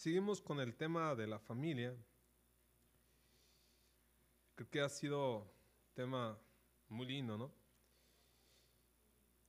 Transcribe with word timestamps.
seguimos 0.00 0.40
con 0.40 0.58
el 0.60 0.74
tema 0.74 1.14
de 1.14 1.26
la 1.26 1.38
familia. 1.38 1.94
Creo 4.54 4.70
que 4.70 4.80
ha 4.80 4.88
sido 4.88 5.46
tema 5.92 6.38
muy 6.88 7.06
lindo, 7.06 7.36
¿no? 7.36 7.52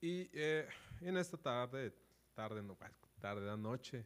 Y 0.02 0.30
eh, 0.34 0.68
en 1.00 1.16
esta 1.16 1.38
tarde, 1.38 1.94
tarde, 2.34 2.62
no, 2.62 2.78
tarde, 3.22 3.58
noche, 3.58 4.06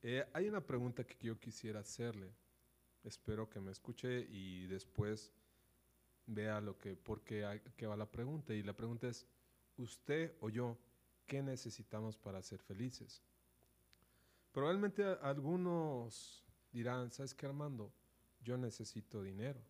eh, 0.00 0.26
hay 0.32 0.48
una 0.48 0.62
pregunta 0.62 1.04
que 1.04 1.18
yo 1.20 1.38
quisiera 1.38 1.80
hacerle. 1.80 2.32
Espero 3.04 3.50
que 3.50 3.60
me 3.60 3.70
escuche 3.70 4.26
y 4.30 4.66
después 4.66 5.30
vea 6.24 6.58
lo 6.62 6.78
que, 6.78 6.96
por 6.96 7.22
qué, 7.22 7.60
qué 7.76 7.86
va 7.86 7.98
la 7.98 8.10
pregunta. 8.10 8.54
Y 8.54 8.62
la 8.62 8.72
pregunta 8.72 9.08
es, 9.08 9.26
¿usted 9.76 10.34
o 10.40 10.48
yo 10.48 10.78
qué 11.26 11.42
necesitamos 11.42 12.16
para 12.16 12.40
ser 12.40 12.60
felices? 12.62 13.22
Probablemente 14.52 15.04
algunos 15.22 16.44
dirán, 16.72 17.10
¿sabes 17.10 17.34
qué 17.34 17.46
Armando? 17.46 17.92
Yo 18.42 18.56
necesito 18.56 19.22
dinero. 19.22 19.60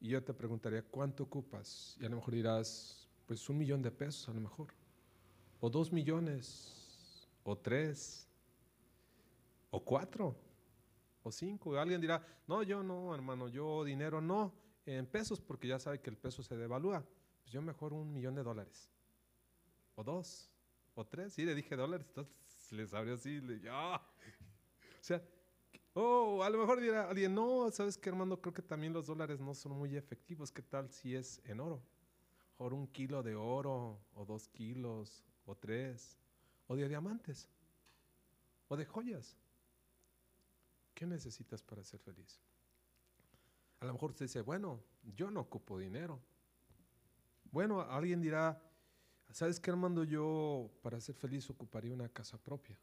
Y 0.00 0.08
yo 0.08 0.22
te 0.22 0.32
preguntaría, 0.32 0.82
¿cuánto 0.82 1.24
ocupas? 1.24 1.96
Y 2.00 2.04
a 2.04 2.08
lo 2.08 2.16
mejor 2.16 2.34
dirás, 2.34 3.08
pues 3.26 3.48
un 3.48 3.58
millón 3.58 3.82
de 3.82 3.90
pesos 3.90 4.28
a 4.28 4.32
lo 4.32 4.40
mejor. 4.40 4.68
O 5.60 5.70
dos 5.70 5.92
millones, 5.92 7.28
o 7.44 7.56
tres, 7.56 8.26
o 9.70 9.84
cuatro, 9.84 10.34
o 11.22 11.30
cinco. 11.30 11.76
Alguien 11.78 12.00
dirá, 12.00 12.24
no, 12.46 12.62
yo 12.62 12.82
no, 12.82 13.14
hermano, 13.14 13.48
yo 13.48 13.84
dinero 13.84 14.20
no, 14.20 14.52
en 14.86 15.06
pesos, 15.06 15.40
porque 15.40 15.68
ya 15.68 15.78
sabe 15.78 16.00
que 16.00 16.10
el 16.10 16.16
peso 16.16 16.42
se 16.42 16.56
devalúa. 16.56 17.04
Pues 17.42 17.52
yo 17.52 17.62
mejor 17.62 17.92
un 17.92 18.12
millón 18.12 18.34
de 18.34 18.42
dólares. 18.42 18.90
O 19.94 20.02
dos, 20.02 20.50
o 20.94 21.06
tres. 21.06 21.34
Sí, 21.34 21.44
le 21.44 21.54
dije 21.54 21.76
dólares, 21.76 22.06
entonces 22.08 22.34
les 22.72 22.92
abrió 22.94 23.14
así, 23.14 23.40
le 23.40 23.60
ya. 23.60 24.00
O 25.00 25.04
sea, 25.04 25.20
oh, 25.94 26.44
a 26.44 26.50
lo 26.50 26.58
mejor 26.58 26.80
dirá 26.80 27.08
alguien, 27.10 27.34
no, 27.34 27.68
¿sabes 27.72 27.98
qué, 27.98 28.08
hermano? 28.08 28.40
Creo 28.40 28.54
que 28.54 28.62
también 28.62 28.92
los 28.92 29.08
dólares 29.08 29.40
no 29.40 29.52
son 29.52 29.72
muy 29.72 29.96
efectivos. 29.96 30.52
¿Qué 30.52 30.62
tal 30.62 30.88
si 30.92 31.16
es 31.16 31.40
en 31.44 31.58
oro? 31.58 31.82
Por 32.56 32.72
un 32.72 32.86
kilo 32.86 33.20
de 33.24 33.34
oro, 33.34 33.98
o 34.14 34.24
dos 34.24 34.46
kilos, 34.46 35.24
o 35.44 35.56
tres, 35.56 36.20
o 36.68 36.76
de 36.76 36.88
diamantes, 36.88 37.48
o 38.68 38.76
de 38.76 38.86
joyas. 38.86 39.36
¿Qué 40.94 41.04
necesitas 41.04 41.64
para 41.64 41.82
ser 41.82 41.98
feliz? 41.98 42.40
A 43.80 43.86
lo 43.86 43.94
mejor 43.94 44.10
usted 44.10 44.26
dice, 44.26 44.40
bueno, 44.42 44.80
yo 45.16 45.32
no 45.32 45.40
ocupo 45.40 45.78
dinero. 45.80 46.20
Bueno, 47.50 47.80
alguien 47.80 48.20
dirá, 48.20 48.62
¿Sabes 49.32 49.58
qué, 49.58 49.70
Armando? 49.70 50.04
Yo 50.04 50.70
para 50.82 51.00
ser 51.00 51.14
feliz 51.14 51.48
ocuparía 51.48 51.94
una 51.94 52.08
casa 52.10 52.36
propia. 52.36 52.76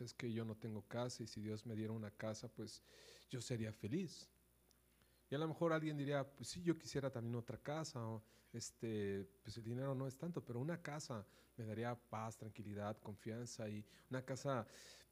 Es 0.00 0.12
que 0.12 0.32
yo 0.32 0.44
no 0.44 0.56
tengo 0.56 0.82
casa 0.82 1.22
y 1.22 1.28
si 1.28 1.40
Dios 1.40 1.64
me 1.66 1.76
diera 1.76 1.92
una 1.92 2.10
casa, 2.10 2.48
pues 2.48 2.82
yo 3.30 3.40
sería 3.40 3.72
feliz. 3.72 4.28
Y 5.30 5.36
a 5.36 5.38
lo 5.38 5.46
mejor 5.46 5.72
alguien 5.72 5.96
diría, 5.96 6.28
pues 6.28 6.48
sí, 6.48 6.62
yo 6.62 6.76
quisiera 6.76 7.10
también 7.10 7.36
otra 7.36 7.58
casa, 7.58 8.04
o 8.04 8.24
este, 8.52 9.24
pues 9.44 9.56
el 9.56 9.62
dinero 9.62 9.94
no 9.94 10.08
es 10.08 10.18
tanto, 10.18 10.44
pero 10.44 10.58
una 10.58 10.82
casa 10.82 11.24
me 11.56 11.64
daría 11.64 11.94
paz, 11.94 12.36
tranquilidad, 12.36 12.98
confianza 12.98 13.68
y 13.68 13.84
una 14.10 14.22
casa, 14.24 14.66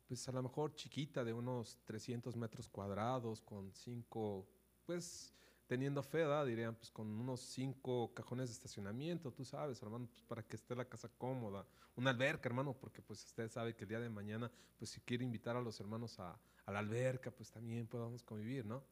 pues 0.09 0.29
a 0.29 0.33
lo 0.33 0.43
mejor 0.43 0.75
chiquita 0.75 1.23
de 1.23 1.33
unos 1.33 1.79
300 1.85 2.37
metros 2.37 2.69
cuadrados 2.69 3.41
con 3.41 3.73
cinco, 3.73 4.49
pues 4.85 5.33
teniendo 5.71 6.03
fe, 6.03 6.25
dirían, 6.47 6.75
pues 6.75 6.91
con 6.91 7.07
unos 7.07 7.39
cinco 7.39 8.13
cajones 8.13 8.49
de 8.49 8.55
estacionamiento, 8.55 9.31
tú 9.31 9.45
sabes, 9.45 9.81
hermano, 9.81 10.09
pues 10.09 10.21
para 10.25 10.43
que 10.43 10.57
esté 10.57 10.75
la 10.75 10.85
casa 10.85 11.09
cómoda, 11.17 11.65
una 11.95 12.11
alberca, 12.11 12.49
hermano, 12.49 12.75
porque 12.75 13.01
pues 13.01 13.25
usted 13.25 13.49
sabe 13.49 13.77
que 13.77 13.85
el 13.85 13.89
día 13.91 14.01
de 14.01 14.11
mañana, 14.11 14.51
pues 14.77 14.91
si 14.91 15.01
quiere 15.03 15.23
invitar 15.23 15.55
a 15.55 15.61
los 15.61 15.79
hermanos 15.79 16.19
a, 16.19 16.37
a 16.67 16.73
la 16.73 16.81
alberca, 16.81 17.31
pues 17.31 17.53
también 17.53 17.87
podamos 17.87 18.25
convivir, 18.25 18.67
¿no? 18.67 18.83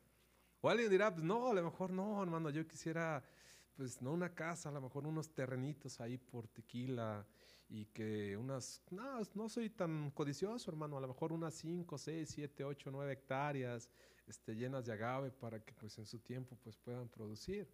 O 0.61 0.71
alguien 0.71 0.89
dirá, 0.89 1.12
pues 1.12 1.25
no, 1.25 1.49
a 1.49 1.53
lo 1.53 1.65
mejor 1.65 1.91
no, 1.91 2.23
hermano, 2.23 2.49
yo 2.49 2.65
quisiera, 2.69 3.25
pues 3.77 4.00
no 4.00 4.12
una 4.12 4.33
casa, 4.33 4.69
a 4.69 4.72
lo 4.72 4.81
mejor 4.81 5.05
unos 5.05 5.34
terrenitos 5.34 6.00
ahí 6.00 6.16
por 6.16 6.47
tequila 6.47 7.27
y 7.69 7.87
que 7.87 8.37
unas, 8.37 8.84
no, 8.91 9.21
no 9.34 9.49
soy 9.49 9.71
tan 9.71 10.12
codicioso, 10.12 10.71
hermano, 10.71 10.97
a 10.97 11.00
lo 11.00 11.09
mejor 11.09 11.33
unas 11.33 11.55
5, 11.55 11.99
6, 11.99 12.31
7, 12.33 12.62
8, 12.62 12.91
9 12.93 13.12
hectáreas 13.15 13.91
este, 14.28 14.55
llenas 14.55 14.84
de 14.84 14.93
agave 14.93 15.31
para 15.31 15.65
que 15.65 15.72
pues 15.72 15.99
en 15.99 16.06
su 16.06 16.19
tiempo 16.19 16.56
pues 16.62 16.77
puedan 16.77 17.09
producir. 17.09 17.66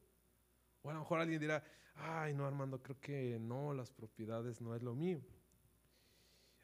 O 0.83 0.91
a 0.91 0.95
lo 0.95 1.01
mejor 1.01 1.21
alguien 1.21 1.41
dirá, 1.41 1.65
ay 1.97 2.33
no 2.33 2.47
Armando, 2.47 2.83
creo 2.83 3.01
que 3.01 3.39
no, 3.39 3.75
las 3.75 3.91
propiedades 3.91 4.61
no 4.61 4.75
es 4.75 4.83
lo 4.83 4.95
mío. 4.95 5.21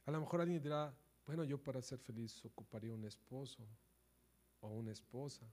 A 0.06 0.10
lo 0.10 0.20
mejor 0.20 0.40
alguien 0.40 0.62
dirá, 0.62 0.94
bueno, 1.26 1.44
yo 1.44 1.58
para 1.62 1.82
ser 1.82 1.98
feliz 1.98 2.44
ocuparía 2.44 2.92
un 2.92 3.04
esposo 3.04 3.66
o 4.60 4.68
una 4.68 4.92
esposa. 4.92 5.46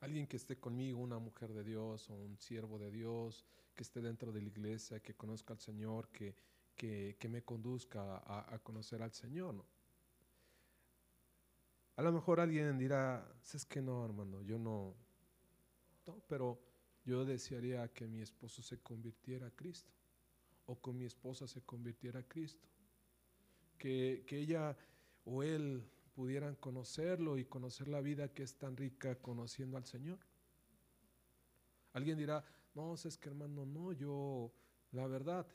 Alguien 0.00 0.26
que 0.26 0.36
esté 0.36 0.58
conmigo, 0.58 0.98
una 1.00 1.18
mujer 1.18 1.52
de 1.52 1.62
Dios 1.62 2.08
o 2.08 2.14
un 2.14 2.38
siervo 2.38 2.78
de 2.78 2.90
Dios, 2.90 3.44
que 3.74 3.82
esté 3.82 4.00
dentro 4.00 4.32
de 4.32 4.40
la 4.40 4.48
iglesia, 4.48 5.00
que 5.00 5.14
conozca 5.14 5.52
al 5.52 5.60
Señor, 5.60 6.08
que, 6.08 6.34
que, 6.74 7.28
me 7.28 7.42
conduzca 7.42 8.16
a, 8.18 8.54
a 8.54 8.58
conocer 8.60 9.02
al 9.02 9.12
Señor. 9.12 9.54
¿no? 9.54 9.64
A 12.00 12.02
lo 12.02 12.12
mejor 12.12 12.40
alguien 12.40 12.78
dirá, 12.78 13.30
es 13.52 13.66
que 13.66 13.82
no, 13.82 14.02
hermano, 14.02 14.40
yo 14.40 14.58
no, 14.58 14.94
no, 16.06 16.22
pero 16.26 16.58
yo 17.04 17.26
desearía 17.26 17.92
que 17.92 18.08
mi 18.08 18.22
esposo 18.22 18.62
se 18.62 18.78
convirtiera 18.78 19.48
a 19.48 19.50
Cristo 19.50 19.92
o 20.64 20.80
que 20.80 20.92
mi 20.92 21.04
esposa 21.04 21.46
se 21.46 21.60
convirtiera 21.60 22.20
a 22.20 22.22
Cristo. 22.22 22.66
Que, 23.76 24.24
que 24.26 24.38
ella 24.38 24.78
o 25.26 25.42
él 25.42 25.86
pudieran 26.14 26.54
conocerlo 26.54 27.36
y 27.36 27.44
conocer 27.44 27.86
la 27.86 28.00
vida 28.00 28.32
que 28.32 28.44
es 28.44 28.56
tan 28.56 28.78
rica 28.78 29.16
conociendo 29.16 29.76
al 29.76 29.84
Señor. 29.84 30.20
Alguien 31.92 32.16
dirá, 32.16 32.42
no, 32.74 32.94
es 32.94 33.18
que 33.18 33.28
hermano, 33.28 33.66
no, 33.66 33.92
yo, 33.92 34.50
la 34.92 35.06
verdad, 35.06 35.46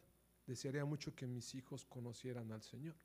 desearía 0.46 0.86
mucho 0.86 1.16
que 1.16 1.26
mis 1.26 1.56
hijos 1.56 1.86
conocieran 1.86 2.52
al 2.52 2.62
Señor 2.62 2.96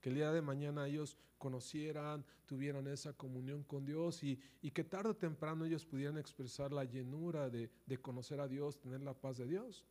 que 0.00 0.08
el 0.08 0.16
día 0.16 0.32
de 0.32 0.42
mañana 0.42 0.86
ellos 0.86 1.16
conocieran, 1.38 2.24
tuvieran 2.46 2.86
esa 2.86 3.12
comunión 3.14 3.62
con 3.64 3.84
Dios 3.84 4.22
y, 4.22 4.38
que 4.72 4.84
tarde 4.84 5.10
o 5.10 5.16
temprano 5.16 5.64
ellos 5.64 5.86
pudieran 5.86 6.18
expresar 6.18 6.72
la 6.72 6.84
llenura 6.84 7.48
de, 7.48 7.70
de 7.86 7.98
conocer 7.98 8.40
a 8.40 8.48
Dios, 8.48 8.78
tener 8.78 9.02
la 9.02 9.14
paz 9.14 9.38
de 9.38 9.46
Dios. 9.46 9.84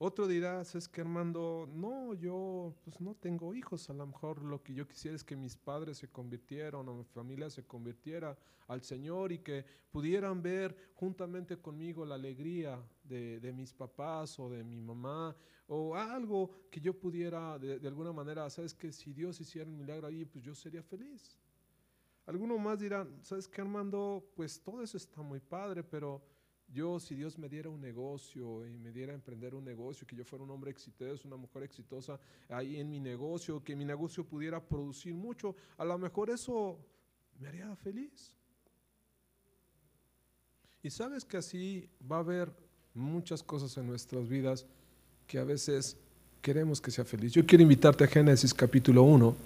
Otro 0.00 0.28
dirá, 0.28 0.60
es 0.60 0.88
que 0.88 1.00
Armando, 1.00 1.68
no, 1.72 2.14
yo 2.14 2.72
pues 2.84 3.00
no 3.00 3.16
tengo 3.16 3.52
hijos, 3.52 3.90
a 3.90 3.94
lo 3.94 4.06
mejor 4.06 4.40
lo 4.42 4.62
que 4.62 4.72
yo 4.72 4.86
quisiera 4.86 5.16
es 5.16 5.24
que 5.24 5.34
mis 5.34 5.56
padres 5.56 5.98
se 5.98 6.08
convirtieran 6.08 6.88
o 6.88 6.94
mi 6.94 7.04
familia 7.04 7.50
se 7.50 7.64
convirtiera 7.64 8.38
al 8.68 8.82
Señor 8.82 9.32
y 9.32 9.40
que 9.40 9.64
pudieran 9.90 10.40
ver 10.40 10.92
juntamente 10.94 11.56
conmigo 11.56 12.04
la 12.04 12.14
alegría 12.14 12.80
de, 13.02 13.40
de 13.40 13.52
mis 13.52 13.72
papás 13.72 14.38
o 14.38 14.48
de 14.48 14.62
mi 14.62 14.80
mamá 14.80 15.34
o 15.66 15.96
algo 15.96 16.68
que 16.70 16.80
yo 16.80 16.96
pudiera 16.96 17.58
de, 17.58 17.80
de, 17.80 17.88
alguna 17.88 18.12
manera, 18.12 18.48
sabes 18.50 18.74
que 18.74 18.92
si 18.92 19.12
Dios 19.12 19.40
hiciera 19.40 19.68
un 19.68 19.78
milagro 19.78 20.06
ahí, 20.06 20.24
pues 20.24 20.44
yo 20.44 20.54
sería 20.54 20.82
feliz. 20.84 21.36
Algunos 22.24 22.60
más 22.60 22.78
dirán, 22.78 23.18
sabes 23.24 23.48
que 23.48 23.60
Armando, 23.60 24.30
pues 24.36 24.60
todo 24.62 24.80
eso 24.80 24.96
está 24.96 25.22
muy 25.22 25.40
padre, 25.40 25.82
pero 25.82 26.22
yo, 26.72 27.00
si 27.00 27.14
Dios 27.14 27.38
me 27.38 27.48
diera 27.48 27.70
un 27.70 27.80
negocio 27.80 28.66
y 28.66 28.78
me 28.78 28.92
diera 28.92 29.12
a 29.12 29.14
emprender 29.14 29.54
un 29.54 29.64
negocio, 29.64 30.06
que 30.06 30.14
yo 30.14 30.24
fuera 30.24 30.44
un 30.44 30.50
hombre 30.50 30.70
exitoso, 30.70 31.26
una 31.26 31.36
mujer 31.36 31.62
exitosa 31.62 32.20
ahí 32.48 32.76
en 32.76 32.90
mi 32.90 33.00
negocio, 33.00 33.62
que 33.64 33.74
mi 33.74 33.84
negocio 33.84 34.24
pudiera 34.24 34.60
producir 34.60 35.14
mucho, 35.14 35.56
a 35.78 35.84
lo 35.84 35.96
mejor 35.98 36.30
eso 36.30 36.78
me 37.40 37.48
haría 37.48 37.74
feliz. 37.76 38.34
Y 40.82 40.90
sabes 40.90 41.24
que 41.24 41.38
así 41.38 41.88
va 42.10 42.16
a 42.16 42.20
haber 42.20 42.52
muchas 42.94 43.42
cosas 43.42 43.76
en 43.78 43.86
nuestras 43.86 44.28
vidas 44.28 44.66
que 45.26 45.38
a 45.38 45.44
veces 45.44 45.96
queremos 46.42 46.80
que 46.80 46.90
sea 46.90 47.04
feliz. 47.04 47.32
Yo 47.32 47.44
quiero 47.46 47.62
invitarte 47.62 48.04
a 48.04 48.06
Génesis 48.06 48.52
capítulo 48.52 49.02
1, 49.02 49.36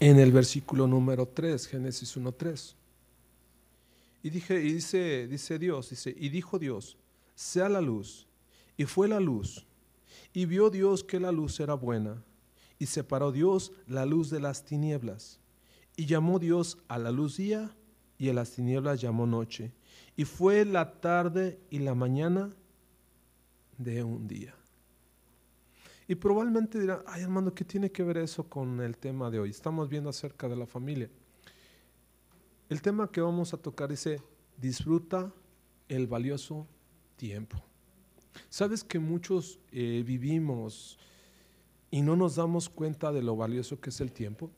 en 0.00 0.18
el 0.18 0.32
versículo 0.32 0.86
número 0.86 1.26
3, 1.26 1.66
Génesis 1.66 2.16
1, 2.16 2.32
3. 2.32 2.76
Y, 4.24 4.30
dije, 4.30 4.58
y 4.58 4.72
dice, 4.72 5.28
dice 5.28 5.58
Dios, 5.58 5.90
dice, 5.90 6.14
y 6.16 6.30
dijo 6.30 6.58
Dios, 6.58 6.96
sea 7.34 7.68
la 7.68 7.82
luz. 7.82 8.26
Y 8.74 8.86
fue 8.86 9.06
la 9.06 9.20
luz. 9.20 9.66
Y 10.32 10.46
vio 10.46 10.70
Dios 10.70 11.04
que 11.04 11.20
la 11.20 11.30
luz 11.30 11.60
era 11.60 11.74
buena. 11.74 12.24
Y 12.78 12.86
separó 12.86 13.32
Dios 13.32 13.72
la 13.86 14.06
luz 14.06 14.30
de 14.30 14.40
las 14.40 14.64
tinieblas. 14.64 15.40
Y 15.94 16.06
llamó 16.06 16.38
Dios 16.38 16.78
a 16.88 16.98
la 16.98 17.12
luz 17.12 17.36
día 17.36 17.76
y 18.16 18.30
a 18.30 18.32
las 18.32 18.52
tinieblas 18.52 19.02
llamó 19.02 19.26
noche. 19.26 19.74
Y 20.16 20.24
fue 20.24 20.64
la 20.64 21.02
tarde 21.02 21.60
y 21.68 21.80
la 21.80 21.94
mañana 21.94 22.56
de 23.76 24.04
un 24.04 24.26
día. 24.26 24.54
Y 26.08 26.14
probablemente 26.14 26.80
dirán, 26.80 27.02
ay 27.06 27.24
hermano, 27.24 27.54
¿qué 27.54 27.66
tiene 27.66 27.92
que 27.92 28.02
ver 28.02 28.16
eso 28.16 28.48
con 28.48 28.80
el 28.80 28.96
tema 28.96 29.30
de 29.30 29.40
hoy? 29.40 29.50
Estamos 29.50 29.90
viendo 29.90 30.08
acerca 30.08 30.48
de 30.48 30.56
la 30.56 30.66
familia. 30.66 31.10
El 32.68 32.80
tema 32.80 33.10
que 33.10 33.20
vamos 33.20 33.52
a 33.52 33.58
tocar 33.58 33.90
dice, 33.90 34.22
disfruta 34.56 35.30
el 35.88 36.06
valioso 36.06 36.66
tiempo. 37.16 37.62
¿Sabes 38.48 38.82
que 38.82 38.98
muchos 38.98 39.60
eh, 39.70 40.02
vivimos 40.04 40.98
y 41.90 42.00
no 42.00 42.16
nos 42.16 42.36
damos 42.36 42.68
cuenta 42.68 43.12
de 43.12 43.22
lo 43.22 43.36
valioso 43.36 43.80
que 43.80 43.90
es 43.90 44.00
el 44.00 44.12
tiempo? 44.12 44.50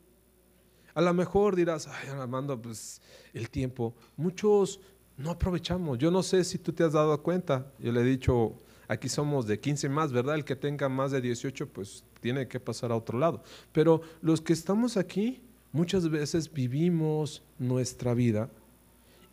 A 0.93 1.01
lo 1.01 1.13
mejor 1.13 1.55
dirás, 1.55 1.87
ay 1.87 2.09
Armando, 2.09 2.59
pues 2.59 3.01
el 3.33 3.49
tiempo. 3.49 3.93
Muchos 4.15 4.79
no 5.17 5.31
aprovechamos. 5.31 5.97
Yo 5.97 6.09
no 6.09 6.23
sé 6.23 6.43
si 6.43 6.57
tú 6.57 6.71
te 6.71 6.83
has 6.83 6.93
dado 6.93 7.21
cuenta. 7.21 7.71
Yo 7.77 7.91
le 7.91 8.01
he 8.01 8.05
dicho, 8.05 8.55
aquí 8.87 9.09
somos 9.09 9.45
de 9.45 9.59
15 9.59 9.89
más, 9.89 10.11
¿verdad? 10.11 10.35
El 10.35 10.45
que 10.45 10.55
tenga 10.55 10.89
más 10.89 11.11
de 11.11 11.21
18, 11.21 11.67
pues 11.69 12.03
tiene 12.21 12.47
que 12.47 12.59
pasar 12.59 12.91
a 12.91 12.95
otro 12.95 13.19
lado. 13.19 13.43
Pero 13.73 14.01
los 14.21 14.41
que 14.41 14.53
estamos 14.53 14.95
aquí, 14.97 15.41
muchas 15.71 16.09
veces 16.09 16.51
vivimos 16.51 17.43
nuestra 17.59 18.13
vida 18.13 18.49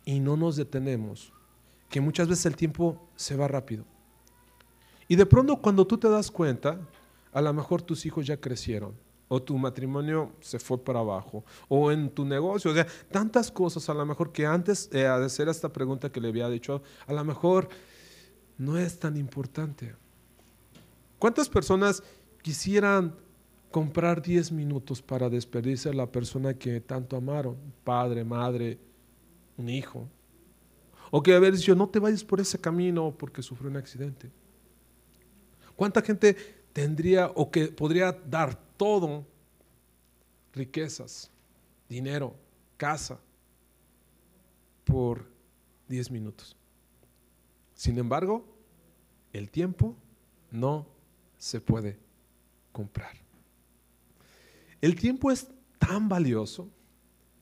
y 0.05 0.19
no 0.19 0.37
nos 0.37 0.55
detenemos. 0.55 1.33
Que 1.89 2.01
muchas 2.01 2.27
veces 2.27 2.45
el 2.45 2.55
tiempo 2.55 3.09
se 3.15 3.35
va 3.35 3.47
rápido. 3.47 3.85
Y 5.07 5.15
de 5.15 5.25
pronto 5.25 5.57
cuando 5.57 5.85
tú 5.85 5.97
te 5.97 6.09
das 6.09 6.31
cuenta, 6.31 6.79
a 7.31 7.41
lo 7.41 7.53
mejor 7.53 7.81
tus 7.81 8.05
hijos 8.05 8.25
ya 8.25 8.37
crecieron, 8.37 8.95
o 9.27 9.41
tu 9.41 9.57
matrimonio 9.57 10.31
se 10.39 10.57
fue 10.59 10.77
para 10.83 10.99
abajo, 10.99 11.43
o 11.67 11.91
en 11.91 12.09
tu 12.09 12.25
negocio, 12.25 12.71
o 12.71 12.73
sea, 12.73 12.87
tantas 13.11 13.51
cosas 13.51 13.87
a 13.89 13.93
lo 13.93 14.05
mejor 14.05 14.31
que 14.31 14.45
antes 14.45 14.89
eh, 14.91 14.99
de 14.99 15.07
hacer 15.07 15.47
esta 15.49 15.69
pregunta 15.69 16.11
que 16.11 16.21
le 16.21 16.29
había 16.29 16.49
dicho, 16.49 16.81
a 17.05 17.13
lo 17.13 17.23
mejor 17.23 17.69
no 18.57 18.77
es 18.77 18.99
tan 18.99 19.17
importante. 19.17 19.95
¿Cuántas 21.19 21.49
personas 21.49 22.03
quisieran 22.41 23.15
comprar 23.75 24.21
10 24.21 24.53
minutos 24.53 25.01
para 25.01 25.29
despedirse 25.29 25.89
de 25.89 25.95
la 25.95 26.09
persona 26.09 26.53
que 26.53 26.79
tanto 26.79 27.17
amaron, 27.17 27.57
padre, 27.83 28.23
madre, 28.23 28.79
un 29.57 29.67
hijo? 29.67 30.07
O 31.11 31.21
que 31.21 31.33
haber 31.33 31.53
dicho, 31.53 31.75
no 31.75 31.89
te 31.89 31.99
vayas 31.99 32.23
por 32.23 32.39
ese 32.39 32.57
camino 32.57 33.13
porque 33.17 33.41
sufrió 33.41 33.69
un 33.69 33.75
accidente. 33.75 34.31
¿Cuánta 35.75 36.01
gente 36.01 36.37
tendría 36.71 37.27
o 37.35 37.51
que 37.51 37.67
podría 37.67 38.13
dar 38.13 38.55
todo, 38.77 39.27
riquezas, 40.53 41.29
dinero, 41.89 42.33
casa, 42.77 43.19
por 44.85 45.29
10 45.89 46.11
minutos? 46.11 46.55
Sin 47.73 47.97
embargo, 47.97 48.45
el 49.33 49.51
tiempo 49.51 49.97
no 50.49 50.87
se 51.37 51.59
puede 51.59 51.99
comprar. 52.71 53.24
El 54.81 54.95
tiempo 54.95 55.31
es 55.31 55.47
tan 55.79 56.09
valioso 56.09 56.69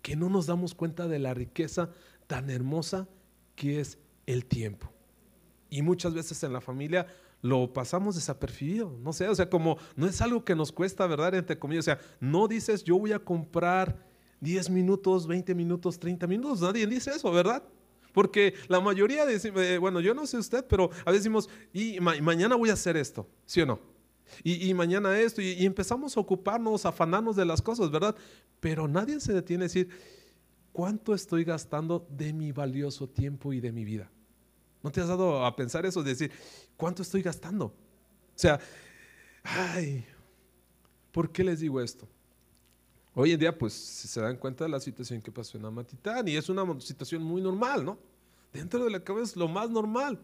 que 0.01 0.15
no 0.15 0.30
nos 0.30 0.45
damos 0.45 0.75
cuenta 0.75 1.07
de 1.07 1.19
la 1.19 1.33
riqueza 1.33 1.89
tan 2.27 2.50
hermosa 2.50 3.07
que 3.56 3.80
es 3.80 3.97
el 4.25 4.45
tiempo. 4.45 4.91
Y 5.69 5.81
muchas 5.81 6.13
veces 6.13 6.44
en 6.44 6.53
la 6.53 6.62
familia 6.62 7.07
lo 7.41 7.74
pasamos 7.74 8.15
desapercibido, 8.15 8.97
no 9.01 9.12
sé, 9.12 9.27
o 9.27 9.35
sea, 9.35 9.50
como 9.50 9.77
no 9.97 10.07
es 10.07 10.21
algo 10.21 10.45
que 10.45 10.56
nos 10.56 10.71
cuesta, 10.71 11.06
¿verdad? 11.07 11.35
Entre 11.35 11.59
comillas, 11.59 11.83
o 11.83 11.91
sea, 11.91 12.00
no 12.21 12.47
dices 12.47 12.83
yo 12.83 12.97
voy 12.97 13.12
a 13.12 13.19
comprar 13.19 14.07
10 14.39 14.69
minutos, 14.69 15.27
20 15.27 15.53
minutos, 15.53 16.00
30 16.00 16.25
minutos, 16.27 16.62
nadie 16.62 16.88
dice 16.88 17.12
eso, 17.12 17.31
¿verdad? 17.31 17.63
Porque 18.13 18.53
la 18.68 18.80
mayoría 18.80 19.25
dice, 19.25 19.51
eh, 19.56 19.77
bueno, 19.77 20.00
yo 20.00 20.13
no 20.13 20.25
sé 20.25 20.38
usted, 20.38 20.65
pero 20.68 20.85
a 21.06 21.12
veces 21.12 21.24
decimos, 21.24 21.50
y 21.74 22.00
mañana 22.00 22.56
voy 22.56 22.69
a 22.69 22.74
hacer 22.74 22.95
esto, 22.95 23.27
¿sí 23.45 23.59
o 23.62 23.65
no? 23.65 23.93
Y, 24.44 24.74
mañana 24.74 25.19
esto, 25.19 25.41
y, 25.41 25.65
empezamos 25.65 26.15
a 26.15 26.19
ocuparnos, 26.19 26.85
a 26.85 26.89
afanarnos 26.89 27.35
de 27.35 27.45
las 27.45 27.62
cosas, 27.62 27.91
¿verdad? 27.91 28.15
Pero 28.59 28.88
nadie 28.88 29.19
se 29.19 29.33
detiene 29.33 29.65
a 29.65 29.68
decir, 29.68 29.89
¿cuánto 30.71 31.13
estoy 31.13 31.44
gastando 31.44 32.07
de 32.09 32.33
mi 32.33 32.51
valioso 32.51 33.07
tiempo 33.07 33.53
y 33.53 33.59
de 33.59 33.71
mi 33.71 33.85
vida? 33.85 34.09
¿No 34.81 34.91
te 34.91 35.01
has 35.01 35.07
dado 35.07 35.45
a 35.45 35.56
pensar 35.56 35.85
eso? 35.85 36.03
De 36.03 36.12
decir, 36.12 36.31
¿cuánto 36.75 37.01
estoy 37.01 37.21
gastando? 37.21 37.65
O 37.65 37.74
sea, 38.35 38.59
ay, 39.44 40.06
¿por 41.12 41.31
qué 41.31 41.44
les 41.44 41.59
digo 41.59 41.80
esto? 41.80 42.07
Hoy 43.15 43.31
en 43.31 43.39
día, 43.39 43.57
pues, 43.57 43.74
se 43.74 44.19
dan 44.19 44.38
cuenta 44.38 44.63
de 44.63 44.71
la 44.71 44.80
situación 44.80 45.21
que 45.21 45.31
pasó 45.31 45.57
en 45.57 45.65
Amatitán 45.65 46.27
y 46.27 46.35
es 46.35 46.50
una 46.50 46.80
situación 46.80 47.21
muy 47.24 47.41
normal, 47.41 47.85
¿no? 47.85 48.00
Dentro 48.51 48.83
de 48.83 48.89
la 48.89 49.03
cabeza 49.03 49.31
es 49.31 49.35
lo 49.35 49.47
más 49.47 49.69
normal. 49.69 50.19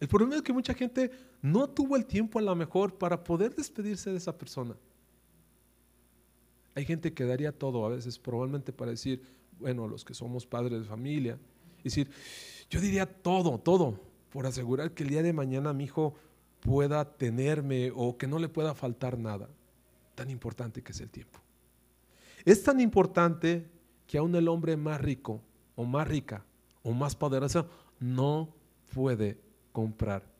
El 0.00 0.08
problema 0.08 0.36
es 0.36 0.42
que 0.42 0.52
mucha 0.52 0.74
gente 0.74 1.10
no 1.42 1.68
tuvo 1.68 1.96
el 1.96 2.06
tiempo 2.06 2.38
a 2.38 2.42
lo 2.42 2.54
mejor 2.54 2.94
para 2.94 3.22
poder 3.22 3.54
despedirse 3.54 4.10
de 4.10 4.16
esa 4.16 4.38
persona. 4.38 4.76
Hay 6.74 6.84
gente 6.84 7.12
que 7.12 7.26
daría 7.26 7.52
todo 7.52 7.84
a 7.84 7.90
veces, 7.90 8.18
probablemente 8.18 8.72
para 8.72 8.92
decir, 8.92 9.22
bueno, 9.58 9.86
los 9.88 10.04
que 10.04 10.14
somos 10.14 10.46
padres 10.46 10.80
de 10.80 10.86
familia, 10.86 11.38
decir, 11.82 12.10
yo 12.70 12.80
diría 12.80 13.06
todo, 13.06 13.58
todo, 13.58 14.00
por 14.30 14.46
asegurar 14.46 14.92
que 14.92 15.02
el 15.02 15.10
día 15.10 15.22
de 15.22 15.32
mañana 15.32 15.72
mi 15.72 15.84
hijo 15.84 16.14
pueda 16.60 17.04
tenerme 17.04 17.92
o 17.94 18.16
que 18.16 18.26
no 18.26 18.38
le 18.38 18.48
pueda 18.48 18.74
faltar 18.74 19.18
nada. 19.18 19.48
Tan 20.14 20.30
importante 20.30 20.80
que 20.82 20.92
es 20.92 21.00
el 21.00 21.10
tiempo. 21.10 21.40
Es 22.44 22.62
tan 22.62 22.80
importante 22.80 23.66
que 24.06 24.18
aún 24.18 24.34
el 24.34 24.48
hombre 24.48 24.76
más 24.76 25.00
rico 25.00 25.42
o 25.74 25.84
más 25.84 26.06
rica 26.06 26.44
o 26.82 26.92
más 26.92 27.16
poderoso 27.16 27.68
no 27.98 28.54
puede 28.94 29.38
comprar. 29.72 30.31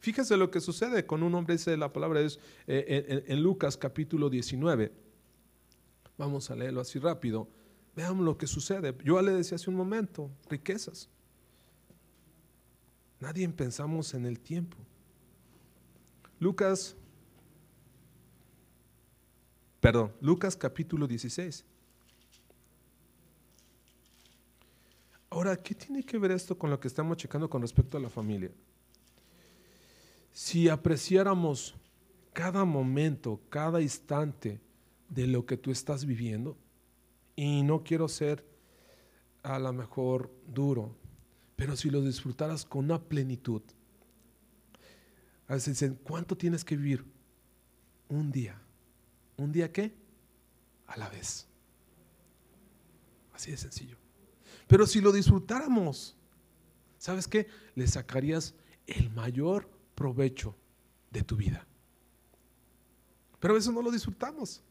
Fíjese 0.00 0.36
lo 0.38 0.50
que 0.50 0.60
sucede 0.60 1.06
con 1.06 1.22
un 1.22 1.34
hombre, 1.34 1.54
dice 1.54 1.76
la 1.76 1.92
palabra 1.92 2.20
es 2.20 2.40
eh, 2.66 3.24
en 3.26 3.42
Lucas 3.42 3.76
capítulo 3.76 4.30
19. 4.30 4.90
Vamos 6.16 6.50
a 6.50 6.56
leerlo 6.56 6.80
así 6.80 6.98
rápido. 6.98 7.48
Veamos 7.94 8.24
lo 8.24 8.38
que 8.38 8.46
sucede. 8.46 8.96
Yo 9.04 9.20
le 9.20 9.32
decía 9.32 9.56
hace 9.56 9.68
un 9.68 9.76
momento, 9.76 10.30
riquezas. 10.48 11.08
Nadie 13.20 13.46
pensamos 13.50 14.14
en 14.14 14.24
el 14.24 14.40
tiempo. 14.40 14.78
Lucas, 16.38 16.96
perdón, 19.80 20.12
Lucas 20.22 20.56
capítulo 20.56 21.06
16. 21.06 21.64
Ahora, 25.28 25.56
¿qué 25.56 25.74
tiene 25.74 26.02
que 26.02 26.16
ver 26.16 26.30
esto 26.30 26.56
con 26.58 26.70
lo 26.70 26.80
que 26.80 26.88
estamos 26.88 27.18
checando 27.18 27.50
con 27.50 27.60
respecto 27.60 27.98
a 27.98 28.00
la 28.00 28.08
familia? 28.08 28.50
Si 30.42 30.70
apreciáramos 30.70 31.76
cada 32.32 32.64
momento, 32.64 33.42
cada 33.50 33.82
instante 33.82 34.58
de 35.10 35.26
lo 35.26 35.44
que 35.44 35.58
tú 35.58 35.70
estás 35.70 36.06
viviendo, 36.06 36.56
y 37.36 37.62
no 37.62 37.84
quiero 37.84 38.08
ser 38.08 38.42
a 39.42 39.58
lo 39.58 39.70
mejor 39.74 40.34
duro, 40.46 40.96
pero 41.56 41.76
si 41.76 41.90
lo 41.90 42.00
disfrutaras 42.00 42.64
con 42.64 42.86
una 42.86 43.02
plenitud. 43.02 43.60
A 45.46 45.56
veces 45.56 45.78
dicen, 45.78 46.00
¿cuánto 46.02 46.38
tienes 46.38 46.64
que 46.64 46.74
vivir? 46.74 47.04
Un 48.08 48.32
día. 48.32 48.58
¿Un 49.36 49.52
día 49.52 49.70
qué? 49.70 49.94
A 50.86 50.96
la 50.96 51.10
vez. 51.10 51.48
Así 53.34 53.50
de 53.50 53.58
sencillo. 53.58 53.98
Pero 54.66 54.86
si 54.86 55.02
lo 55.02 55.12
disfrutáramos, 55.12 56.16
¿sabes 56.96 57.28
qué? 57.28 57.46
Le 57.74 57.86
sacarías 57.86 58.54
el 58.86 59.10
mayor 59.10 59.79
provecho 60.00 60.56
de 61.10 61.22
tu 61.22 61.36
vida. 61.36 61.66
Pero 63.38 63.52
veces 63.52 63.70
no 63.70 63.82
lo 63.82 63.90
disfrutamos. 63.90 64.62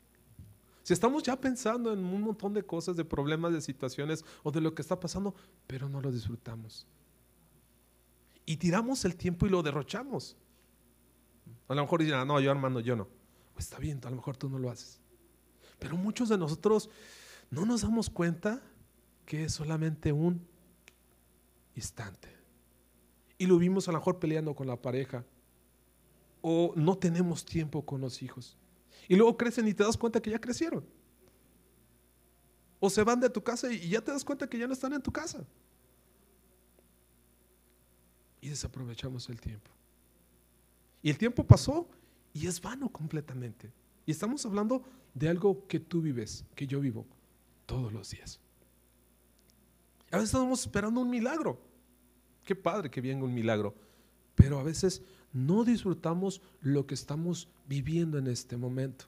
Si 0.81 0.91
estamos 0.91 1.21
ya 1.21 1.39
pensando 1.39 1.93
en 1.93 2.00
un 2.00 2.24
montón 2.24 2.51
de 2.51 2.63
cosas, 2.63 2.95
de 2.95 3.05
problemas, 3.05 3.53
de 3.53 3.62
situaciones 3.62 4.25
o 4.41 4.50
de 4.50 4.59
lo 4.59 4.74
que 4.74 4.81
está 4.81 5.00
pasando, 5.00 5.36
pero 5.67 5.88
no 5.88 6.01
lo 6.01 6.12
disfrutamos. 6.12 6.88
Y 8.43 8.57
tiramos 8.57 9.05
el 9.05 9.15
tiempo 9.15 9.45
y 9.45 9.51
lo 9.51 9.62
derrochamos. 9.62 10.36
A 11.67 11.75
lo 11.75 11.83
mejor 11.83 12.01
dicen, 12.01 12.27
no, 12.27 12.39
yo 12.39 12.50
hermano, 12.50 12.79
yo 12.79 12.95
no. 12.95 13.07
Pues 13.53 13.65
está 13.65 13.77
bien, 13.77 14.01
a 14.05 14.09
lo 14.09 14.15
mejor 14.15 14.36
tú 14.36 14.50
no 14.50 14.57
lo 14.57 14.71
haces. 14.71 15.00
Pero 15.77 15.95
muchos 15.95 16.29
de 16.29 16.39
nosotros 16.39 16.89
no 17.51 17.67
nos 17.67 17.83
damos 17.83 18.09
cuenta 18.09 18.63
que 19.27 19.43
es 19.43 19.53
solamente 19.53 20.12
un 20.12 20.43
instante. 21.75 22.38
Y 23.39 23.48
lo 23.48 23.58
vimos 23.58 23.88
a 23.88 23.91
lo 23.91 23.98
mejor 23.98 24.19
peleando 24.19 24.53
con 24.53 24.67
la 24.67 24.79
pareja. 24.79 25.25
O 26.41 26.74
no 26.75 26.98
tenemos 26.98 27.43
tiempo 27.43 27.84
con 27.84 28.01
los 28.01 28.22
hijos. 28.22 28.55
Y 29.08 29.15
luego 29.15 29.36
crecen 29.36 29.67
y 29.67 29.74
te 29.74 29.84
das 29.84 29.98
cuenta 29.98 30.22
que 30.22 30.29
ya 30.29 30.39
crecieron. 30.39 30.86
O 32.79 32.89
se 32.89 33.01
van 33.03 33.19
de 33.19 33.29
tu 33.29 33.41
casa 33.41 33.72
y 33.74 33.89
ya 33.89 34.01
te 34.01 34.12
das 34.12 34.24
cuenta 34.24 34.48
que 34.48 34.60
ya 34.60 34.67
no 34.67 34.74
están 34.74 34.93
en 34.93 35.01
tu 35.01 35.12
casa. 35.12 35.43
Y 38.41 38.50
desaprovechamos 38.50 39.27
el 39.29 39.39
tiempo. 39.39 39.72
Y 41.01 41.10
el 41.10 41.17
tiempo 41.17 41.43
pasó 41.43 41.89
y 42.34 42.46
es 42.46 42.62
vano 42.62 42.89
completamente. 42.89 43.72
Y 44.05 44.12
estamos 44.12 44.46
hablando 44.46 44.84
de 45.13 45.29
algo 45.29 45.65
que 45.67 45.79
tú 45.79 46.01
vives, 46.01 46.46
que 46.55 46.67
yo 46.67 46.79
vivo 46.81 47.05
todos 47.65 47.91
los 47.93 48.10
días. 48.12 48.39
A 50.12 50.17
veces 50.17 50.34
estamos 50.34 50.62
esperando 50.62 51.01
un 51.01 51.10
milagro. 51.10 51.68
Qué 52.50 52.56
padre 52.56 52.89
que 52.89 53.00
venga 53.00 53.24
un 53.24 53.32
milagro. 53.36 53.75
Pero 54.34 54.60
a 54.60 54.63
veces 54.63 55.03
no 55.32 55.63
disfrutamos 55.63 56.41
lo 56.62 56.88
que 56.88 56.96
estamos 56.96 57.48
viviendo 57.68 58.18
en 58.18 58.25
este 58.25 58.58
momento, 58.58 59.06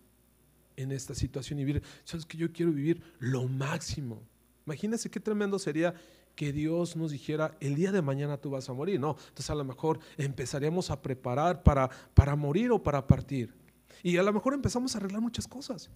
en 0.78 0.92
esta 0.92 1.16
situación 1.16 1.58
y 1.58 1.66
vivir. 1.66 1.82
Sabes 2.04 2.28
que 2.28 2.38
yo 2.38 2.54
quiero 2.54 2.72
vivir 2.72 3.02
lo 3.18 3.48
máximo. 3.48 4.22
Imagínense 4.68 5.10
qué 5.10 5.20
tremendo 5.20 5.58
sería 5.58 5.96
que 6.36 6.54
Dios 6.54 6.96
nos 6.96 7.10
dijera, 7.10 7.58
el 7.60 7.74
día 7.74 7.92
de 7.92 8.04
mañana 8.04 8.38
tú 8.38 8.52
vas 8.52 8.70
a 8.70 8.74
morir. 8.74 9.00
No, 9.00 9.16
entonces 9.30 9.50
a 9.50 9.56
lo 9.56 9.64
mejor 9.64 9.98
empezaríamos 10.18 10.92
a 10.92 11.02
preparar 11.02 11.64
para, 11.64 11.90
para 12.14 12.36
morir 12.36 12.70
o 12.70 12.84
para 12.84 13.08
partir. 13.08 13.56
Y 14.04 14.18
a 14.18 14.22
lo 14.22 14.32
mejor 14.32 14.54
empezamos 14.54 14.94
a 14.94 15.00
arreglar 15.00 15.20
muchas 15.20 15.48
cosas. 15.48 15.90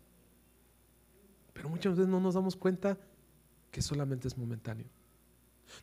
Pero 1.53 1.69
muchas 1.69 1.95
veces 1.95 2.09
no 2.09 2.19
nos 2.19 2.33
damos 2.33 2.55
cuenta 2.55 2.97
que 3.69 3.83
solamente 3.83 4.27
es 4.27 4.35
momentáneo. 4.35 4.87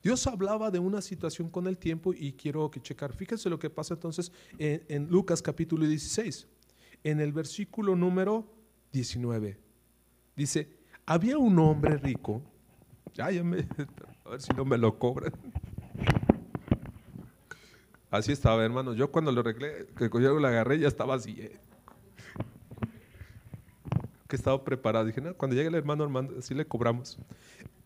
Dios 0.02 0.26
hablaba 0.26 0.70
de 0.70 0.78
una 0.78 1.00
situación 1.00 1.48
con 1.48 1.66
el 1.66 1.78
tiempo 1.78 2.12
y 2.14 2.32
quiero 2.32 2.70
que 2.70 2.80
checar. 2.80 3.12
Fíjense 3.12 3.50
lo 3.50 3.58
que 3.58 3.70
pasa 3.70 3.94
entonces 3.94 4.32
en, 4.58 5.08
Lucas 5.08 5.42
capítulo 5.42 5.86
16, 5.86 6.46
en 7.04 7.20
el 7.20 7.32
versículo 7.32 7.96
número 7.96 8.46
19. 8.92 9.58
Dice, 10.36 10.68
había 11.06 11.38
un 11.38 11.58
hombre 11.58 11.96
rico. 11.96 12.42
Ay, 13.18 13.38
a 14.24 14.30
ver 14.30 14.40
si 14.40 14.52
no 14.54 14.64
me 14.64 14.78
lo 14.78 14.98
cobran. 14.98 15.32
Así 18.10 18.30
estaba, 18.30 18.62
hermano. 18.62 18.92
Yo 18.92 19.10
cuando 19.10 19.32
lo 19.32 19.40
arreglé, 19.40 19.86
que 19.96 20.10
yo 20.12 20.38
lo 20.38 20.46
agarré, 20.46 20.78
ya 20.78 20.88
estaba 20.88 21.14
así. 21.14 21.34
Eh. 21.38 21.58
Que 24.28 24.36
estaba 24.36 24.62
preparado. 24.62 25.06
Dije, 25.06 25.22
no, 25.22 25.34
cuando 25.34 25.56
llegue 25.56 25.68
el 25.68 25.74
hermano, 25.74 26.04
hermano, 26.04 26.30
así 26.38 26.54
le 26.54 26.66
cobramos. 26.66 27.18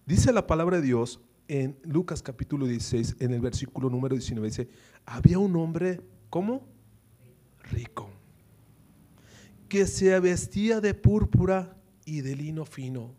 Dice 0.04 0.32
la 0.32 0.46
palabra 0.46 0.80
de 0.80 0.82
Dios 0.82 1.20
en 1.48 1.78
Lucas 1.82 2.22
capítulo 2.22 2.66
16, 2.66 3.16
en 3.20 3.32
el 3.32 3.40
versículo 3.40 3.88
número 3.90 4.14
19, 4.14 4.48
dice, 4.48 4.68
había 5.04 5.38
un 5.38 5.54
hombre, 5.56 6.00
¿cómo? 6.30 6.66
Rico, 7.70 8.10
que 9.68 9.86
se 9.86 10.18
vestía 10.20 10.80
de 10.80 10.94
púrpura 10.94 11.76
y 12.04 12.20
de 12.20 12.36
lino 12.36 12.64
fino. 12.64 13.14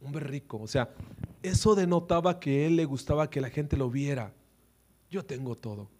Hombre 0.00 0.24
rico, 0.24 0.58
o 0.58 0.66
sea, 0.66 0.94
eso 1.42 1.74
denotaba 1.74 2.38
que 2.38 2.66
él 2.66 2.76
le 2.76 2.84
gustaba 2.84 3.30
que 3.30 3.40
la 3.40 3.50
gente 3.50 3.76
lo 3.76 3.90
viera. 3.90 4.32
Yo 5.10 5.24
tengo 5.24 5.56
todo. 5.56 5.90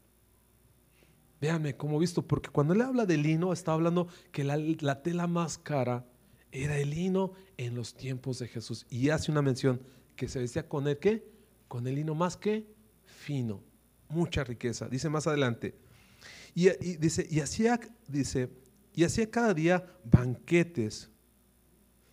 Véanme 1.41 1.77
como 1.77 1.99
visto, 1.99 2.23
porque 2.23 2.51
cuando 2.51 2.75
él 2.75 2.83
habla 2.83 3.07
de 3.07 3.17
lino, 3.17 3.53
está 3.53 3.73
hablando 3.73 4.09
que 4.33 4.45
la, 4.45 4.57
la 4.57 5.03
tela 5.03 5.27
más 5.27 5.59
cara 5.59 6.07
era 6.53 6.79
el 6.79 6.91
lino 6.91 7.33
en 7.57 7.75
los 7.75 7.95
tiempos 7.95 8.39
de 8.39 8.49
Jesús. 8.49 8.87
Y 8.89 9.11
hace 9.11 9.31
una 9.31 9.43
mención 9.43 9.81
que 10.17 10.29
se 10.29 10.41
vestía 10.41 10.69
con 10.69 10.87
el 10.89 10.99
qué? 10.99 11.38
Con 11.69 11.87
el 11.87 11.95
lino 11.95 12.15
más 12.15 12.37
que 12.37 12.67
fino. 13.05 13.63
Mucha 14.09 14.43
riqueza. 14.43 14.89
Dice 14.89 15.09
más 15.09 15.27
adelante. 15.27 15.75
Y, 16.55 16.71
dice, 16.97 17.27
y 17.31 17.41
hacía, 17.41 17.79
dice, 18.09 18.49
y 18.95 19.05
hacía 19.05 19.31
cada 19.31 19.55
día 19.55 19.87
banquetes. 20.05 21.11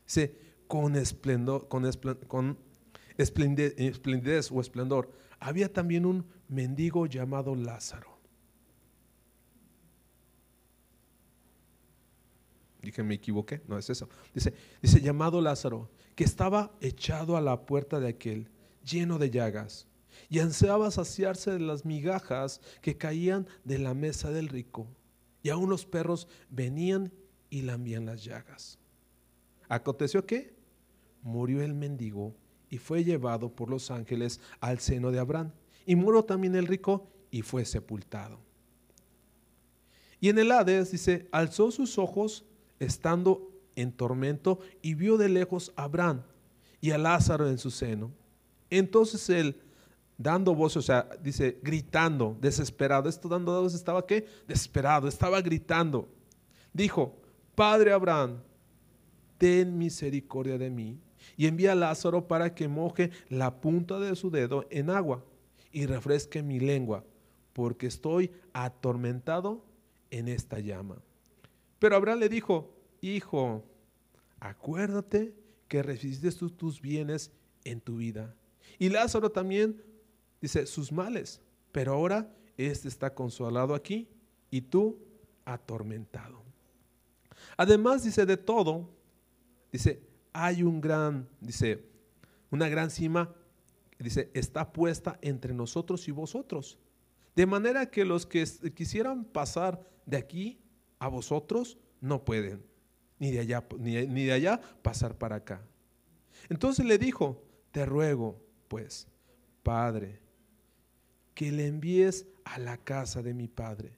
Dice, 0.05 0.37
con 0.67 0.95
esplendor, 0.95 1.67
con, 1.67 1.89
con 2.27 2.59
esplendidez 3.17 4.51
o 4.51 4.61
esplendor. 4.61 5.11
Había 5.39 5.71
también 5.71 6.05
un 6.05 6.25
mendigo 6.47 7.05
llamado 7.05 7.55
Lázaro. 7.55 8.15
Dije, 12.81 13.03
me 13.03 13.15
equivoqué. 13.15 13.61
No 13.67 13.77
es 13.77 13.89
eso. 13.89 14.07
Dice, 14.33 14.53
dice, 14.81 15.01
llamado 15.01 15.41
Lázaro, 15.41 15.89
que 16.13 16.23
estaba 16.23 16.71
echado 16.81 17.35
a 17.35 17.41
la 17.41 17.65
puerta 17.65 17.99
de 17.99 18.09
aquel, 18.09 18.49
lleno 18.85 19.17
de 19.17 19.29
llagas, 19.31 19.87
y 20.29 20.39
ansiaba 20.39 20.91
saciarse 20.91 21.51
de 21.51 21.59
las 21.59 21.85
migajas 21.85 22.61
que 22.81 22.97
caían 22.97 23.47
de 23.63 23.79
la 23.79 23.93
mesa 23.93 24.31
del 24.31 24.47
rico. 24.47 24.87
Y 25.43 25.49
aún 25.49 25.69
los 25.69 25.85
perros 25.85 26.27
venían 26.49 27.11
y 27.49 27.61
lambían 27.61 28.05
las 28.05 28.23
llagas. 28.23 28.79
Aconteció 29.67 30.25
que 30.25 30.55
murió 31.21 31.61
el 31.61 31.73
mendigo 31.73 32.35
y 32.69 32.77
fue 32.77 33.03
llevado 33.03 33.53
por 33.53 33.69
los 33.69 33.91
ángeles 33.91 34.39
al 34.59 34.79
seno 34.79 35.11
de 35.11 35.19
Abraham. 35.19 35.51
Y 35.85 35.95
murió 35.95 36.23
también 36.23 36.55
el 36.55 36.67
rico 36.67 37.07
y 37.29 37.41
fue 37.41 37.65
sepultado. 37.65 38.39
Y 40.19 40.29
en 40.29 40.39
el 40.39 40.51
Hades 40.51 40.91
dice, 40.91 41.27
alzó 41.31 41.71
sus 41.71 41.97
ojos 41.97 42.45
estando 42.79 43.51
en 43.75 43.91
tormento 43.91 44.59
y 44.81 44.95
vio 44.95 45.17
de 45.17 45.29
lejos 45.29 45.71
a 45.75 45.83
Abraham 45.83 46.23
y 46.81 46.91
a 46.91 46.97
Lázaro 46.97 47.47
en 47.47 47.57
su 47.57 47.69
seno. 47.69 48.11
Entonces 48.69 49.29
él, 49.29 49.61
dando 50.17 50.55
voz, 50.55 50.77
o 50.77 50.81
sea, 50.81 51.07
dice, 51.21 51.59
gritando, 51.61 52.37
desesperado, 52.39 53.09
esto 53.09 53.27
dando 53.27 53.61
voz 53.61 53.73
estaba 53.73 54.05
qué? 54.05 54.25
Desesperado, 54.47 55.07
estaba 55.07 55.41
gritando. 55.41 56.07
Dijo, 56.73 57.15
Padre 57.55 57.93
Abraham, 57.93 58.39
ten 59.37 59.77
misericordia 59.77 60.57
de 60.57 60.69
mí 60.69 60.99
y 61.37 61.47
envía 61.47 61.73
a 61.73 61.75
Lázaro 61.75 62.27
para 62.27 62.53
que 62.53 62.67
moje 62.67 63.11
la 63.29 63.61
punta 63.61 63.99
de 63.99 64.15
su 64.15 64.29
dedo 64.29 64.65
en 64.69 64.89
agua 64.89 65.23
y 65.71 65.85
refresque 65.85 66.41
mi 66.41 66.59
lengua, 66.59 67.03
porque 67.53 67.87
estoy 67.87 68.31
atormentado 68.53 69.65
en 70.11 70.27
esta 70.27 70.59
llama. 70.59 71.01
Pero 71.79 71.95
Abraham 71.95 72.19
le 72.19 72.29
dijo, 72.29 72.73
hijo, 73.01 73.63
acuérdate 74.39 75.33
que 75.67 75.83
recibiste 75.83 76.31
tus 76.49 76.79
bienes 76.79 77.31
en 77.63 77.81
tu 77.81 77.97
vida. 77.97 78.35
Y 78.79 78.89
Lázaro 78.89 79.31
también 79.31 79.81
dice 80.41 80.65
sus 80.65 80.91
males, 80.91 81.41
pero 81.71 81.93
ahora 81.93 82.33
este 82.57 82.87
está 82.87 83.13
consolado 83.13 83.73
aquí 83.73 84.07
y 84.49 84.61
tú 84.61 84.99
atormentado. 85.45 86.43
Además 87.57 88.03
dice 88.03 88.25
de 88.25 88.37
todo, 88.37 88.89
dice, 89.71 90.01
hay 90.33 90.63
un 90.63 90.81
gran, 90.81 91.27
dice, 91.39 91.85
una 92.49 92.67
gran 92.69 92.89
cima, 92.89 93.33
dice, 93.99 94.29
está 94.33 94.71
puesta 94.71 95.17
entre 95.21 95.53
nosotros 95.53 96.07
y 96.07 96.11
vosotros. 96.11 96.77
De 97.35 97.45
manera 97.45 97.89
que 97.89 98.05
los 98.05 98.25
que 98.25 98.45
quisieran 98.73 99.25
pasar 99.25 99.81
de 100.05 100.17
aquí 100.17 100.59
a 100.99 101.07
vosotros 101.07 101.77
no 102.01 102.23
pueden 102.23 102.63
ni 103.19 103.31
de 103.31 103.39
allá, 103.39 103.65
ni, 103.77 104.25
de 104.25 104.31
allá 104.31 104.59
pasar 104.81 105.17
para 105.17 105.37
acá. 105.37 105.65
Entonces 106.49 106.85
le 106.85 106.97
dijo, 106.97 107.43
te 107.71 107.85
ruego, 107.85 108.41
pues, 108.67 109.07
Padre, 109.63 110.19
que 111.33 111.51
le 111.51 111.67
envíes 111.67 112.25
a 112.43 112.59
la 112.59 112.77
casa 112.77 113.21
de 113.21 113.33
mi 113.33 113.47
Padre, 113.47 113.93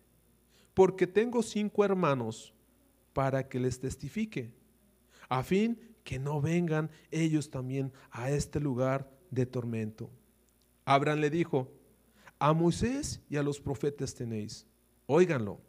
porque 0.74 1.08
tengo 1.08 1.44
cinco 1.44 1.84
hermanos 1.84 2.54
para 3.14 3.48
que 3.48 3.60
les 3.60 3.80
testifique, 3.80 4.52
a 5.30 5.44
fin 5.44 5.80
que 6.04 6.20
no 6.20 6.42
vengan 6.42 6.90
ellos 7.12 7.50
también 7.50 7.92
a 8.12 8.32
este 8.32 8.60
lugar 8.60 9.12
de 9.30 9.46
tormento. 9.46 10.10
Abraham 10.86 11.20
le 11.20 11.30
dijo, 11.30 11.72
a 12.40 12.54
Moisés 12.54 13.22
y 13.30 13.38
a 13.38 13.44
los 13.44 13.60
profetas 13.60 14.14
tenéis, 14.14 14.66
óiganlo. 15.06 15.60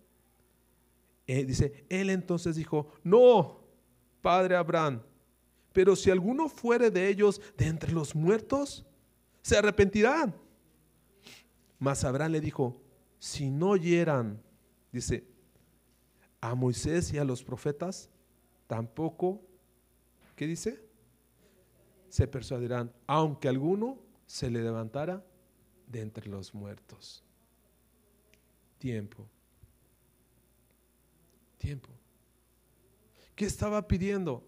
Eh, 1.26 1.44
dice, 1.44 1.84
él 1.88 2.10
entonces 2.10 2.56
dijo, 2.56 2.92
no, 3.02 3.60
padre 4.22 4.56
Abraham, 4.56 5.02
pero 5.72 5.96
si 5.96 6.10
alguno 6.10 6.48
fuere 6.48 6.90
de 6.90 7.08
ellos 7.08 7.40
de 7.56 7.66
entre 7.66 7.92
los 7.92 8.14
muertos, 8.14 8.86
se 9.42 9.56
arrepentirán. 9.56 10.34
Mas 11.78 12.04
Abraham 12.04 12.32
le 12.32 12.40
dijo, 12.40 12.80
si 13.18 13.50
no 13.50 13.70
oyeran, 13.70 14.42
dice, 14.92 15.24
a 16.40 16.54
Moisés 16.54 17.12
y 17.12 17.18
a 17.18 17.24
los 17.24 17.42
profetas, 17.42 18.10
tampoco, 18.66 19.40
¿qué 20.36 20.46
dice? 20.46 20.82
Se 22.08 22.26
persuadirán, 22.26 22.92
aunque 23.06 23.48
alguno 23.48 23.98
se 24.26 24.50
le 24.50 24.62
levantara 24.62 25.24
de 25.86 26.00
entre 26.00 26.28
los 26.28 26.54
muertos. 26.54 27.24
Tiempo. 28.78 29.26
Tiempo. 31.58 31.88
¿Qué 33.34 33.44
estaba 33.44 33.86
pidiendo? 33.86 34.44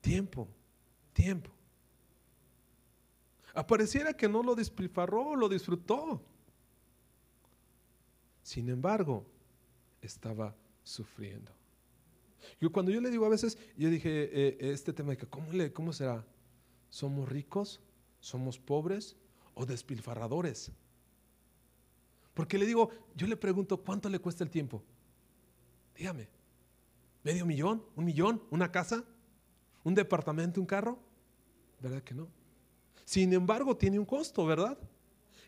Tiempo, 0.00 0.48
tiempo. 1.12 1.50
Apareciera 3.54 4.14
que 4.14 4.28
no 4.28 4.42
lo 4.42 4.54
despilfarró, 4.54 5.36
lo 5.36 5.48
disfrutó. 5.48 6.22
Sin 8.42 8.68
embargo, 8.68 9.26
estaba 10.00 10.54
sufriendo. 10.82 11.52
Yo 12.60 12.72
cuando 12.72 12.90
yo 12.90 13.00
le 13.00 13.10
digo 13.10 13.24
a 13.26 13.28
veces, 13.28 13.58
yo 13.76 13.88
dije 13.88 14.30
eh, 14.32 14.56
este 14.72 14.92
tema 14.92 15.10
de 15.10 15.16
que 15.18 15.26
¿cómo, 15.26 15.52
le, 15.52 15.72
¿cómo 15.72 15.92
será? 15.92 16.24
¿Somos 16.88 17.28
ricos? 17.28 17.80
¿Somos 18.20 18.58
pobres? 18.58 19.16
¿O 19.54 19.66
despilfarradores? 19.66 20.72
Porque 22.34 22.58
le 22.58 22.66
digo, 22.66 22.90
yo 23.14 23.26
le 23.26 23.36
pregunto, 23.36 23.76
¿cuánto 23.76 24.08
le 24.08 24.18
cuesta 24.18 24.42
el 24.42 24.50
tiempo? 24.50 24.82
Dígame, 25.96 26.28
¿medio 27.22 27.44
millón? 27.44 27.84
¿Un 27.94 28.04
millón? 28.04 28.42
¿Una 28.50 28.72
casa? 28.72 29.04
¿Un 29.84 29.94
departamento? 29.94 30.60
¿Un 30.60 30.66
carro? 30.66 30.98
¿Verdad 31.80 32.02
que 32.02 32.14
no? 32.14 32.28
Sin 33.04 33.32
embargo, 33.32 33.76
tiene 33.76 33.98
un 33.98 34.04
costo, 34.04 34.46
¿verdad? 34.46 34.78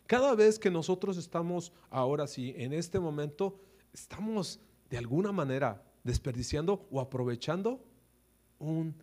Cada 0.07 0.35
vez 0.35 0.59
que 0.59 0.69
nosotros 0.69 1.17
estamos 1.17 1.71
ahora 1.89 2.27
sí, 2.27 2.53
en 2.57 2.73
este 2.73 2.99
momento, 2.99 3.59
estamos 3.93 4.59
de 4.89 4.97
alguna 4.97 5.31
manera 5.31 5.83
desperdiciando 6.03 6.87
o 6.91 7.01
aprovechando 7.01 7.83
un 8.59 8.95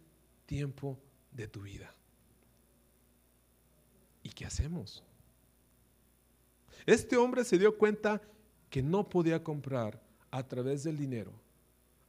tiempo 0.47 0.99
de 1.33 1.49
tu 1.49 1.63
vida. 1.63 1.93
Y 4.23 4.31
qué 4.31 4.47
hacemos? 4.47 5.03
Este 6.87 7.17
hombre 7.17 7.45
se 7.45 7.59
dio 7.59 7.77
cuenta 7.77 8.23
que 8.71 8.83
no 8.83 9.09
podía 9.09 9.43
comprar 9.43 10.01
a 10.31 10.47
través 10.47 10.85
del 10.85 10.97
dinero, 10.97 11.33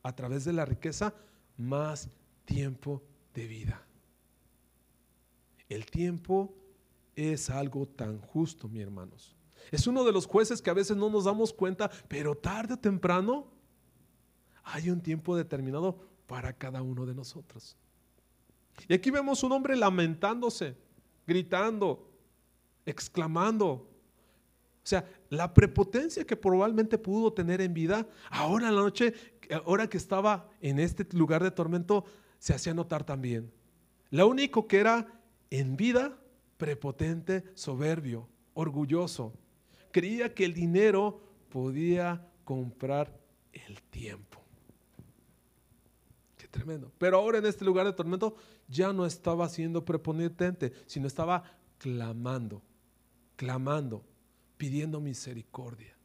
a 0.03 0.15
través 0.15 0.45
de 0.45 0.53
la 0.53 0.65
riqueza, 0.65 1.13
más 1.57 2.09
tiempo 2.45 3.01
de 3.33 3.47
vida. 3.47 3.85
El 5.73 5.87
tiempo 5.87 6.53
es 7.15 7.49
algo 7.49 7.87
tan 7.87 8.19
justo, 8.19 8.69
mi 8.69 8.79
hermanos. 8.79 9.35
Es 9.71 9.87
uno 9.87 10.03
de 10.03 10.11
los 10.11 10.27
jueces 10.27 10.61
que 10.61 10.69
a 10.69 10.75
veces 10.75 10.95
no 10.95 11.09
nos 11.09 11.23
damos 11.23 11.51
cuenta, 11.51 11.89
pero 12.07 12.35
tarde 12.35 12.75
o 12.75 12.77
temprano 12.77 13.47
hay 14.63 14.91
un 14.91 15.01
tiempo 15.01 15.35
determinado 15.35 15.97
para 16.27 16.53
cada 16.53 16.83
uno 16.83 17.07
de 17.07 17.15
nosotros. 17.15 17.75
Y 18.87 18.93
aquí 18.93 19.09
vemos 19.09 19.41
un 19.41 19.51
hombre 19.51 19.75
lamentándose, 19.75 20.77
gritando, 21.25 22.07
exclamando. 22.85 23.71
O 23.71 24.85
sea, 24.85 25.09
la 25.29 25.55
prepotencia 25.55 26.23
que 26.23 26.35
probablemente 26.35 26.99
pudo 26.99 27.33
tener 27.33 27.61
en 27.61 27.73
vida, 27.73 28.07
ahora 28.29 28.69
en 28.69 28.75
la 28.75 28.81
noche, 28.81 29.15
ahora 29.65 29.89
que 29.89 29.97
estaba 29.97 30.51
en 30.61 30.77
este 30.77 31.07
lugar 31.17 31.41
de 31.41 31.49
tormento, 31.49 32.05
se 32.37 32.53
hacía 32.53 32.75
notar 32.75 33.03
también. 33.03 33.51
Lo 34.11 34.27
único 34.27 34.67
que 34.67 34.77
era 34.77 35.22
en 35.49 35.75
vida, 35.77 36.17
prepotente, 36.57 37.43
soberbio, 37.53 38.27
orgulloso. 38.53 39.33
Creía 39.91 40.33
que 40.33 40.45
el 40.45 40.53
dinero 40.53 41.21
podía 41.49 42.27
comprar 42.43 43.19
el 43.51 43.81
tiempo. 43.83 44.41
Qué 46.37 46.47
tremendo. 46.47 46.91
Pero 46.97 47.17
ahora 47.17 47.37
en 47.37 47.45
este 47.45 47.65
lugar 47.65 47.85
de 47.85 47.93
tormento 47.93 48.35
ya 48.67 48.91
no 48.91 49.05
estaba 49.05 49.47
siendo 49.49 49.85
prepotente, 49.85 50.73
sino 50.85 51.07
estaba 51.07 51.43
clamando, 51.77 52.61
clamando, 53.35 54.03
pidiendo 54.57 54.99
misericordia. 54.99 55.95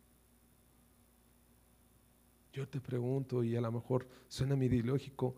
Yo 2.53 2.69
te 2.69 2.81
pregunto, 2.81 3.45
y 3.45 3.55
a 3.55 3.61
lo 3.61 3.71
mejor 3.71 4.09
suena 4.27 4.57
mi 4.57 4.67
ideológico, 4.67 5.37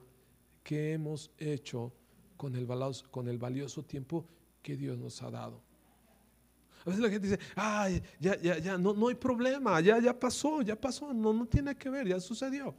¿qué 0.62 0.94
hemos 0.94 1.30
hecho 1.36 1.92
con 2.40 2.56
el, 2.56 2.64
valioso, 2.64 3.04
con 3.10 3.28
el 3.28 3.36
valioso 3.36 3.82
tiempo 3.82 4.24
que 4.62 4.74
Dios 4.74 4.96
nos 4.96 5.22
ha 5.22 5.30
dado? 5.30 5.60
A 6.80 6.88
veces 6.88 7.02
la 7.02 7.10
gente 7.10 7.28
dice, 7.28 7.40
ay, 7.54 8.02
ya, 8.18 8.40
ya, 8.40 8.56
ya, 8.56 8.78
no, 8.78 8.94
no 8.94 9.08
hay 9.08 9.14
problema, 9.14 9.78
ya, 9.82 9.98
ya 9.98 10.18
pasó, 10.18 10.62
ya 10.62 10.74
pasó, 10.74 11.12
no, 11.12 11.34
no 11.34 11.44
tiene 11.44 11.76
que 11.76 11.90
ver, 11.90 12.08
ya 12.08 12.18
sucedió. 12.18 12.74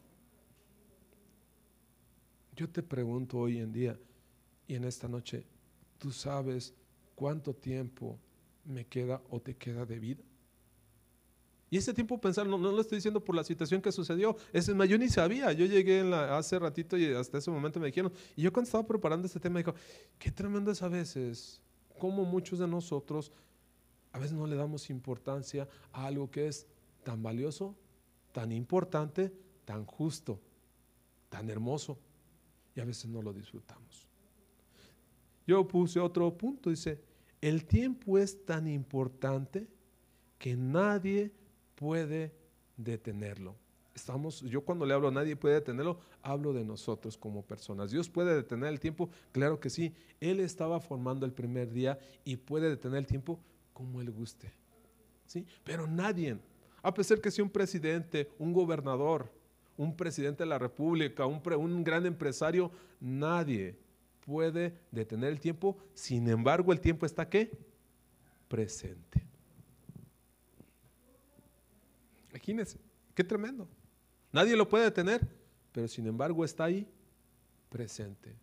Yo 2.56 2.68
te 2.72 2.82
pregunto 2.82 3.38
hoy 3.38 3.60
en 3.60 3.72
día 3.72 4.00
y 4.68 4.74
en 4.74 4.84
esta 4.84 5.08
noche, 5.08 5.46
¿tú 6.00 6.12
sabes 6.12 6.74
cuánto 7.13 7.53
tiempo 7.53 8.18
me 8.65 8.88
queda 8.88 9.22
o 9.30 9.39
te 9.39 9.56
queda 9.56 9.86
de 9.86 10.00
vida? 10.00 10.24
Y 11.72 11.78
ese 11.78 11.94
tiempo 11.94 12.20
pensar, 12.20 12.46
no, 12.46 12.58
no 12.58 12.70
lo 12.70 12.82
estoy 12.82 12.98
diciendo 12.98 13.24
por 13.24 13.34
la 13.34 13.46
situación 13.46 13.82
que 13.82 13.94
sucedió, 13.94 14.36
es 14.51 14.68
más, 14.75 14.90
yo 14.90 14.98
ni 14.98 15.08
sabía, 15.08 15.54
yo 15.54 15.66
llegué 15.66 16.01
hace 16.13 16.60
ratito 16.60 16.98
y 16.98 17.06
hasta 17.13 17.38
ese 17.38 17.50
momento 17.50 17.80
me 17.80 17.86
dijeron, 17.86 18.12
y 18.36 18.42
yo 18.42 18.51
cuando 18.51 18.68
estaba 18.68 18.86
preparando 18.86 19.25
este 19.25 19.40
tema, 19.40 19.60
dijo, 19.60 19.74
qué 20.20 20.32
tremendo 20.32 20.70
es 20.72 20.82
a 20.82 20.90
veces, 20.90 21.62
como 21.98 22.25
muchos 22.25 22.60
de 22.60 22.68
nosotros 22.68 23.32
a 24.12 24.20
veces 24.20 24.34
no 24.34 24.48
le 24.48 24.58
damos 24.58 24.90
importancia 24.90 25.66
a 25.94 26.08
algo 26.08 26.30
que 26.30 26.48
es 26.48 26.68
tan 27.04 27.24
valioso, 27.24 27.74
tan 28.34 28.51
importante, 28.51 29.32
tan 29.63 29.86
justo, 29.86 30.42
tan 31.30 31.50
hermoso, 31.50 31.98
y 32.75 32.82
a 32.82 32.86
veces 32.86 33.10
no 33.10 33.22
lo 33.22 33.32
disfrutamos. 33.32 34.10
Yo 35.48 35.66
puse 35.66 36.01
otro 36.01 36.38
punto, 36.38 36.70
dice, 36.70 37.01
el 37.40 37.63
tiempo 37.63 38.18
es 38.18 38.44
tan 38.44 38.68
importante 38.68 39.70
que 40.38 40.58
nadie 40.58 41.32
puede 41.81 42.31
detenerlo. 42.77 43.55
Estamos, 43.95 44.41
yo 44.41 44.61
cuando 44.61 44.85
le 44.85 44.93
hablo 44.93 45.07
a 45.07 45.11
nadie 45.11 45.35
puede 45.35 45.55
detenerlo, 45.55 46.00
hablo 46.21 46.53
de 46.53 46.63
nosotros 46.63 47.17
como 47.17 47.41
personas. 47.41 47.89
Dios 47.89 48.07
puede 48.07 48.35
detener 48.35 48.70
el 48.70 48.79
tiempo, 48.79 49.09
claro 49.31 49.59
que 49.59 49.72
sí. 49.72 49.91
Él 50.20 50.41
estaba 50.41 50.79
formando 50.79 51.25
el 51.25 51.33
primer 51.33 51.72
día 51.72 51.98
y 52.24 52.35
puede 52.35 52.70
detener 52.70 53.00
el 53.00 53.07
tiempo 53.07 53.39
como 53.74 54.00
él 54.00 54.11
guste. 54.11 54.53
¿Sí? 55.25 55.44
Pero 55.63 55.87
nadie, 55.87 56.37
a 56.83 56.94
pesar 56.94 57.20
que 57.20 57.31
sea 57.31 57.44
un 57.44 57.50
presidente, 57.50 58.29
un 58.37 58.53
gobernador, 58.53 59.31
un 59.75 59.98
presidente 59.98 60.44
de 60.44 60.50
la 60.50 60.59
república, 60.59 61.25
un, 61.25 61.41
un 61.51 61.83
gran 61.83 62.05
empresario, 62.05 62.70
nadie 63.00 63.75
puede 64.24 64.75
detener 64.91 65.31
el 65.31 65.39
tiempo. 65.39 65.75
Sin 65.96 66.29
embargo, 66.29 66.72
el 66.72 66.79
tiempo 66.79 67.07
está 67.07 67.27
qué? 67.27 67.50
Presente. 68.48 69.30
Imagínense, 72.51 72.79
qué 73.16 73.24
tremendo. 73.24 73.66
Nadie 74.33 74.57
lo 74.57 74.68
puede 74.68 74.83
detener, 74.83 75.25
pero 75.72 75.87
sin 75.87 76.05
embargo 76.05 76.44
está 76.44 76.66
ahí 76.66 76.85
presente. 77.70 78.35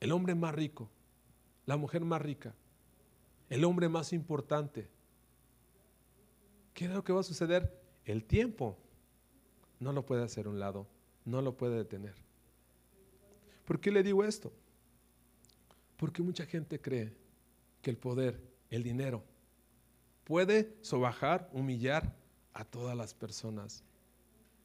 El 0.00 0.12
hombre 0.12 0.34
más 0.34 0.54
rico, 0.54 0.90
la 1.64 1.78
mujer 1.78 2.04
más 2.04 2.20
rica, 2.20 2.54
el 3.48 3.64
hombre 3.64 3.88
más 3.88 4.12
importante. 4.12 4.86
¿Qué 6.74 6.84
es 6.84 6.90
lo 6.90 7.02
que 7.02 7.14
va 7.14 7.20
a 7.20 7.22
suceder? 7.22 7.74
El 8.04 8.24
tiempo 8.24 8.76
no 9.78 9.94
lo 9.94 10.04
puede 10.04 10.22
hacer 10.22 10.44
a 10.44 10.50
un 10.50 10.60
lado, 10.60 10.86
no 11.24 11.40
lo 11.40 11.56
puede 11.56 11.78
detener. 11.78 12.16
¿Por 13.64 13.80
qué 13.80 13.90
le 13.90 14.02
digo 14.02 14.24
esto? 14.24 14.52
Porque 15.96 16.20
mucha 16.20 16.44
gente 16.44 16.78
cree 16.82 17.16
que 17.80 17.88
el 17.88 17.96
poder, 17.96 18.38
el 18.68 18.82
dinero, 18.82 19.24
puede 20.24 20.76
sobajar, 20.82 21.48
humillar 21.54 22.19
a 22.52 22.64
todas 22.64 22.96
las 22.96 23.14
personas. 23.14 23.84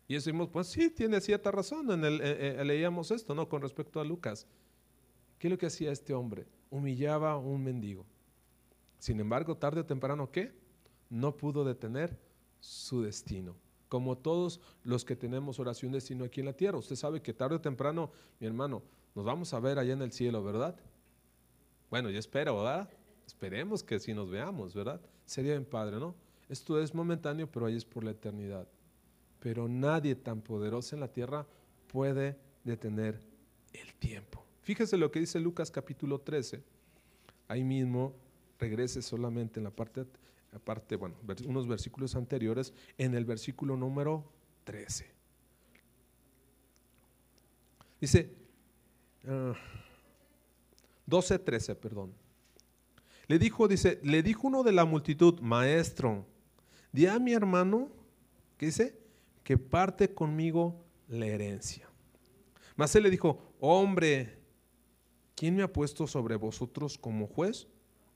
Y 0.08 0.14
decimos, 0.16 0.50
pues 0.50 0.68
sí, 0.68 0.90
tiene 0.90 1.20
cierta 1.22 1.52
razón. 1.52 1.90
En 1.92 2.04
el, 2.04 2.22
eh, 2.22 2.60
eh, 2.60 2.66
leíamos 2.66 3.12
esto, 3.12 3.34
¿no? 3.34 3.50
Con 3.50 3.62
respecto 3.62 4.00
a 4.00 4.04
Lucas. 4.04 4.48
¿Qué 5.40 5.48
es 5.48 5.52
lo 5.52 5.58
que 5.58 5.66
hacía 5.66 5.92
este 5.92 6.14
hombre? 6.14 6.46
Humillaba 6.70 7.32
a 7.32 7.38
un 7.38 7.64
mendigo. 7.64 8.06
Sin 9.00 9.20
embargo, 9.20 9.58
tarde 9.58 9.82
o 9.82 9.86
temprano, 9.86 10.32
¿qué? 10.32 10.54
No 11.10 11.36
pudo 11.36 11.64
detener 11.64 12.20
su 12.60 13.02
destino. 13.02 13.56
Como 13.90 14.18
todos 14.18 14.60
los 14.84 15.06
que 15.06 15.16
tenemos 15.16 15.60
oración 15.60 15.92
destino 15.92 16.26
aquí 16.26 16.40
en 16.40 16.48
la 16.48 16.54
tierra. 16.54 16.78
Usted 16.78 16.96
sabe 16.96 17.22
que 17.22 17.34
tarde 17.34 17.56
o 17.56 17.62
temprano, 17.62 18.12
mi 18.40 18.48
hermano, 18.48 18.84
nos 19.14 19.26
vamos 19.26 19.54
a 19.54 19.60
ver 19.60 19.80
allá 19.80 19.94
en 19.94 20.02
el 20.02 20.12
cielo, 20.12 20.44
¿verdad? 20.44 20.76
Bueno, 21.90 22.10
yo 22.10 22.20
espero, 22.20 22.58
¿verdad? 22.58 22.90
Esperemos 23.26 23.84
que 23.84 24.00
sí 24.00 24.14
nos 24.14 24.30
veamos, 24.30 24.74
¿verdad? 24.74 25.02
Sería 25.26 25.54
bien 25.54 25.66
padre, 25.66 26.00
¿no? 26.00 26.16
Esto 26.50 26.80
es 26.80 26.94
momentáneo, 26.94 27.50
pero 27.52 27.66
ahí 27.66 27.76
es 27.76 27.86
por 27.86 28.04
la 28.04 28.12
eternidad. 28.12 28.68
Pero 29.40 29.68
nadie 29.68 30.16
tan 30.16 30.42
poderoso 30.42 30.96
en 30.96 31.00
la 31.00 31.08
tierra 31.08 31.46
puede 31.88 32.38
detener 32.64 33.22
el 33.74 33.94
tiempo. 33.96 34.46
Fíjese 34.62 34.98
lo 34.98 35.12
que 35.12 35.20
dice 35.20 35.40
Lucas 35.40 35.72
capítulo 35.72 36.20
13. 36.20 36.64
Ahí 37.48 37.64
mismo 37.64 38.14
regrese 38.60 39.02
solamente 39.02 39.60
en 39.60 39.66
la 39.66 39.72
parte, 39.72 40.06
aparte, 40.54 40.96
bueno, 40.96 41.16
unos 41.46 41.68
versículos 41.68 42.16
anteriores, 42.16 42.74
en 42.98 43.14
el 43.16 43.26
versículo 43.26 43.78
número 43.78 44.24
13. 44.64 45.06
Dice, 48.02 48.32
12, 51.06 51.34
ah, 51.34 51.40
13, 51.44 51.76
perdón. 51.76 52.14
Le 53.28 53.40
dijo, 53.40 53.68
dice, 53.68 54.00
le 54.04 54.22
dijo 54.22 54.48
uno 54.48 54.64
de 54.64 54.72
la 54.72 54.86
multitud, 54.86 55.40
maestro, 55.40 56.26
di 56.96 57.08
a 57.08 57.20
mi 57.20 57.34
hermano, 57.34 57.90
¿qué 58.58 58.68
dice? 58.68 58.98
Que 59.44 59.58
parte 59.58 60.14
conmigo 60.14 60.84
la 61.08 61.28
herencia. 61.28 61.88
Mas 62.76 62.96
él 62.96 63.04
le 63.04 63.10
dijo, 63.10 63.40
hombre, 63.60 64.40
¿quién 65.36 65.56
me 65.56 65.64
ha 65.64 65.72
puesto 65.72 66.08
sobre 66.08 66.36
vosotros 66.36 66.98
como 66.98 67.28
juez? 67.28 67.68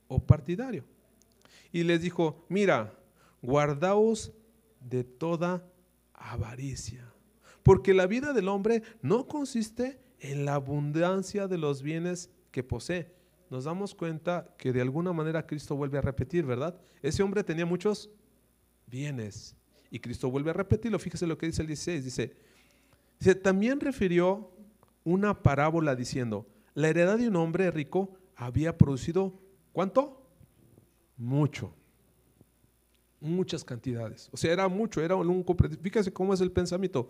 o 0.09 0.19
partidario. 0.19 0.83
Y 1.71 1.83
les 1.83 2.01
dijo, 2.01 2.45
mira, 2.49 2.93
guardaos 3.41 4.33
de 4.81 5.05
toda 5.05 5.63
avaricia, 6.13 7.13
porque 7.63 7.93
la 7.93 8.07
vida 8.07 8.33
del 8.33 8.49
hombre 8.49 8.83
no 9.01 9.27
consiste 9.27 10.01
en 10.19 10.43
la 10.43 10.55
abundancia 10.55 11.47
de 11.47 11.57
los 11.57 11.81
bienes 11.81 12.29
que 12.51 12.63
posee. 12.63 13.13
Nos 13.49 13.63
damos 13.63 13.95
cuenta 13.95 14.53
que 14.57 14.73
de 14.73 14.81
alguna 14.81 15.13
manera 15.13 15.45
Cristo 15.47 15.75
vuelve 15.75 15.97
a 15.97 16.01
repetir, 16.01 16.45
¿verdad? 16.45 16.79
Ese 17.01 17.23
hombre 17.23 17.43
tenía 17.43 17.65
muchos 17.65 18.09
bienes 18.89 19.55
y 19.91 19.99
Cristo 19.99 20.29
vuelve 20.29 20.51
a 20.51 20.53
repetirlo. 20.53 20.99
Fíjese 20.99 21.27
lo 21.27 21.37
que 21.37 21.45
dice 21.45 21.61
el 21.61 21.67
16, 21.67 22.03
dice, 22.03 22.33
dice, 23.19 23.35
también 23.35 23.79
refirió 23.79 24.51
una 25.03 25.41
parábola 25.41 25.95
diciendo, 25.95 26.47
la 26.73 26.89
heredad 26.89 27.17
de 27.17 27.27
un 27.27 27.35
hombre 27.35 27.71
rico 27.71 28.13
había 28.35 28.77
producido 28.77 29.33
¿Cuánto? 29.71 30.21
Mucho. 31.17 31.73
Muchas 33.21 33.63
cantidades. 33.63 34.29
O 34.31 34.37
sea, 34.37 34.51
era 34.51 34.67
mucho, 34.67 35.01
era 35.01 35.15
un... 35.15 35.45
Fíjese 35.81 36.11
cómo 36.11 36.33
es 36.33 36.41
el 36.41 36.51
pensamiento. 36.51 37.09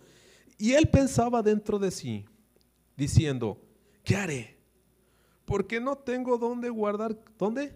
Y 0.57 0.73
él 0.73 0.87
pensaba 0.87 1.41
dentro 1.41 1.79
de 1.79 1.91
sí, 1.91 2.25
diciendo, 2.97 3.61
¿qué 4.03 4.15
haré? 4.15 4.57
Porque 5.45 5.79
no 5.79 5.95
tengo 5.95 6.37
dónde 6.37 6.69
guardar, 6.69 7.17
¿dónde? 7.37 7.73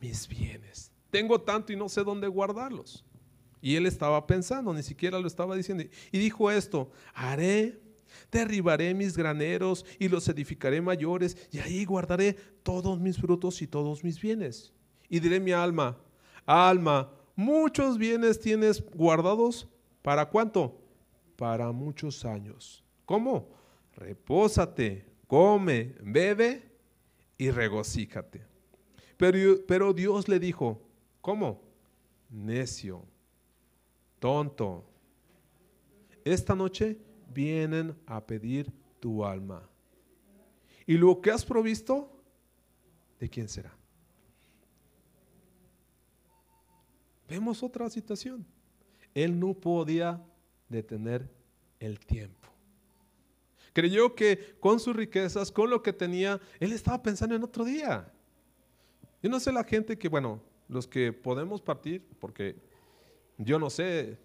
mis 0.00 0.26
bienes. 0.26 0.91
Tengo 1.12 1.38
tanto 1.38 1.74
y 1.74 1.76
no 1.76 1.90
sé 1.90 2.02
dónde 2.02 2.26
guardarlos. 2.26 3.04
Y 3.60 3.76
él 3.76 3.84
estaba 3.84 4.26
pensando, 4.26 4.72
ni 4.72 4.82
siquiera 4.82 5.18
lo 5.18 5.26
estaba 5.26 5.54
diciendo. 5.54 5.84
Y 6.10 6.18
dijo 6.18 6.50
esto, 6.50 6.90
haré, 7.12 7.78
derribaré 8.30 8.94
mis 8.94 9.14
graneros 9.14 9.84
y 9.98 10.08
los 10.08 10.26
edificaré 10.28 10.80
mayores, 10.80 11.36
y 11.52 11.58
ahí 11.58 11.84
guardaré 11.84 12.32
todos 12.62 12.98
mis 12.98 13.18
frutos 13.18 13.60
y 13.60 13.66
todos 13.66 14.02
mis 14.02 14.18
bienes. 14.18 14.72
Y 15.10 15.20
diré 15.20 15.38
mi 15.38 15.52
alma, 15.52 15.98
alma, 16.46 17.12
muchos 17.36 17.98
bienes 17.98 18.40
tienes 18.40 18.82
guardados, 18.94 19.68
¿para 20.00 20.24
cuánto? 20.30 20.80
Para 21.36 21.72
muchos 21.72 22.24
años. 22.24 22.82
¿Cómo? 23.04 23.50
Repósate, 23.96 25.04
come, 25.26 25.94
bebe 26.00 26.72
y 27.36 27.50
regocíjate. 27.50 28.46
Pero, 29.18 29.58
pero 29.68 29.92
Dios 29.92 30.26
le 30.26 30.40
dijo, 30.40 30.80
¿cómo? 31.22 31.62
Necio 32.28 33.02
tonto, 34.22 34.84
esta 36.24 36.54
noche 36.54 36.96
vienen 37.34 37.92
a 38.06 38.24
pedir 38.24 38.72
tu 39.00 39.24
alma. 39.24 39.68
¿Y 40.86 40.96
lo 40.96 41.20
que 41.20 41.32
has 41.32 41.44
provisto? 41.44 42.08
¿De 43.18 43.28
quién 43.28 43.48
será? 43.48 43.76
Vemos 47.28 47.64
otra 47.64 47.90
situación. 47.90 48.46
Él 49.12 49.40
no 49.40 49.54
podía 49.54 50.24
detener 50.68 51.28
el 51.80 51.98
tiempo. 51.98 52.48
Creyó 53.72 54.14
que 54.14 54.54
con 54.60 54.78
sus 54.78 54.94
riquezas, 54.94 55.50
con 55.50 55.68
lo 55.68 55.82
que 55.82 55.92
tenía, 55.92 56.40
él 56.60 56.72
estaba 56.72 57.02
pensando 57.02 57.34
en 57.34 57.42
otro 57.42 57.64
día. 57.64 58.12
Yo 59.20 59.28
no 59.28 59.40
sé 59.40 59.50
la 59.50 59.64
gente 59.64 59.98
que, 59.98 60.08
bueno, 60.08 60.40
los 60.72 60.86
que 60.88 61.12
podemos 61.12 61.60
partir, 61.60 62.04
porque 62.18 62.56
yo 63.36 63.58
no 63.58 63.68
sé, 63.68 64.18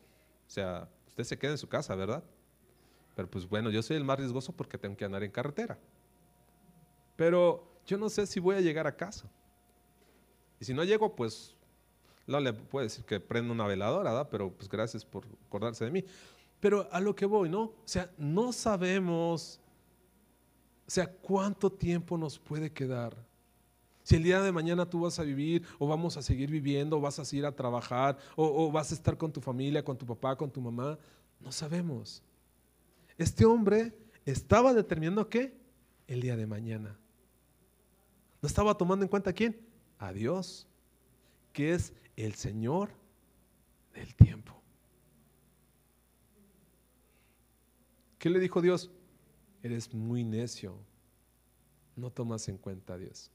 o 0.48 0.50
sea, 0.50 0.90
usted 1.08 1.24
se 1.26 1.38
queda 1.38 1.52
en 1.52 1.58
su 1.58 1.68
casa, 1.68 1.94
¿verdad? 1.96 2.24
Pero 3.16 3.30
pues 3.30 3.48
bueno, 3.48 3.70
yo 3.70 3.82
soy 3.84 3.98
el 3.98 4.06
más 4.06 4.18
riesgoso 4.18 4.54
porque 4.54 4.78
tengo 4.78 4.96
que 4.96 5.04
andar 5.04 5.24
en 5.24 5.32
carretera. 5.32 5.78
Pero 7.18 7.82
yo 7.86 7.98
no 7.98 8.10
sé 8.10 8.26
si 8.26 8.40
voy 8.40 8.56
a 8.56 8.62
llegar 8.62 8.88
a 8.88 8.96
casa. 8.96 9.30
Y 10.60 10.66
si 10.66 10.74
no 10.74 10.84
llego, 10.84 11.16
pues 11.16 11.56
no 12.26 12.40
le 12.40 12.54
puedo 12.54 12.84
decir 12.84 13.04
que 13.04 13.20
prenda 13.20 13.52
una 13.52 13.68
veladora, 13.68 14.12
¿verdad? 14.12 14.30
Pero 14.32 14.52
pues 14.52 14.70
gracias 14.70 15.04
por 15.04 15.26
acordarse 15.48 15.84
de 15.84 15.92
mí. 15.92 16.06
Pero 16.62 16.88
a 16.92 17.02
lo 17.02 17.14
que 17.14 17.26
voy, 17.26 17.50
¿no? 17.50 17.64
O 17.64 17.76
sea, 17.86 18.10
no 18.18 18.54
sabemos, 18.54 19.60
o 20.88 20.92
sea, 20.92 21.12
cuánto 21.12 21.72
tiempo 21.72 22.18
nos 22.18 22.40
puede 22.40 22.72
quedar 22.72 23.27
si 24.08 24.16
el 24.16 24.24
día 24.24 24.42
de 24.42 24.54
mañana 24.54 24.90
tú 24.90 25.02
vas 25.02 25.20
a 25.20 25.24
vivir 25.24 25.64
o 25.78 25.86
vamos 25.86 26.16
a 26.16 26.22
seguir 26.22 26.50
viviendo, 26.50 26.96
o 26.96 27.02
vas 27.02 27.20
a 27.20 27.36
ir 27.36 27.46
a 27.46 27.54
trabajar 27.54 28.18
o, 28.38 28.72
vas 28.72 28.92
a 28.92 28.96
estar 28.96 29.18
con 29.18 29.34
tu 29.34 29.42
familia, 29.42 29.84
con 29.84 29.98
tu 29.98 30.06
papá, 30.06 30.38
con 30.38 30.50
tu 30.50 30.62
mamá, 30.62 30.98
no 31.42 31.52
sabemos. 31.52 32.24
Este 33.18 33.44
hombre 33.44 33.94
estaba 34.24 34.74
determinando 34.74 35.28
qué? 35.28 35.54
El 36.08 36.22
día 36.22 36.38
de 36.38 36.48
mañana. 36.48 36.98
No 38.42 38.48
estaba 38.48 38.78
tomando 38.78 39.04
en 39.04 39.10
cuenta 39.10 39.34
quién? 39.34 39.60
A 40.00 40.14
Dios, 40.14 40.66
que 41.52 41.74
es 41.74 41.92
el 42.16 42.34
Señor 42.36 42.92
del 43.94 44.16
tiempo. 44.16 44.54
¿Qué 48.20 48.30
le 48.30 48.40
dijo 48.40 48.62
Dios? 48.62 48.90
Eres 49.62 49.94
muy 49.94 50.24
necio. 50.24 50.78
No 51.98 52.10
tomas 52.10 52.48
en 52.48 52.58
cuenta 52.58 52.94
a 52.94 52.98
Dios. 52.98 53.32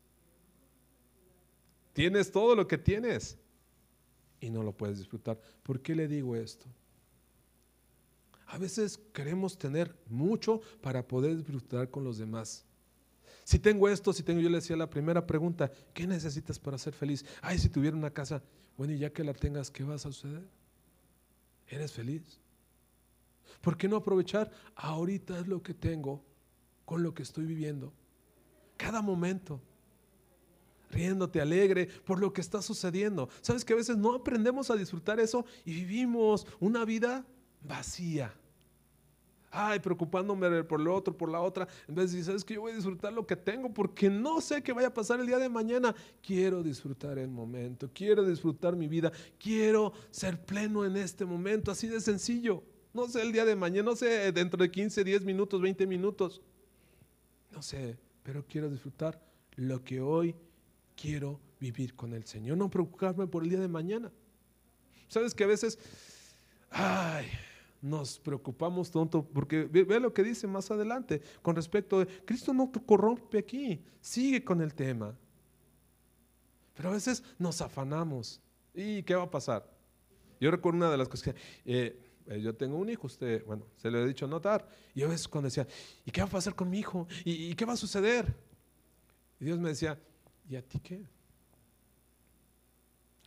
Tienes 1.93 2.31
todo 2.31 2.55
lo 2.55 2.67
que 2.67 2.79
tienes 2.79 3.39
y 4.41 4.51
no 4.51 4.63
lo 4.63 4.73
puedes 4.73 4.99
disfrutar. 4.99 5.41
¿Por 5.63 5.81
qué 5.81 5.95
le 5.95 6.09
digo 6.09 6.37
esto? 6.37 6.67
A 8.47 8.59
veces 8.59 9.01
queremos 9.13 9.57
tener 9.57 9.97
mucho 10.09 10.61
para 10.81 11.07
poder 11.07 11.37
disfrutar 11.37 11.91
con 11.91 12.05
los 12.05 12.19
demás. 12.19 12.65
Si 13.45 13.59
tengo 13.59 13.89
esto, 13.89 14.13
si 14.13 14.23
tengo, 14.23 14.41
yo 14.41 14.49
le 14.49 14.59
decía 14.59 14.77
la 14.77 14.91
primera 14.91 15.27
pregunta, 15.27 15.71
¿qué 15.95 16.07
necesitas 16.07 16.59
para 16.59 16.79
ser 16.79 16.93
feliz? 16.93 17.25
Ay, 17.41 17.59
si 17.59 17.69
tuviera 17.69 17.97
una 17.97 18.11
casa, 18.11 18.43
bueno, 18.77 18.93
y 18.93 18.99
ya 18.99 19.13
que 19.13 19.25
la 19.25 19.35
tengas, 19.35 19.71
¿qué 19.71 19.85
vas 19.85 20.07
a 20.07 20.13
suceder? 20.13 20.47
¿Eres 21.69 21.93
feliz? 21.93 22.23
¿Por 23.61 23.77
qué 23.77 23.89
no 23.89 23.97
aprovechar? 23.97 24.51
Ahorita 24.75 25.41
lo 25.43 25.63
que 25.63 25.75
tengo 25.75 26.23
con 26.85 27.03
lo 27.03 27.15
que 27.15 27.23
estoy 27.23 27.47
viviendo. 27.47 27.93
Cada 28.77 29.01
momento 29.01 29.61
riéndote 30.93 31.41
alegre 31.41 31.89
por 32.05 32.21
lo 32.21 32.33
que 32.33 32.41
está 32.41 32.63
sucediendo. 32.63 33.29
Sabes 33.41 33.65
que 33.65 33.73
a 33.73 33.77
veces 33.77 33.97
no 33.97 34.15
aprendemos 34.15 34.71
a 34.71 34.77
disfrutar 34.77 35.19
eso 35.19 35.45
y 35.65 35.73
vivimos 35.75 36.47
una 36.61 36.85
vida 36.85 37.27
vacía. 37.63 38.33
Ay, 39.55 39.81
preocupándome 39.81 40.65
por 40.65 40.81
lo 40.81 40.95
otro, 40.95 41.15
por 41.15 41.29
la 41.29 41.41
otra. 41.41 41.69
En 41.87 41.95
vez 41.95 42.13
de 42.13 42.25
sabes 42.25 42.43
que 42.43 42.55
yo 42.55 42.63
voy 42.63 42.73
a 42.73 42.77
disfrutar 42.77 43.13
lo 43.13 43.27
que 43.27 43.37
tengo 43.37 43.73
porque 43.73 44.09
no 44.09 44.41
sé 44.41 44.63
qué 44.63 44.73
vaya 44.73 44.89
a 44.89 44.95
pasar 44.95 45.21
el 45.21 45.27
día 45.27 45.39
de 45.39 45.51
mañana. 45.51 45.95
Quiero 46.23 46.63
disfrutar 46.63 47.19
el 47.19 47.29
momento, 47.29 47.91
quiero 47.93 48.25
disfrutar 48.25 48.77
mi 48.77 48.89
vida, 48.89 49.13
quiero 49.39 49.93
ser 50.11 50.43
pleno 50.43 50.87
en 50.87 50.97
este 50.97 51.27
momento, 51.27 51.71
así 51.71 51.87
de 51.87 52.01
sencillo. 52.01 52.63
No 52.95 53.07
sé 53.09 53.21
el 53.21 53.33
día 53.33 53.45
de 53.45 53.55
mañana, 53.55 53.91
no 53.91 53.97
sé 53.97 54.33
dentro 54.33 54.63
de 54.63 54.71
15, 54.71 55.05
10 55.05 55.25
minutos, 55.25 55.61
20 55.61 55.87
minutos. 55.87 56.41
No 57.51 57.61
sé, 57.61 57.99
pero 58.23 58.47
quiero 58.47 58.71
disfrutar 58.71 59.21
lo 59.57 59.85
que 59.85 60.01
hoy 60.01 60.35
quiero 60.97 61.41
vivir 61.61 61.95
con 61.95 62.13
el 62.13 62.25
Señor, 62.25 62.57
no 62.57 62.71
preocuparme 62.71 63.27
por 63.27 63.43
el 63.43 63.51
día 63.51 63.61
de 63.61 63.69
mañana. 63.69 64.11
Sabes 65.09 65.35
que 65.35 65.45
a 65.45 65.47
veces, 65.47 65.79
ay, 66.71 67.27
nos 67.83 68.19
preocupamos 68.19 68.91
tonto, 68.91 69.25
porque 69.25 69.65
ve, 69.65 70.01
lo 70.01 70.15
que 70.15 70.23
dice 70.23 70.47
más 70.47 70.71
adelante 70.71 71.21
con 71.43 71.57
respecto 71.57 71.99
de 71.99 72.07
Cristo 72.25 72.55
no 72.55 72.71
corrompe 72.71 73.39
aquí, 73.39 73.85
sigue 74.01 74.43
con 74.43 74.61
el 74.61 74.73
tema. 74.73 75.17
Pero 76.75 76.89
a 76.89 76.93
veces 76.93 77.23
nos 77.39 77.61
afanamos. 77.61 78.41
¿Y 78.75 79.03
qué 79.03 79.15
va 79.15 79.25
a 79.25 79.31
pasar? 79.31 79.69
Yo 80.41 80.51
recuerdo 80.51 80.79
una 80.79 80.91
de 80.91 80.97
las 80.97 81.09
cosas 81.09 81.35
que 81.35 81.41
eh, 81.67 82.01
eh, 82.27 82.41
yo 82.41 82.55
tengo 82.55 82.79
un 82.79 82.89
hijo, 82.89 83.07
usted, 83.07 83.45
bueno, 83.45 83.67
se 83.77 83.91
lo 83.91 83.99
he 83.99 84.07
dicho 84.07 84.27
notar. 84.27 84.67
Y 84.95 85.03
a 85.03 85.09
veces 85.09 85.29
cuando 85.29 85.49
decía, 85.49 85.67
¿y 86.07 86.11
qué 86.11 86.23
va 86.23 86.29
a 86.29 86.31
pasar 86.31 86.55
con 86.55 86.71
mi 86.71 86.79
hijo? 86.79 87.07
¿Y 87.25 87.55
qué 87.55 87.65
va 87.65 87.75
a 87.75 87.77
suceder? 87.77 88.35
Y 89.39 89.45
Dios 89.45 89.59
me 89.59 89.69
decía, 89.69 89.99
¿Y 90.49 90.57
a 90.57 90.63
ti 90.63 90.79
qué? 90.81 91.07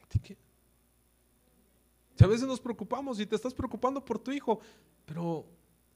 ¿A 0.04 0.08
ti 0.08 0.19
qué? 0.19 0.38
Si 2.15 2.23
a 2.23 2.28
veces 2.28 2.47
nos 2.47 2.60
preocupamos 2.60 3.19
y 3.19 3.25
te 3.25 3.36
estás 3.36 3.54
preocupando 3.54 4.04
por 4.04 4.19
tu 4.19 4.32
hijo, 4.32 4.60
pero 5.06 5.45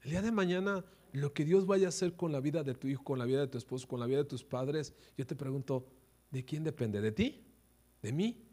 el 0.02 0.10
día 0.10 0.22
de 0.22 0.32
mañana 0.32 0.84
lo 1.12 1.32
que 1.32 1.44
Dios 1.44 1.66
vaya 1.66 1.86
a 1.86 1.88
hacer 1.88 2.14
con 2.14 2.32
la 2.32 2.40
vida 2.40 2.62
de 2.62 2.74
tu 2.74 2.88
hijo, 2.88 3.02
con 3.02 3.18
la 3.18 3.24
vida 3.24 3.40
de 3.40 3.48
tu 3.48 3.58
esposo, 3.58 3.88
con 3.88 4.00
la 4.00 4.06
vida 4.06 4.18
de 4.18 4.24
tus 4.24 4.44
padres, 4.44 4.92
yo 5.16 5.26
te 5.26 5.34
pregunto, 5.34 5.86
¿de 6.30 6.44
quién 6.44 6.62
depende? 6.62 7.00
¿De 7.00 7.12
ti? 7.12 7.42
¿De 8.02 8.12
mí? 8.12 8.44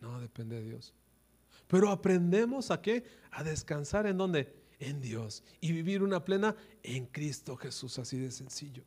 No, 0.00 0.20
depende 0.20 0.56
de 0.56 0.64
Dios. 0.64 0.94
Pero 1.66 1.90
aprendemos 1.90 2.70
a 2.70 2.80
qué? 2.80 3.04
A 3.30 3.42
descansar 3.42 4.06
en 4.06 4.16
dónde? 4.16 4.54
En 4.78 5.00
Dios 5.00 5.42
y 5.60 5.72
vivir 5.72 6.02
una 6.02 6.24
plena 6.24 6.56
en 6.82 7.06
Cristo 7.06 7.56
Jesús, 7.56 7.98
así 7.98 8.16
de 8.16 8.30
sencillo. 8.30 8.84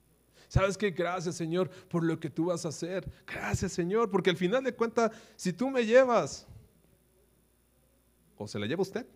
¿Sabes 0.52 0.78
qué? 0.78 0.92
Gracias 0.92 1.36
Señor 1.36 1.70
por 1.88 2.04
lo 2.04 2.20
que 2.20 2.30
tú 2.30 2.48
vas 2.48 2.66
a 2.66 2.68
hacer. 2.68 3.10
Gracias 3.26 3.72
Señor, 3.72 4.12
porque 4.12 4.32
al 4.32 4.36
final 4.36 4.62
de 4.66 4.76
cuentas, 4.76 5.10
si 5.38 5.54
tú 5.54 5.70
me 5.70 5.86
llevas, 5.86 6.46
o 8.36 8.46
se 8.46 8.60
la 8.60 8.66
lleva 8.66 8.82
usted. 8.82 9.08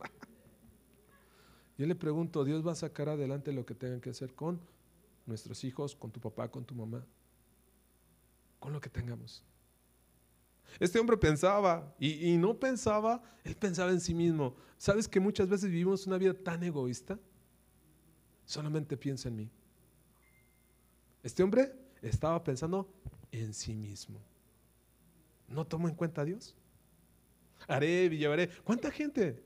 Yo 1.76 1.84
le 1.84 1.94
pregunto, 1.94 2.42
Dios 2.42 2.66
va 2.66 2.72
a 2.72 2.74
sacar 2.74 3.10
adelante 3.10 3.52
lo 3.52 3.66
que 3.66 3.74
tengan 3.74 4.00
que 4.00 4.08
hacer 4.08 4.34
con 4.34 4.62
nuestros 5.26 5.62
hijos, 5.62 5.94
con 5.94 6.10
tu 6.10 6.20
papá, 6.20 6.50
con 6.50 6.64
tu 6.64 6.74
mamá, 6.74 7.04
con 8.58 8.72
lo 8.72 8.80
que 8.80 8.88
tengamos. 8.88 9.44
Este 10.80 10.98
hombre 10.98 11.18
pensaba 11.18 11.94
y, 12.00 12.34
no 12.38 12.58
pensaba, 12.58 13.22
él 13.44 13.56
pensaba 13.56 13.90
en 13.90 14.00
sí 14.00 14.14
mismo. 14.14 14.56
¿Sabes 14.78 15.06
que 15.06 15.20
muchas 15.20 15.50
veces 15.50 15.68
vivimos 15.68 16.06
una 16.06 16.16
vida 16.16 16.32
tan 16.32 16.62
egoísta? 16.62 17.18
Solamente 18.46 18.96
piensa 18.96 19.28
en 19.28 19.36
mí. 19.36 19.50
Este 21.22 21.42
hombre 21.42 21.72
estaba 22.00 22.42
pensando 22.42 22.88
en 23.30 23.54
sí 23.54 23.74
mismo. 23.74 24.20
¿No 25.48 25.66
tomó 25.66 25.88
en 25.88 25.94
cuenta 25.94 26.22
a 26.22 26.24
Dios? 26.24 26.54
Haré 27.68 28.08
llevaré. 28.08 28.48
¿Cuánta 28.64 28.90
gente? 28.90 29.42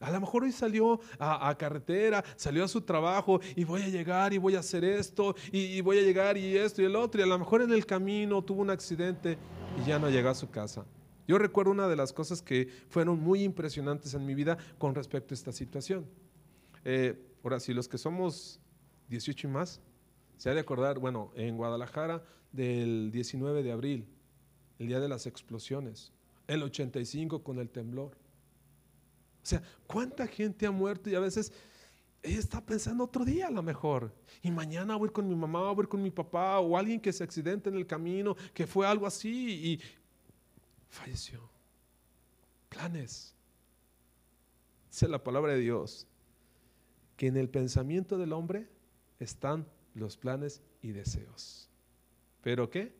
A 0.00 0.12
lo 0.12 0.20
mejor 0.20 0.44
hoy 0.44 0.52
salió 0.52 1.00
a, 1.18 1.54
carretera, 1.58 2.24
salió 2.36 2.64
a 2.64 2.68
su 2.68 2.80
trabajo 2.80 3.40
y 3.56 3.64
voy 3.64 3.82
a 3.82 3.88
llegar 3.88 4.32
y 4.32 4.38
voy 4.38 4.54
a 4.54 4.60
hacer 4.60 4.84
esto 4.84 5.34
y, 5.50 5.58
y, 5.58 5.80
voy 5.80 5.98
a 5.98 6.02
llegar 6.02 6.36
y 6.36 6.56
esto 6.56 6.82
y 6.82 6.84
el 6.84 6.94
otro. 6.94 7.20
Y 7.20 7.24
a 7.24 7.26
lo 7.26 7.38
mejor 7.38 7.62
en 7.62 7.72
el 7.72 7.84
camino 7.84 8.42
tuvo 8.42 8.62
un 8.62 8.70
accidente 8.70 9.36
y 9.80 9.88
ya 9.88 9.98
no 9.98 10.08
llegó 10.08 10.28
a 10.28 10.34
su 10.34 10.48
casa. 10.48 10.86
Yo 11.26 11.36
recuerdo 11.36 11.72
una 11.72 11.88
de 11.88 11.96
las 11.96 12.12
cosas 12.12 12.40
que 12.40 12.68
fueron 12.88 13.20
muy 13.20 13.42
impresionantes 13.42 14.14
en 14.14 14.24
mi 14.24 14.34
vida 14.34 14.56
con 14.78 14.94
respecto 14.94 15.34
a 15.34 15.36
esta 15.36 15.52
situación. 15.52 16.06
Eh, 16.84 17.20
ahora, 17.42 17.60
si 17.60 17.74
los 17.74 17.88
que 17.88 17.98
somos 17.98 18.60
18 19.08 19.48
y 19.48 19.50
más, 19.50 19.80
se 20.38 20.48
ha 20.48 20.54
de 20.54 20.60
acordar, 20.60 20.98
bueno, 20.98 21.30
en 21.34 21.56
Guadalajara 21.56 22.24
del 22.52 23.10
19 23.12 23.62
de 23.62 23.72
abril 23.72 24.06
el 24.78 24.86
día 24.86 25.00
de 25.00 25.08
las 25.08 25.26
explosiones, 25.26 26.12
el 26.46 26.62
85 26.62 27.42
con 27.42 27.58
el 27.58 27.68
temblor. 27.68 28.12
O 29.42 29.46
sea, 29.48 29.62
¿cuánta 29.86 30.26
gente 30.26 30.66
ha 30.66 30.70
muerto 30.70 31.10
y 31.10 31.14
a 31.14 31.20
veces 31.20 31.52
ella 32.22 32.38
está 32.38 32.64
pensando 32.64 33.04
otro 33.04 33.24
día 33.24 33.46
a 33.46 33.50
lo 33.50 33.62
mejor. 33.62 34.12
Y 34.42 34.50
mañana 34.50 34.96
voy 34.96 35.10
con 35.10 35.28
mi 35.28 35.34
mamá, 35.34 35.72
voy 35.72 35.86
con 35.86 36.02
mi 36.02 36.10
papá 36.10 36.58
o 36.58 36.76
alguien 36.76 37.00
que 37.00 37.12
se 37.12 37.22
accidente 37.22 37.68
en 37.68 37.76
el 37.76 37.86
camino, 37.86 38.36
que 38.52 38.66
fue 38.66 38.86
algo 38.86 39.06
así 39.06 39.50
y 39.72 39.80
falleció. 40.88 41.48
Planes. 42.68 43.34
Dice 44.90 45.08
la 45.08 45.22
palabra 45.22 45.52
de 45.52 45.60
Dios 45.60 46.06
que 47.16 47.28
en 47.28 47.36
el 47.36 47.48
pensamiento 47.48 48.18
del 48.18 48.32
hombre 48.32 48.68
están 49.18 49.66
los 49.98 50.16
planes 50.16 50.62
y 50.82 50.92
deseos. 50.92 51.68
¿Pero 52.42 52.70
qué? 52.70 52.94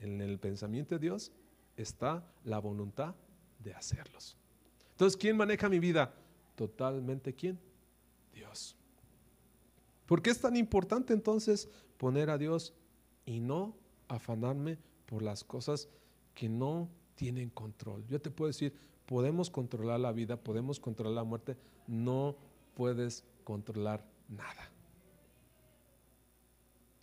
En 0.00 0.20
el 0.20 0.38
pensamiento 0.38 0.94
de 0.94 1.00
Dios 1.00 1.32
está 1.76 2.24
la 2.44 2.58
voluntad 2.58 3.14
de 3.62 3.74
hacerlos. 3.74 4.36
Entonces, 4.92 5.16
¿quién 5.16 5.36
maneja 5.36 5.68
mi 5.68 5.78
vida? 5.78 6.14
Totalmente 6.56 7.34
quién? 7.34 7.58
Dios. 8.34 8.76
¿Por 10.06 10.22
qué 10.22 10.30
es 10.30 10.40
tan 10.40 10.56
importante 10.56 11.12
entonces 11.12 11.68
poner 11.96 12.30
a 12.30 12.38
Dios 12.38 12.74
y 13.24 13.40
no 13.40 13.76
afanarme 14.08 14.78
por 15.06 15.22
las 15.22 15.44
cosas 15.44 15.88
que 16.34 16.48
no 16.48 16.88
tienen 17.14 17.50
control? 17.50 18.04
Yo 18.08 18.20
te 18.20 18.30
puedo 18.30 18.48
decir, 18.48 18.74
podemos 19.06 19.50
controlar 19.50 20.00
la 20.00 20.12
vida, 20.12 20.36
podemos 20.36 20.80
controlar 20.80 21.14
la 21.14 21.24
muerte, 21.24 21.56
no 21.86 22.36
puedes 22.74 23.24
controlar 23.44 24.04
nada. 24.28 24.70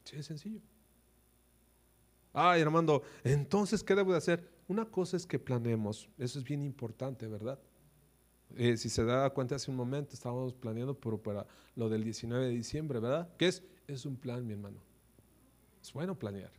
Sí, 0.07 0.15
es 0.15 0.25
sencillo. 0.25 0.61
Ay, 2.31 2.61
Armando, 2.61 3.03
entonces, 3.25 3.83
¿qué 3.83 3.93
debo 3.93 4.13
de 4.13 4.19
hacer? 4.19 4.49
Una 4.69 4.85
cosa 4.85 5.17
es 5.17 5.25
que 5.25 5.37
planeemos, 5.37 6.07
eso 6.17 6.39
es 6.39 6.45
bien 6.45 6.61
importante, 6.61 7.27
¿verdad? 7.27 7.59
Eh, 8.55 8.77
si 8.77 8.87
se 8.87 9.03
da 9.03 9.29
cuenta 9.31 9.55
hace 9.55 9.69
un 9.69 9.75
momento, 9.75 10.13
estábamos 10.13 10.53
planeando 10.53 10.97
por, 10.97 11.21
para 11.21 11.45
lo 11.75 11.89
del 11.89 12.05
19 12.05 12.45
de 12.45 12.51
diciembre, 12.51 13.01
¿verdad? 13.01 13.27
¿Qué 13.37 13.49
es? 13.49 13.63
Es 13.85 14.05
un 14.05 14.15
plan, 14.15 14.47
mi 14.47 14.53
hermano. 14.53 14.79
Es 15.81 15.91
bueno 15.91 16.17
planear. 16.17 16.53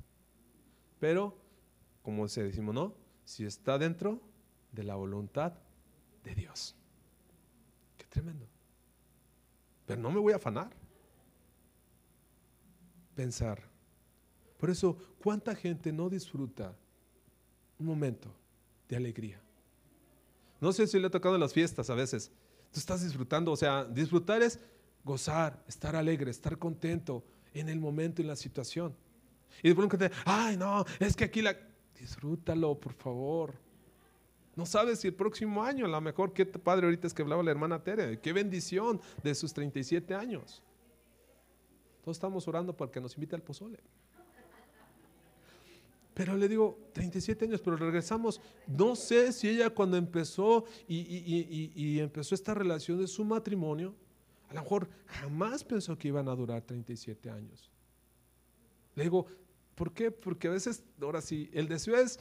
Pero, 1.00 1.34
como 2.02 2.28
se 2.28 2.42
decimos, 2.42 2.74
¿no? 2.74 2.94
Si 3.24 3.46
está 3.46 3.78
dentro 3.78 4.20
de 4.72 4.84
la 4.84 4.94
voluntad 4.94 5.54
de 6.22 6.34
Dios. 6.34 6.76
Qué 7.96 8.04
tremendo. 8.10 8.46
Pero 9.86 10.02
no 10.02 10.10
me 10.10 10.20
voy 10.20 10.34
a 10.34 10.36
afanar. 10.36 10.70
Pensar. 13.18 13.60
Por 14.58 14.70
eso, 14.70 14.96
¿cuánta 15.20 15.52
gente 15.56 15.90
no 15.90 16.08
disfruta 16.08 16.72
un 17.76 17.86
momento 17.86 18.32
de 18.88 18.94
alegría? 18.94 19.40
No 20.60 20.72
sé 20.72 20.86
si 20.86 21.00
le 21.00 21.08
ha 21.08 21.10
tocado 21.10 21.34
en 21.34 21.40
las 21.40 21.52
fiestas 21.52 21.90
a 21.90 21.96
veces. 21.96 22.30
Tú 22.72 22.78
estás 22.78 23.02
disfrutando, 23.02 23.50
o 23.50 23.56
sea, 23.56 23.84
disfrutar 23.84 24.40
es 24.40 24.60
gozar, 25.02 25.60
estar 25.66 25.96
alegre, 25.96 26.30
estar 26.30 26.56
contento 26.58 27.24
en 27.54 27.68
el 27.68 27.80
momento, 27.80 28.22
en 28.22 28.28
la 28.28 28.36
situación. 28.36 28.94
Y 29.64 29.70
de 29.70 29.74
pronto 29.74 29.98
ay, 30.24 30.56
no, 30.56 30.84
es 31.00 31.16
que 31.16 31.24
aquí 31.24 31.42
la... 31.42 31.58
Disfrútalo, 31.98 32.78
por 32.78 32.92
favor. 32.92 33.52
No 34.54 34.64
sabes 34.64 35.00
si 35.00 35.08
el 35.08 35.14
próximo 35.14 35.64
año, 35.64 35.86
a 35.86 35.88
lo 35.88 36.00
mejor, 36.00 36.32
qué 36.32 36.46
padre 36.46 36.86
ahorita 36.86 37.08
es 37.08 37.14
que 37.14 37.22
hablaba 37.22 37.42
la 37.42 37.50
hermana 37.50 37.82
Tere, 37.82 38.20
qué 38.20 38.32
bendición 38.32 39.00
de 39.24 39.34
sus 39.34 39.52
37 39.52 40.14
años. 40.14 40.62
Todos 42.08 42.16
estamos 42.16 42.48
orando 42.48 42.74
para 42.74 42.90
que 42.90 43.02
nos 43.02 43.14
invite 43.16 43.36
al 43.36 43.42
pozole. 43.42 43.78
Pero 46.14 46.38
le 46.38 46.48
digo, 46.48 46.78
37 46.94 47.44
años, 47.44 47.60
pero 47.60 47.76
regresamos. 47.76 48.40
No 48.66 48.96
sé 48.96 49.30
si 49.30 49.46
ella 49.46 49.68
cuando 49.68 49.98
empezó 49.98 50.64
y, 50.88 51.98
empezó 51.98 52.34
esta 52.34 52.54
relación 52.54 52.98
de 52.98 53.06
su 53.08 53.26
matrimonio, 53.26 53.94
a 54.48 54.54
lo 54.54 54.62
mejor 54.62 54.88
jamás 55.04 55.62
pensó 55.62 55.98
que 55.98 56.08
iban 56.08 56.30
a 56.30 56.34
durar 56.34 56.62
37 56.62 57.28
años. 57.28 57.70
Le 58.94 59.02
digo, 59.02 59.26
¿por 59.74 59.92
qué? 59.92 60.10
Porque 60.10 60.48
a 60.48 60.52
veces, 60.52 60.82
ahora 61.02 61.20
sí, 61.20 61.50
el 61.52 61.68
deseo 61.68 61.94
es 61.94 62.18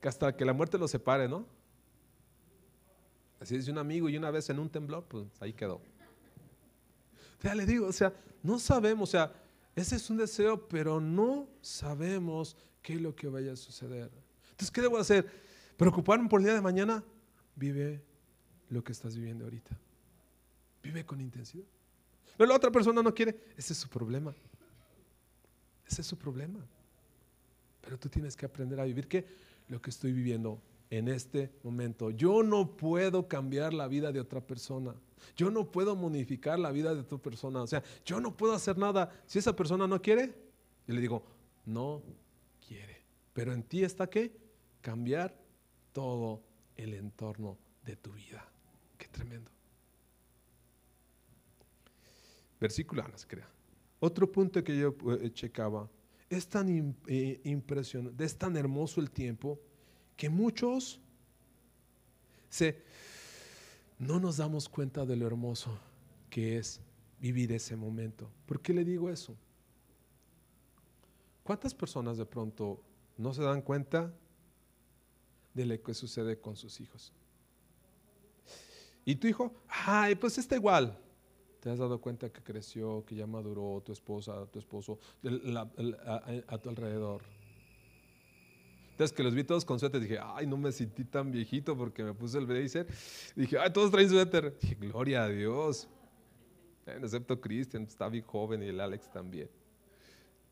que 0.00 0.06
hasta 0.06 0.36
que 0.36 0.44
la 0.44 0.52
muerte 0.52 0.78
los 0.78 0.92
separe, 0.92 1.28
¿no? 1.28 1.46
Así 3.40 3.56
dice 3.56 3.72
un 3.72 3.78
amigo 3.78 4.08
y 4.08 4.16
una 4.16 4.30
vez 4.30 4.50
en 4.50 4.60
un 4.60 4.70
temblor, 4.70 5.02
pues 5.08 5.26
ahí 5.40 5.52
quedó. 5.52 5.80
O 7.42 7.44
sea, 7.44 7.56
le 7.56 7.66
digo, 7.66 7.88
o 7.88 7.92
sea, 7.92 8.14
no 8.40 8.60
sabemos, 8.60 9.08
o 9.08 9.10
sea, 9.10 9.32
ese 9.74 9.96
es 9.96 10.08
un 10.08 10.16
deseo, 10.16 10.68
pero 10.68 11.00
no 11.00 11.48
sabemos 11.60 12.56
qué 12.82 12.92
es 12.92 13.00
lo 13.00 13.16
que 13.16 13.26
vaya 13.26 13.54
a 13.54 13.56
suceder. 13.56 14.12
Entonces, 14.50 14.70
¿qué 14.70 14.80
debo 14.80 14.96
hacer? 14.96 15.28
¿Preocuparme 15.76 16.28
por 16.28 16.38
el 16.38 16.44
día 16.44 16.54
de 16.54 16.60
mañana? 16.60 17.02
Vive 17.56 18.00
lo 18.70 18.84
que 18.84 18.92
estás 18.92 19.16
viviendo 19.16 19.42
ahorita. 19.42 19.76
Vive 20.84 21.04
con 21.04 21.20
intensidad. 21.20 21.64
Pero 22.36 22.48
la 22.48 22.54
otra 22.54 22.70
persona 22.70 23.02
no 23.02 23.12
quiere. 23.12 23.36
Ese 23.56 23.72
es 23.72 23.78
su 23.80 23.88
problema. 23.88 24.32
Ese 25.84 26.02
es 26.02 26.06
su 26.06 26.16
problema. 26.16 26.60
Pero 27.80 27.98
tú 27.98 28.08
tienes 28.08 28.36
que 28.36 28.46
aprender 28.46 28.78
a 28.78 28.84
vivir 28.84 29.08
qué? 29.08 29.26
Lo 29.66 29.82
que 29.82 29.90
estoy 29.90 30.12
viviendo 30.12 30.62
en 30.90 31.08
este 31.08 31.50
momento. 31.64 32.10
Yo 32.10 32.44
no 32.44 32.76
puedo 32.76 33.26
cambiar 33.26 33.74
la 33.74 33.88
vida 33.88 34.12
de 34.12 34.20
otra 34.20 34.40
persona. 34.40 34.94
Yo 35.36 35.50
no 35.50 35.70
puedo 35.70 35.96
modificar 35.96 36.58
la 36.58 36.70
vida 36.72 36.94
de 36.94 37.00
otra 37.00 37.18
persona. 37.18 37.62
O 37.62 37.66
sea, 37.66 37.82
yo 38.04 38.20
no 38.20 38.36
puedo 38.36 38.52
hacer 38.52 38.78
nada. 38.78 39.10
Si 39.26 39.38
esa 39.38 39.54
persona 39.54 39.86
no 39.86 40.00
quiere, 40.00 40.34
yo 40.86 40.94
le 40.94 41.00
digo, 41.00 41.24
no 41.64 42.02
quiere. 42.66 43.02
Pero 43.32 43.52
en 43.52 43.62
ti 43.62 43.84
está 43.84 44.08
qué? 44.08 44.36
Cambiar 44.80 45.34
todo 45.92 46.42
el 46.76 46.94
entorno 46.94 47.58
de 47.84 47.96
tu 47.96 48.12
vida. 48.12 48.46
Qué 48.98 49.08
tremendo. 49.08 49.50
Versículo, 52.60 53.06
no 53.06 53.18
se 53.18 53.26
crea. 53.26 53.48
Otro 54.00 54.30
punto 54.30 54.62
que 54.62 54.76
yo 54.76 54.94
eh, 55.20 55.30
checaba, 55.32 55.88
es 56.28 56.48
tan 56.48 56.96
eh, 57.06 57.40
impresionante, 57.44 58.24
es 58.24 58.36
tan 58.36 58.56
hermoso 58.56 59.00
el 59.00 59.10
tiempo 59.10 59.60
que 60.16 60.28
muchos 60.28 61.00
se 62.48 62.82
no 64.02 64.18
nos 64.18 64.38
damos 64.38 64.68
cuenta 64.68 65.06
de 65.06 65.14
lo 65.14 65.28
hermoso 65.28 65.78
que 66.28 66.58
es 66.58 66.80
vivir 67.20 67.52
ese 67.52 67.76
momento. 67.76 68.28
¿Por 68.46 68.60
qué 68.60 68.72
le 68.72 68.84
digo 68.84 69.08
eso? 69.08 69.36
¿Cuántas 71.44 71.72
personas 71.72 72.18
de 72.18 72.26
pronto 72.26 72.82
no 73.16 73.32
se 73.32 73.42
dan 73.42 73.62
cuenta 73.62 74.12
de 75.54 75.66
lo 75.66 75.80
que 75.80 75.94
sucede 75.94 76.40
con 76.40 76.56
sus 76.56 76.80
hijos? 76.80 77.12
Y 79.04 79.14
tu 79.14 79.28
hijo, 79.28 79.54
ay, 79.68 80.16
pues 80.16 80.36
está 80.36 80.56
igual. 80.56 80.98
¿Te 81.60 81.70
has 81.70 81.78
dado 81.78 82.00
cuenta 82.00 82.32
que 82.32 82.42
creció, 82.42 83.04
que 83.06 83.14
ya 83.14 83.28
maduró 83.28 83.82
tu 83.84 83.92
esposa, 83.92 84.46
tu 84.46 84.58
esposo, 84.58 84.98
a 86.48 86.58
tu 86.58 86.68
alrededor? 86.68 87.22
Que 89.10 89.22
los 89.22 89.34
vi 89.34 89.42
todos 89.42 89.64
con 89.64 89.80
suéter, 89.80 90.00
dije, 90.00 90.18
ay, 90.22 90.46
no 90.46 90.58
me 90.58 90.70
sentí 90.70 91.04
tan 91.04 91.32
viejito 91.32 91.76
porque 91.76 92.04
me 92.04 92.12
puse 92.12 92.38
el 92.38 92.46
blazer. 92.46 92.86
Dije, 93.34 93.58
ay, 93.58 93.72
todos 93.72 93.90
traen 93.90 94.10
suéter. 94.10 94.56
Dije, 94.60 94.74
gloria 94.74 95.24
a 95.24 95.28
Dios. 95.28 95.88
excepto 96.86 97.40
Cristian, 97.40 97.84
está 97.84 98.08
bien 98.08 98.24
joven 98.24 98.62
y 98.62 98.66
el 98.66 98.78
Alex 98.78 99.10
también. 99.10 99.48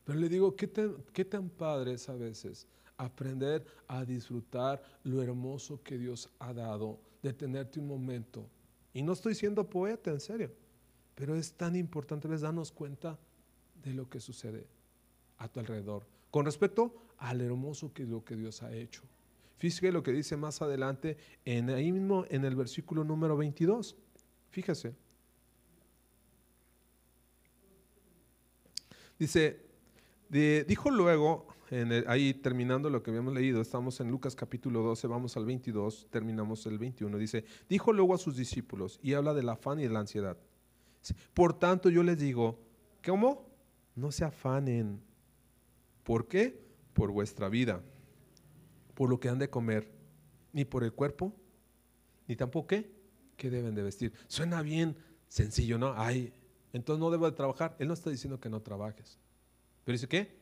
Pero 0.03 0.17
le 0.17 0.27
digo, 0.27 0.55
¿qué 0.55 0.67
tan, 0.67 0.95
qué 1.13 1.23
tan 1.23 1.47
padre 1.47 1.93
es 1.93 2.09
a 2.09 2.15
veces 2.15 2.67
aprender 3.01 3.65
a 3.87 4.05
disfrutar 4.05 4.81
lo 5.03 5.21
hermoso 5.23 5.81
que 5.81 5.97
Dios 5.97 6.29
ha 6.39 6.53
dado 6.53 6.99
de 7.21 7.33
tenerte 7.33 7.79
un 7.79 7.87
momento. 7.87 8.47
Y 8.93 9.01
no 9.01 9.13
estoy 9.13 9.33
siendo 9.33 9.67
poeta, 9.67 10.11
en 10.11 10.19
serio, 10.19 10.51
pero 11.15 11.35
es 11.35 11.53
tan 11.53 11.75
importante 11.75 12.27
a 12.27 12.37
darnos 12.37 12.71
cuenta 12.71 13.17
de 13.83 13.93
lo 13.93 14.07
que 14.07 14.19
sucede 14.19 14.67
a 15.37 15.47
tu 15.47 15.59
alrededor 15.59 16.05
con 16.31 16.45
respecto 16.45 16.95
al 17.17 17.41
hermoso 17.41 17.93
que 17.93 18.05
lo 18.05 18.23
que 18.23 18.35
Dios 18.35 18.63
ha 18.63 18.73
hecho. 18.73 19.03
Fíjese 19.57 19.91
lo 19.91 20.01
que 20.01 20.11
dice 20.11 20.37
más 20.37 20.61
adelante 20.63 21.17
en 21.45 21.69
ahí 21.69 21.91
mismo 21.91 22.25
en 22.29 22.45
el 22.45 22.55
versículo 22.55 23.03
número 23.03 23.37
22. 23.37 23.95
Fíjese. 24.49 24.95
Dice, 29.19 29.61
dijo 30.29 30.89
luego, 30.89 31.45
ahí 32.07 32.33
terminando 32.33 32.89
lo 32.89 33.03
que 33.03 33.11
habíamos 33.11 33.35
leído, 33.35 33.61
estamos 33.61 33.99
en 33.99 34.09
Lucas 34.09 34.35
capítulo 34.35 34.81
12, 34.81 35.05
vamos 35.05 35.37
al 35.37 35.45
22, 35.45 36.07
terminamos 36.09 36.65
el 36.65 36.79
21, 36.79 37.19
dice, 37.19 37.45
dijo 37.69 37.93
luego 37.93 38.15
a 38.15 38.17
sus 38.17 38.35
discípulos 38.35 38.99
y 39.03 39.13
habla 39.13 39.35
del 39.35 39.47
afán 39.49 39.79
y 39.79 39.83
de 39.83 39.89
la 39.89 39.99
ansiedad. 39.99 40.37
Por 41.35 41.53
tanto 41.53 41.91
yo 41.91 42.01
les 42.01 42.17
digo, 42.17 42.57
¿cómo? 43.05 43.45
No 43.95 44.11
se 44.11 44.25
afanen 44.25 44.99
¿Por 46.03 46.27
qué? 46.27 46.59
Por 46.93 47.11
vuestra 47.11 47.49
vida, 47.49 47.81
por 48.95 49.09
lo 49.09 49.19
que 49.19 49.29
han 49.29 49.39
de 49.39 49.49
comer, 49.49 49.91
ni 50.53 50.65
por 50.65 50.83
el 50.83 50.93
cuerpo, 50.93 51.33
ni 52.27 52.35
tampoco 52.35 52.67
qué, 52.67 52.91
qué 53.37 53.49
deben 53.49 53.75
de 53.75 53.83
vestir. 53.83 54.13
Suena 54.27 54.61
bien 54.61 54.95
sencillo, 55.27 55.77
¿no? 55.77 55.93
Ay, 55.95 56.33
entonces 56.73 56.99
no 56.99 57.09
debo 57.09 57.29
de 57.29 57.35
trabajar. 57.35 57.75
Él 57.79 57.87
no 57.87 57.93
está 57.93 58.09
diciendo 58.09 58.39
que 58.39 58.49
no 58.49 58.61
trabajes. 58.61 59.17
Pero 59.83 59.93
dice, 59.93 60.07
¿qué? 60.07 60.37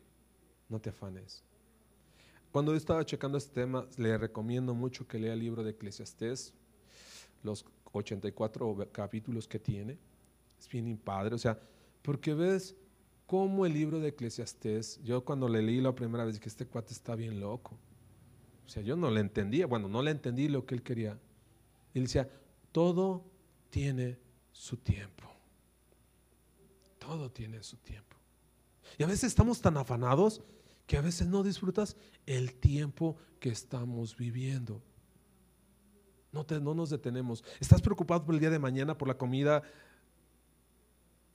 No 0.68 0.80
te 0.80 0.90
afanes. 0.90 1.44
Cuando 2.52 2.72
yo 2.72 2.78
estaba 2.78 3.06
checando 3.06 3.38
este 3.38 3.54
tema, 3.54 3.88
le 3.98 4.18
recomiendo 4.18 4.74
mucho 4.74 5.08
que 5.08 5.20
lea 5.20 5.34
el 5.34 5.40
libro 5.40 5.64
de 5.64 5.72
Eclesiastés, 5.72 6.54
los 7.44 7.66
84 7.92 8.90
capítulos 8.92 9.48
que 9.48 9.60
tiene. 9.60 9.98
Es 10.60 10.68
bien 10.68 10.98
padre, 10.98 11.36
o 11.36 11.38
sea, 11.38 11.60
porque 12.02 12.34
ves 12.34 12.76
cómo 13.30 13.68
el 13.68 13.74
libro 13.74 14.00
de 14.00 14.08
Eclesiastés, 14.08 15.00
yo 15.04 15.24
cuando 15.24 15.48
le 15.48 15.62
leí 15.62 15.80
la 15.82 15.94
primera 15.94 16.26
vez 16.26 16.34
dije, 16.34 16.50
este 16.50 16.66
cuate 16.66 16.94
está 16.94 17.14
bien 17.14 17.40
loco. 17.40 17.78
O 18.66 18.68
sea, 18.68 18.82
yo 18.82 18.96
no 18.96 19.12
le 19.12 19.20
entendía, 19.20 19.68
bueno, 19.68 19.88
no 19.88 20.02
le 20.02 20.10
entendí 20.10 20.48
lo 20.48 20.66
que 20.66 20.74
él 20.74 20.82
quería. 20.82 21.12
Él 21.94 22.06
decía, 22.06 22.28
todo 22.72 23.24
tiene 23.70 24.18
su 24.52 24.78
tiempo. 24.78 25.32
Todo 26.98 27.30
tiene 27.30 27.62
su 27.62 27.78
tiempo. 27.78 28.18
Y 28.98 29.04
a 29.04 29.06
veces 29.06 29.26
estamos 29.26 29.62
tan 29.62 29.78
afanados 29.78 30.42
que 30.88 30.98
a 30.98 31.02
veces 31.02 31.28
no 31.28 31.44
disfrutas 31.44 31.98
el 32.26 32.56
tiempo 32.56 33.16
que 33.40 33.50
estamos 33.50 34.18
viviendo. 34.18 34.82
No, 36.32 36.48
te, 36.48 36.60
no 36.60 36.74
nos 36.74 36.90
detenemos. 36.90 37.44
Estás 37.60 37.80
preocupado 37.80 38.26
por 38.26 38.34
el 38.34 38.42
día 38.42 38.50
de 38.50 38.58
mañana, 38.58 38.98
por 38.98 39.08
la 39.08 39.20
comida, 39.20 39.62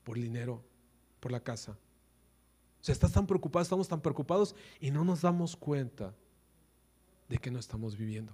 por 0.02 0.16
el 0.16 0.24
dinero, 0.24 0.64
por 1.24 1.32
la 1.32 1.40
casa. 1.40 1.72
O 1.72 2.84
sea, 2.84 2.92
estás 2.92 3.12
tan 3.12 3.26
preocupado, 3.26 3.62
estamos 3.62 3.88
tan 3.88 3.98
preocupados 3.98 4.54
y 4.78 4.90
no 4.90 5.06
nos 5.06 5.22
damos 5.22 5.56
cuenta 5.56 6.14
de 7.30 7.38
que 7.38 7.50
no 7.50 7.58
estamos 7.58 7.96
viviendo. 7.96 8.30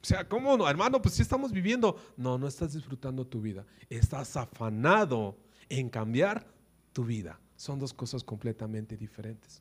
O 0.00 0.06
sea, 0.06 0.28
¿cómo 0.28 0.56
no? 0.56 0.68
Hermano, 0.68 1.02
pues 1.02 1.16
sí 1.16 1.22
estamos 1.22 1.50
viviendo. 1.50 1.96
No, 2.16 2.38
no 2.38 2.46
estás 2.46 2.74
disfrutando 2.74 3.26
tu 3.26 3.40
vida. 3.40 3.66
Estás 3.90 4.36
afanado 4.36 5.36
en 5.68 5.90
cambiar 5.90 6.46
tu 6.92 7.04
vida. 7.04 7.40
Son 7.56 7.80
dos 7.80 7.92
cosas 7.92 8.22
completamente 8.22 8.96
diferentes. 8.96 9.60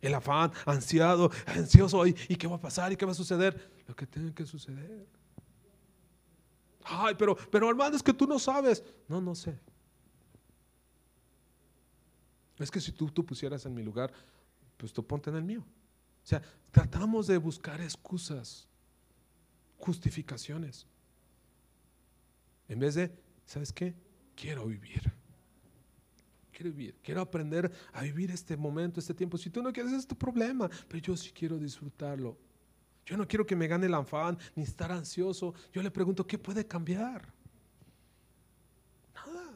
El 0.00 0.14
afán, 0.14 0.50
ansiado, 0.66 1.30
ansioso, 1.46 2.04
¿y, 2.04 2.14
qué 2.14 2.48
va 2.48 2.56
a 2.56 2.60
pasar? 2.60 2.90
¿Y 2.90 2.96
qué 2.96 3.06
va 3.06 3.12
a 3.12 3.14
suceder? 3.14 3.70
Lo 3.86 3.94
que 3.94 4.08
tiene 4.08 4.34
que 4.34 4.44
suceder. 4.44 5.06
Ay, 6.82 7.14
pero, 7.16 7.36
pero 7.48 7.70
hermano, 7.70 7.94
es 7.94 8.02
que 8.02 8.12
tú 8.12 8.26
no 8.26 8.40
sabes. 8.40 8.82
No, 9.06 9.20
no 9.20 9.36
sé. 9.36 9.56
Es 12.62 12.70
que 12.70 12.80
si 12.80 12.92
tú, 12.92 13.10
tú 13.10 13.24
pusieras 13.24 13.66
en 13.66 13.74
mi 13.74 13.82
lugar, 13.82 14.12
pues 14.76 14.92
tú 14.92 15.06
ponte 15.06 15.30
en 15.30 15.36
el 15.36 15.44
mío. 15.44 15.60
O 15.60 16.26
sea, 16.26 16.42
tratamos 16.70 17.26
de 17.26 17.38
buscar 17.38 17.80
excusas 17.80 18.68
justificaciones. 19.78 20.86
En 22.68 22.78
vez 22.78 22.94
de, 22.94 23.12
¿sabes 23.44 23.72
qué? 23.72 23.94
Quiero 24.36 24.66
vivir. 24.66 25.12
Quiero 26.52 26.70
vivir. 26.70 26.94
Quiero 27.02 27.20
aprender 27.20 27.72
a 27.92 28.02
vivir 28.02 28.30
este 28.30 28.56
momento, 28.56 29.00
este 29.00 29.14
tiempo. 29.14 29.36
Si 29.36 29.50
tú 29.50 29.62
no 29.62 29.72
quieres, 29.72 29.92
es 29.92 30.06
tu 30.06 30.16
problema. 30.16 30.70
Pero 30.88 31.02
yo 31.02 31.16
sí 31.16 31.32
quiero 31.32 31.58
disfrutarlo. 31.58 32.38
Yo 33.04 33.16
no 33.16 33.26
quiero 33.26 33.44
que 33.44 33.56
me 33.56 33.66
gane 33.66 33.86
el 33.86 33.94
afán 33.94 34.38
ni 34.54 34.62
estar 34.62 34.92
ansioso. 34.92 35.54
Yo 35.72 35.82
le 35.82 35.90
pregunto, 35.90 36.26
¿qué 36.26 36.38
puede 36.38 36.66
cambiar? 36.66 37.32
Nada. 39.14 39.52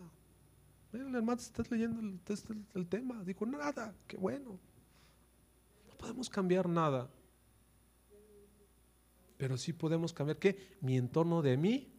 El 0.86 0.86
hermano 1.01 1.41
está 1.41 1.63
leyendo 1.71 2.01
el, 2.75 2.87
tema. 2.87 3.23
Digo, 3.25 3.47
nada. 3.47 3.95
Qué 4.07 4.17
bueno. 4.17 4.59
No 5.89 5.95
podemos 5.99 6.29
cambiar 6.29 6.69
nada 6.69 7.09
pero 9.37 9.57
sí 9.57 9.73
podemos 9.73 10.13
cambiar 10.13 10.39
¿qué? 10.39 10.77
Mi 10.81 10.97
entorno 10.97 11.43
de 11.43 11.57
mí 11.57 11.93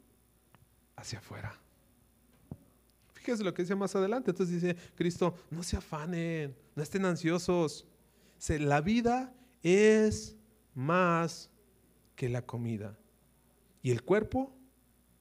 hacia 0.96 1.20
afuera. 1.20 1.60
Fíjese 3.14 3.44
lo 3.44 3.54
que 3.54 3.62
dice 3.62 3.76
más 3.76 3.96
adelante. 3.96 4.32
Entonces 4.32 4.62
dice 4.62 4.76
Cristo, 4.96 5.36
no 5.52 5.64
se 5.64 5.78
afanen, 5.78 6.56
no 6.76 6.84
estén 6.84 7.06
ansiosos. 7.06 7.86
La 8.50 8.82
vida 8.82 9.34
es 9.62 10.36
más 10.74 11.50
que 12.16 12.30
la 12.30 12.46
comida 12.46 12.98
y 13.82 13.92
el 13.92 14.04
cuerpo 14.04 14.56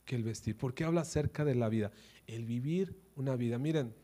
que 0.05 0.17
el 0.17 0.23
vestir. 0.23 0.57
¿Por 0.57 0.75
qué 0.75 0.85
habla 0.85 1.03
acerca 1.03 1.45
de 1.45 1.55
la 1.55 1.69
vida? 1.69 1.91
El 2.27 2.47
vivir 2.47 2.97
una 3.16 3.35
vida. 3.35 3.59
Miren, 3.59 3.94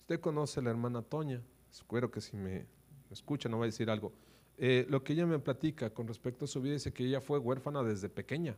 usted 0.00 0.20
conoce 0.20 0.60
a 0.60 0.62
la 0.62 0.70
hermana 0.70 1.02
Toña. 1.02 1.42
Espero 1.70 2.10
que 2.10 2.20
si 2.20 2.36
me 2.36 2.66
escucha 3.10 3.48
no 3.48 3.58
va 3.58 3.64
a 3.64 3.66
decir 3.66 3.88
algo. 3.88 4.12
Eh, 4.56 4.86
lo 4.88 5.02
que 5.02 5.12
ella 5.12 5.26
me 5.26 5.38
platica 5.38 5.90
con 5.90 6.06
respecto 6.06 6.44
a 6.44 6.48
su 6.48 6.60
vida 6.60 6.74
dice 6.74 6.92
que 6.92 7.04
ella 7.04 7.20
fue 7.20 7.38
huérfana 7.38 7.82
desde 7.82 8.08
pequeña. 8.08 8.56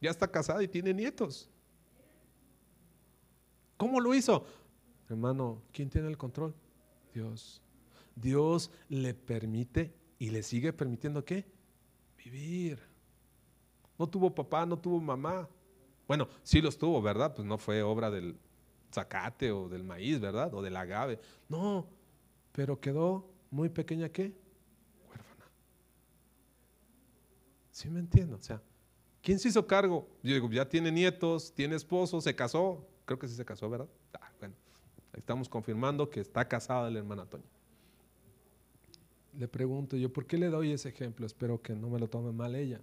Ya 0.00 0.10
está 0.10 0.30
casada 0.30 0.62
y 0.62 0.68
tiene 0.68 0.94
nietos. 0.94 1.50
¿Cómo 3.76 4.00
lo 4.00 4.14
hizo? 4.14 4.44
Hermano, 5.08 5.62
¿quién 5.72 5.90
tiene 5.90 6.08
el 6.08 6.16
control? 6.16 6.54
Dios. 7.12 7.62
Dios 8.14 8.70
le 8.88 9.14
permite 9.14 9.94
y 10.18 10.30
le 10.30 10.42
sigue 10.42 10.72
permitiendo 10.72 11.24
qué? 11.24 11.46
Vivir. 12.24 12.80
No 13.98 14.08
tuvo 14.08 14.34
papá, 14.34 14.66
no 14.66 14.78
tuvo 14.78 15.00
mamá. 15.00 15.48
Bueno, 16.06 16.28
sí 16.42 16.60
los 16.60 16.78
tuvo, 16.78 17.02
¿verdad? 17.02 17.34
Pues 17.34 17.46
no 17.46 17.58
fue 17.58 17.82
obra 17.82 18.10
del 18.10 18.36
zacate 18.92 19.50
o 19.50 19.68
del 19.68 19.84
maíz, 19.84 20.20
¿verdad? 20.20 20.52
O 20.54 20.62
del 20.62 20.76
agave. 20.76 21.20
No, 21.48 21.86
pero 22.52 22.80
quedó 22.80 23.30
muy 23.50 23.68
pequeña 23.68 24.08
qué? 24.08 24.34
¿Sí 27.70 27.88
me 27.88 28.00
entiendo? 28.00 28.36
O 28.36 28.42
sea, 28.42 28.60
¿quién 29.22 29.38
se 29.38 29.48
hizo 29.48 29.66
cargo? 29.66 30.08
Yo 30.22 30.34
digo, 30.34 30.50
ya 30.50 30.68
tiene 30.68 30.90
nietos, 30.90 31.52
tiene 31.54 31.76
esposo, 31.76 32.20
se 32.20 32.34
casó. 32.34 32.84
Creo 33.04 33.18
que 33.18 33.28
sí 33.28 33.36
se 33.36 33.44
casó, 33.44 33.70
¿verdad? 33.70 33.88
Ah, 34.14 34.32
bueno, 34.40 34.54
estamos 35.14 35.48
confirmando 35.48 36.10
que 36.10 36.20
está 36.20 36.48
casada 36.48 36.90
la 36.90 36.98
hermana 36.98 37.24
Toña. 37.24 37.44
Le 39.38 39.46
pregunto 39.46 39.96
yo, 39.96 40.12
¿por 40.12 40.26
qué 40.26 40.36
le 40.36 40.48
doy 40.48 40.72
ese 40.72 40.88
ejemplo? 40.88 41.24
Espero 41.24 41.62
que 41.62 41.74
no 41.74 41.88
me 41.88 42.00
lo 42.00 42.08
tome 42.08 42.32
mal 42.32 42.56
ella. 42.56 42.80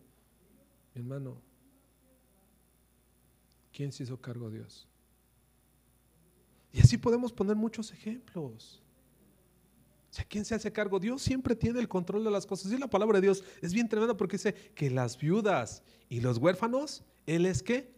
Mi 0.93 1.01
hermano, 1.01 1.41
¿quién 3.73 3.91
se 3.91 4.03
hizo 4.03 4.21
cargo? 4.21 4.49
Dios. 4.49 4.87
Y 6.75 6.81
así 6.81 6.97
podemos 6.97 7.31
poner 7.33 7.55
muchos 7.55 7.91
ejemplos 7.91 8.83
sea, 10.15 10.25
¿quién 10.25 10.45
se 10.45 10.55
hace 10.55 10.71
cargo? 10.71 10.97
Dios 10.97 11.21
siempre 11.21 11.55
tiene 11.55 11.79
el 11.81 11.89
control 11.89 12.23
de 12.23 12.31
las 12.31 12.45
cosas. 12.45 12.71
Y 12.71 12.77
la 12.77 12.89
palabra 12.89 13.19
de 13.19 13.27
Dios 13.27 13.43
es 13.61 13.73
bien 13.73 13.89
tremenda 13.89 14.15
porque 14.15 14.37
dice 14.37 14.53
que 14.73 14.89
las 14.89 15.17
viudas 15.17 15.83
y 16.07 16.21
los 16.21 16.37
huérfanos, 16.37 17.03
Él 17.25 17.45
es 17.45 17.61
que 17.61 17.93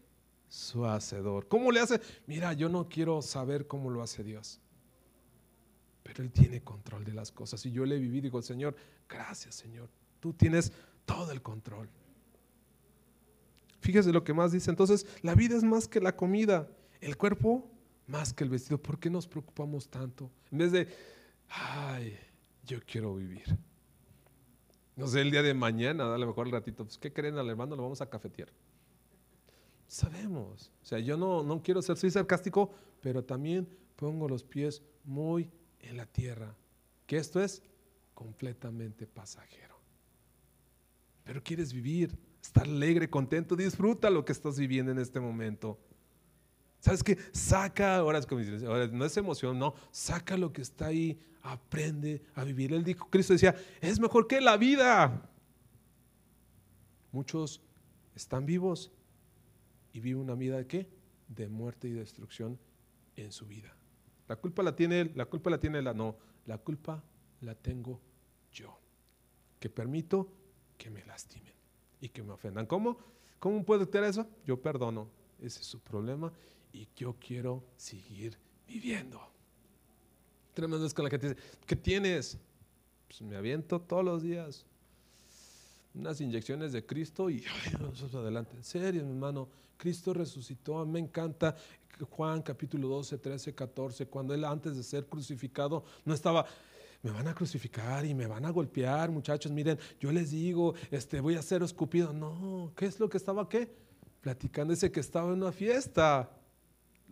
su 0.50 0.84
hacedor. 0.86 1.48
¿Cómo 1.48 1.72
le 1.72 1.80
hace? 1.80 2.02
Mira, 2.26 2.54
yo 2.54 2.70
no 2.70 2.90
quiero 2.90 3.22
saber 3.22 3.68
cómo 3.68 3.92
lo 3.92 4.02
hace 4.02 4.24
Dios. 4.24 4.60
Pero 6.02 6.24
Él 6.24 6.32
tiene 6.32 6.64
control 6.64 7.04
de 7.04 7.14
las 7.14 7.32
cosas. 7.32 7.64
Y 7.68 7.72
yo 7.72 7.86
le 7.86 8.00
viví, 8.00 8.20
digo, 8.20 8.42
Señor, 8.42 8.76
gracias 9.08 9.54
Señor. 9.54 9.88
Tú 10.20 10.34
tienes 10.34 10.72
todo 11.06 11.32
el 11.32 11.44
control. 11.44 11.88
Fíjese 13.80 14.12
lo 14.12 14.24
que 14.24 14.34
más 14.34 14.52
dice. 14.52 14.72
Entonces, 14.72 15.06
la 15.22 15.36
vida 15.36 15.56
es 15.56 15.64
más 15.64 15.88
que 15.88 16.02
la 16.02 16.16
comida. 16.16 16.68
El 17.00 17.16
cuerpo 17.16 17.70
más 18.08 18.34
que 18.34 18.44
el 18.44 18.50
vestido. 18.50 18.82
¿Por 18.82 19.00
qué 19.00 19.10
nos 19.10 19.28
preocupamos 19.28 19.88
tanto? 19.90 20.32
En 20.52 20.58
vez 20.58 20.72
de 20.72 20.88
ay, 21.50 22.18
yo 22.66 22.80
quiero 22.86 23.16
vivir. 23.16 23.58
No 24.96 25.08
sé, 25.08 25.22
el 25.22 25.32
día 25.32 25.44
de 25.44 25.54
mañana, 25.54 26.14
a 26.14 26.18
lo 26.18 26.26
mejor 26.26 26.48
el 26.48 26.54
ratito, 26.54 26.84
pues, 26.84 26.98
¿qué 26.98 27.14
creen 27.14 27.38
al 27.38 27.50
hermano? 27.50 27.76
Lo 27.76 27.84
vamos 27.84 28.02
a 28.02 28.10
cafetear. 28.10 28.50
Sabemos. 29.88 30.72
O 30.82 30.86
sea, 30.86 31.00
yo 31.00 31.18
no, 31.18 31.44
no 31.44 31.62
quiero 31.62 31.82
ser, 31.82 31.98
soy 31.98 32.10
sarcástico, 32.10 32.72
pero 33.02 33.24
también 33.24 33.68
pongo 33.96 34.28
los 34.28 34.44
pies 34.44 34.82
muy 35.04 35.52
en 35.80 35.98
la 35.98 36.06
tierra. 36.06 36.56
Que 37.06 37.18
esto 37.18 37.42
es 37.42 37.62
completamente 38.14 39.06
pasajero. 39.06 39.78
Pero 41.24 41.44
quieres 41.44 41.74
vivir, 41.74 42.18
estar 42.42 42.64
alegre, 42.64 43.10
contento, 43.10 43.56
disfruta 43.56 44.10
lo 44.10 44.26
que 44.26 44.32
estás 44.32 44.58
viviendo 44.58 44.92
en 44.92 44.98
este 44.98 45.20
momento. 45.20 45.78
¿Sabes 46.80 47.04
qué? 47.04 47.18
Saca, 47.32 47.98
ahora, 47.98 48.20
es 48.20 48.26
como, 48.26 48.42
ahora 48.68 48.88
no 48.88 49.06
es 49.06 49.18
emoción, 49.18 49.58
no, 49.58 49.74
saca 49.92 50.38
lo 50.38 50.54
que 50.54 50.62
está 50.62 50.88
ahí, 50.88 51.20
aprende 51.42 52.22
a 52.36 52.44
vivir. 52.44 52.74
Él 52.74 52.84
dijo, 52.84 53.10
Cristo 53.10 53.34
decía, 53.34 53.56
es 53.82 54.00
mejor 54.00 54.28
que 54.28 54.42
la 54.42 54.58
vida. 54.58 55.30
Muchos 57.12 57.62
están 58.16 58.46
vivos 58.46 58.92
y 59.92 60.00
viven 60.00 60.24
una 60.24 60.36
vida 60.36 60.58
de 60.58 60.68
qué? 60.68 60.90
De 61.28 61.48
muerte 61.48 61.88
y 61.88 61.92
destrucción 61.92 62.60
en 63.16 63.32
su 63.32 63.48
vida. 63.48 63.76
La 64.28 64.36
culpa 64.36 64.62
la 64.62 64.76
tiene 64.76 65.02
él, 65.02 65.12
la 65.16 65.26
culpa 65.26 65.50
la 65.50 65.60
tiene 65.60 65.80
él, 65.80 65.90
no, 65.96 66.18
la 66.46 66.58
culpa 66.58 67.04
la 67.42 67.56
tengo 67.56 68.00
yo, 68.52 68.78
que 69.60 69.70
permito 69.70 70.32
que 70.78 70.90
me 70.90 71.04
lastimen 71.06 71.54
y 72.02 72.10
que 72.10 72.22
me 72.22 72.34
ofendan. 72.34 72.66
¿Cómo? 72.66 72.98
¿Cómo 73.40 73.64
puedo 73.64 73.88
tener 73.88 74.10
eso? 74.10 74.28
Yo 74.46 74.62
perdono, 74.62 75.10
ese 75.40 75.62
es 75.62 75.66
su 75.66 75.80
problema 75.80 76.32
y 76.78 76.88
yo 76.96 77.16
quiero 77.20 77.64
seguir 77.76 78.38
viviendo. 78.68 79.20
Tremendo 80.54 80.86
es 80.86 80.94
con 80.94 81.06
la 81.06 81.10
gente 81.10 81.30
dice, 81.30 81.42
¿qué 81.66 81.76
tienes? 81.76 82.38
Pues 83.08 83.22
me 83.22 83.36
aviento 83.36 83.80
todos 83.82 84.04
los 84.04 84.22
días 84.22 84.66
unas 85.94 86.22
inyecciones 86.22 86.72
de 86.72 86.86
Cristo 86.86 87.30
y 87.30 87.44
adelante. 88.14 88.56
En 88.56 88.64
serio, 88.64 89.04
mi 89.04 89.12
hermano, 89.12 89.50
Cristo 89.78 90.14
resucitó. 90.14 90.86
Me 90.86 91.00
encanta 91.00 91.56
Juan 92.12 92.44
capítulo 92.44 92.88
12, 92.90 93.18
13, 93.18 93.56
14, 93.56 94.06
cuando 94.06 94.36
él 94.36 94.46
antes 94.46 94.78
de 94.78 94.84
ser 94.84 95.08
crucificado 95.08 95.84
no 96.06 96.14
estaba 96.14 96.46
me 97.04 97.12
van 97.12 97.28
a 97.28 97.34
crucificar 97.34 98.06
y 98.06 98.14
me 98.14 98.26
van 98.26 98.44
a 98.46 98.50
golpear, 98.50 99.12
muchachos, 99.12 99.52
miren, 99.52 99.78
yo 100.00 100.12
les 100.12 100.32
digo, 100.32 100.74
este, 100.90 101.22
voy 101.22 101.36
a 101.36 101.42
ser 101.44 101.62
escupido. 101.62 102.12
No, 102.12 102.74
¿qué 102.76 102.88
es 102.88 103.00
lo 103.00 103.08
que 103.08 103.18
estaba 103.18 103.48
qué? 103.48 103.72
Platicando 104.20 104.74
ese 104.74 104.92
que 104.92 105.00
estaba 105.00 105.32
en 105.32 105.42
una 105.42 105.52
fiesta. 105.52 106.37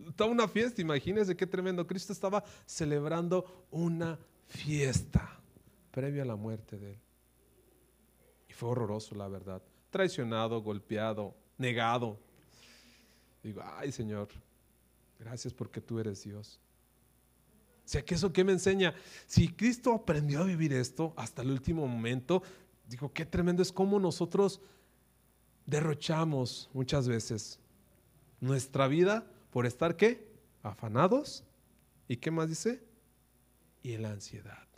Estaba 0.08 0.30
una 0.30 0.48
fiesta, 0.48 0.82
imagínense 0.82 1.36
qué 1.36 1.46
tremendo. 1.46 1.86
Cristo 1.86 2.12
estaba 2.12 2.44
celebrando 2.66 3.66
una 3.70 4.18
fiesta 4.46 5.40
previo 5.90 6.22
a 6.22 6.26
la 6.26 6.36
muerte 6.36 6.76
de 6.78 6.92
él. 6.92 6.98
Y 8.48 8.52
fue 8.52 8.68
horroroso, 8.68 9.14
la 9.14 9.28
verdad. 9.28 9.62
Traicionado, 9.90 10.60
golpeado, 10.60 11.34
negado. 11.56 12.20
Digo, 13.42 13.62
ay 13.64 13.92
Señor, 13.92 14.28
gracias 15.18 15.54
porque 15.54 15.80
tú 15.80 15.98
eres 15.98 16.22
Dios. 16.22 16.60
O 17.84 17.88
sea, 17.88 18.04
que 18.04 18.16
eso 18.16 18.32
que 18.32 18.42
me 18.42 18.52
enseña, 18.52 18.94
si 19.26 19.48
Cristo 19.48 19.92
aprendió 19.94 20.40
a 20.40 20.44
vivir 20.44 20.72
esto 20.72 21.14
hasta 21.16 21.42
el 21.42 21.50
último 21.50 21.86
momento, 21.86 22.42
digo, 22.88 23.12
qué 23.12 23.24
tremendo 23.24 23.62
es 23.62 23.72
como 23.72 24.00
nosotros 24.00 24.60
derrochamos 25.66 26.68
muchas 26.72 27.08
veces 27.08 27.60
nuestra 28.40 28.88
vida 28.88 29.24
por 29.56 29.64
estar 29.64 29.96
qué? 29.96 30.22
Afanados. 30.62 31.42
¿Y 32.08 32.18
qué 32.18 32.30
más 32.30 32.50
dice? 32.50 32.82
Y 33.82 33.96
la 33.96 34.10
ansiedad. 34.10 34.68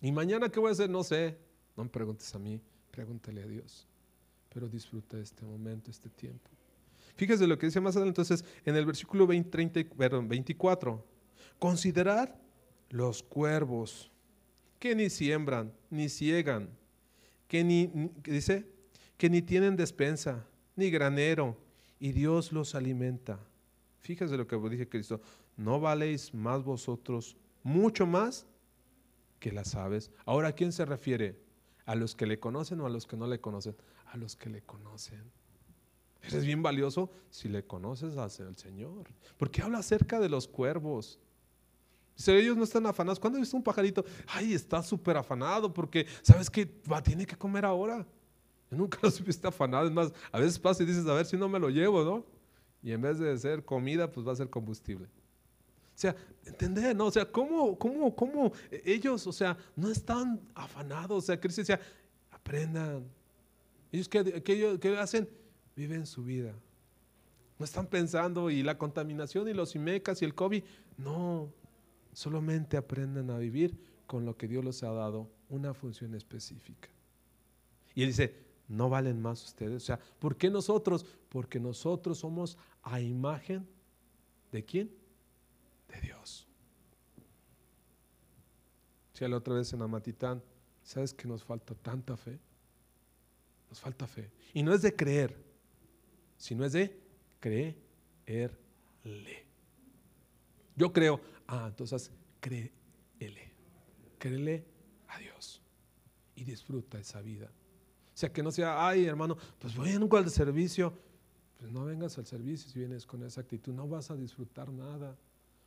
Y 0.00 0.12
mañana 0.12 0.48
qué 0.48 0.60
voy 0.60 0.68
a 0.68 0.72
hacer, 0.72 0.88
no 0.88 1.02
sé. 1.02 1.36
No 1.76 1.82
me 1.82 1.90
preguntes 1.90 2.32
a 2.32 2.38
mí, 2.38 2.60
pregúntale 2.92 3.42
a 3.42 3.46
Dios. 3.48 3.88
Pero 4.54 4.68
disfruta 4.68 5.18
este 5.18 5.44
momento, 5.44 5.90
este 5.90 6.08
tiempo. 6.08 6.48
Fíjese 7.16 7.44
lo 7.48 7.58
que 7.58 7.66
dice 7.66 7.80
más 7.80 7.96
adelante 7.96 8.20
entonces 8.20 8.48
en 8.64 8.76
el 8.76 8.86
versículo 8.86 9.26
20, 9.26 9.86
perdón, 9.86 10.28
24. 10.28 11.04
Considerad 11.58 12.36
los 12.88 13.24
cuervos 13.24 14.12
que 14.78 14.94
ni 14.94 15.10
siembran, 15.10 15.72
ni 15.90 16.08
ciegan, 16.08 16.68
que 17.48 17.64
ni, 17.64 17.90
dice, 18.22 18.64
que 19.18 19.28
ni 19.28 19.42
tienen 19.42 19.74
despensa, 19.74 20.46
ni 20.76 20.88
granero, 20.88 21.65
y 21.98 22.12
Dios 22.12 22.52
los 22.52 22.74
alimenta. 22.74 23.38
Fíjese 24.00 24.36
lo 24.36 24.46
que 24.46 24.56
dice 24.68 24.88
Cristo. 24.88 25.20
No 25.56 25.80
valéis 25.80 26.34
más 26.34 26.62
vosotros, 26.62 27.36
mucho 27.62 28.06
más 28.06 28.46
que 29.40 29.52
las 29.52 29.74
aves. 29.74 30.10
Ahora, 30.24 30.48
¿a 30.48 30.52
quién 30.52 30.72
se 30.72 30.84
refiere? 30.84 31.40
¿A 31.84 31.94
los 31.94 32.14
que 32.14 32.26
le 32.26 32.38
conocen 32.38 32.80
o 32.80 32.86
a 32.86 32.90
los 32.90 33.06
que 33.06 33.16
no 33.16 33.26
le 33.26 33.40
conocen? 33.40 33.76
A 34.06 34.16
los 34.16 34.36
que 34.36 34.50
le 34.50 34.62
conocen. 34.62 35.22
Eres 36.22 36.44
bien 36.44 36.62
valioso 36.62 37.10
si 37.30 37.48
le 37.48 37.64
conoces 37.64 38.16
al 38.16 38.56
Señor. 38.56 39.08
Porque 39.36 39.62
habla 39.62 39.78
acerca 39.78 40.18
de 40.18 40.28
los 40.28 40.48
cuervos. 40.48 41.20
Dice, 42.16 42.36
ellos 42.38 42.56
no 42.56 42.64
están 42.64 42.86
afanados. 42.86 43.20
¿Cuándo 43.20 43.38
visto 43.38 43.56
un 43.56 43.62
pajarito? 43.62 44.04
Ay, 44.26 44.54
está 44.54 44.82
súper 44.82 45.16
afanado 45.16 45.72
porque 45.72 46.06
sabes 46.22 46.50
que 46.50 46.80
va, 46.90 47.02
tiene 47.02 47.26
que 47.26 47.36
comer 47.36 47.64
ahora. 47.64 48.06
Yo 48.70 48.76
nunca 48.76 48.98
los 49.02 49.22
viste 49.24 49.46
afanados. 49.46 49.88
Es 49.88 49.94
más, 49.94 50.12
a 50.32 50.40
veces 50.40 50.58
pasa 50.58 50.82
y 50.82 50.86
dices, 50.86 51.06
a 51.06 51.14
ver 51.14 51.26
si 51.26 51.36
no 51.36 51.48
me 51.48 51.58
lo 51.58 51.70
llevo, 51.70 52.04
¿no? 52.04 52.24
Y 52.82 52.92
en 52.92 53.00
vez 53.00 53.18
de 53.18 53.36
ser 53.38 53.64
comida, 53.64 54.10
pues 54.10 54.26
va 54.26 54.32
a 54.32 54.36
ser 54.36 54.50
combustible. 54.50 55.06
O 55.06 55.98
sea, 55.98 56.14
entender, 56.44 56.94
¿no? 56.94 57.06
O 57.06 57.10
sea, 57.10 57.24
¿cómo, 57.24 57.78
cómo, 57.78 58.14
cómo 58.14 58.52
ellos, 58.70 59.26
o 59.26 59.32
sea, 59.32 59.56
no 59.74 59.90
están 59.90 60.40
afanados? 60.54 61.24
O 61.24 61.26
sea, 61.26 61.40
Cristo 61.40 61.62
decía, 61.62 61.80
aprendan. 62.30 63.04
Ellos, 63.90 64.08
¿qué, 64.08 64.42
qué, 64.42 64.78
qué 64.78 64.98
hacen? 64.98 65.28
viven 65.76 66.06
su 66.06 66.24
vida. 66.24 66.54
No 67.58 67.64
están 67.64 67.86
pensando 67.86 68.50
y 68.50 68.62
la 68.62 68.76
contaminación 68.76 69.48
y 69.48 69.54
los 69.54 69.74
IMECAS 69.74 70.22
y 70.22 70.24
el 70.24 70.34
COVID. 70.34 70.64
No, 70.96 71.52
solamente 72.12 72.76
aprenden 72.76 73.30
a 73.30 73.38
vivir 73.38 73.78
con 74.06 74.24
lo 74.24 74.36
que 74.36 74.48
Dios 74.48 74.64
les 74.64 74.82
ha 74.82 74.90
dado, 74.90 75.30
una 75.48 75.74
función 75.74 76.14
específica. 76.14 76.88
Y 77.94 78.02
él 78.02 78.08
dice, 78.08 78.34
no 78.68 78.88
valen 78.88 79.20
más 79.20 79.44
ustedes. 79.44 79.82
O 79.82 79.86
sea, 79.86 79.98
¿por 80.18 80.36
qué 80.36 80.50
nosotros? 80.50 81.04
Porque 81.28 81.60
nosotros 81.60 82.18
somos 82.18 82.58
a 82.82 83.00
imagen 83.00 83.66
de 84.52 84.64
quién? 84.64 84.94
De 85.88 86.00
Dios. 86.00 86.46
Si 89.12 89.26
la 89.26 89.36
otra 89.36 89.54
vez 89.54 89.72
en 89.72 89.82
Amatitán, 89.82 90.42
¿sabes 90.82 91.14
que 91.14 91.26
nos 91.26 91.42
falta 91.42 91.74
tanta 91.74 92.16
fe? 92.16 92.38
Nos 93.70 93.80
falta 93.80 94.06
fe. 94.06 94.30
Y 94.52 94.62
no 94.62 94.74
es 94.74 94.82
de 94.82 94.94
creer, 94.94 95.36
sino 96.36 96.64
es 96.64 96.72
de 96.72 97.00
creerle. 97.40 97.76
Yo 100.74 100.92
creo, 100.92 101.20
ah, 101.46 101.66
entonces 101.68 102.10
créele, 102.40 103.52
créele 104.18 104.66
a 105.08 105.18
Dios 105.18 105.62
y 106.34 106.44
disfruta 106.44 106.98
esa 106.98 107.22
vida. 107.22 107.50
Sea, 108.16 108.32
que 108.32 108.42
no 108.42 108.50
sea, 108.50 108.88
ay 108.88 109.04
hermano, 109.04 109.36
pues 109.58 109.76
voy 109.76 109.90
al 109.92 110.30
servicio. 110.30 110.94
Pues 111.58 111.70
no 111.70 111.84
vengas 111.84 112.16
al 112.16 112.24
servicio 112.24 112.70
si 112.70 112.78
vienes 112.78 113.04
con 113.04 113.22
esa 113.22 113.42
actitud, 113.42 113.74
no 113.74 113.86
vas 113.86 114.10
a 114.10 114.16
disfrutar 114.16 114.72
nada, 114.72 115.14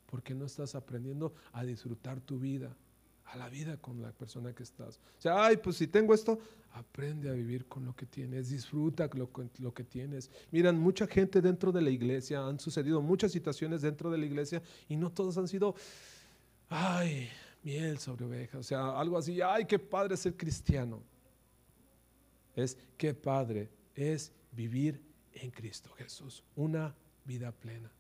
porque 0.08 0.34
no 0.34 0.45
estás 0.45 0.74
aprendiendo 0.74 1.36
a 1.52 1.64
disfrutar 1.64 2.20
tu 2.22 2.39
vida 2.39 2.76
a 3.26 3.38
la 3.38 3.50
vida 3.50 3.78
con 3.78 4.02
la 4.02 4.12
persona 4.14 4.52
que 4.54 4.64
estás. 4.64 5.00
O 5.20 5.22
sea, 5.22 5.45
ay, 5.45 5.58
pues 5.58 5.76
si 5.78 5.86
tengo 5.86 6.12
esto, 6.12 6.39
aprende 6.72 7.30
a 7.30 7.34
vivir 7.34 7.68
con 7.68 7.86
lo 7.86 7.95
que 7.95 8.08
tienes, 8.08 8.50
disfruta 8.50 9.08
lo, 9.14 9.30
lo 9.60 9.72
que 9.72 9.84
tienes. 9.84 10.32
Miran, 10.50 10.80
mucha 10.80 11.06
gente 11.06 11.41
dentro 11.41 11.72
de 11.72 11.84
la 11.84 11.91
iglesia, 11.91 12.47
han 12.47 12.60
sucedido 12.60 13.00
muchas 13.00 13.32
situaciones 13.32 13.84
dentro 13.84 14.10
de 14.10 14.18
la 14.18 14.26
iglesia 14.26 14.64
y 14.88 14.95
no 14.95 15.12
todos 15.12 15.38
han 15.38 15.47
sido, 15.47 15.76
ay, 16.68 17.30
miel 17.62 18.00
sobre 18.00 18.26
oveja, 18.26 18.58
o 18.58 18.64
sea, 18.64 19.00
algo 19.00 19.20
así, 19.20 19.39
ay, 19.39 19.66
qué 19.66 19.78
padre 19.78 20.18
ser 20.18 20.36
cristiano. 20.36 21.04
Es 22.56 22.78
qué 22.97 23.14
padre 23.14 23.70
es 23.95 24.32
vivir 24.52 25.04
en 25.34 25.52
Cristo 25.52 25.91
Jesús, 25.97 26.43
una 26.56 26.95
vida 27.26 27.52
plena. 27.52 27.91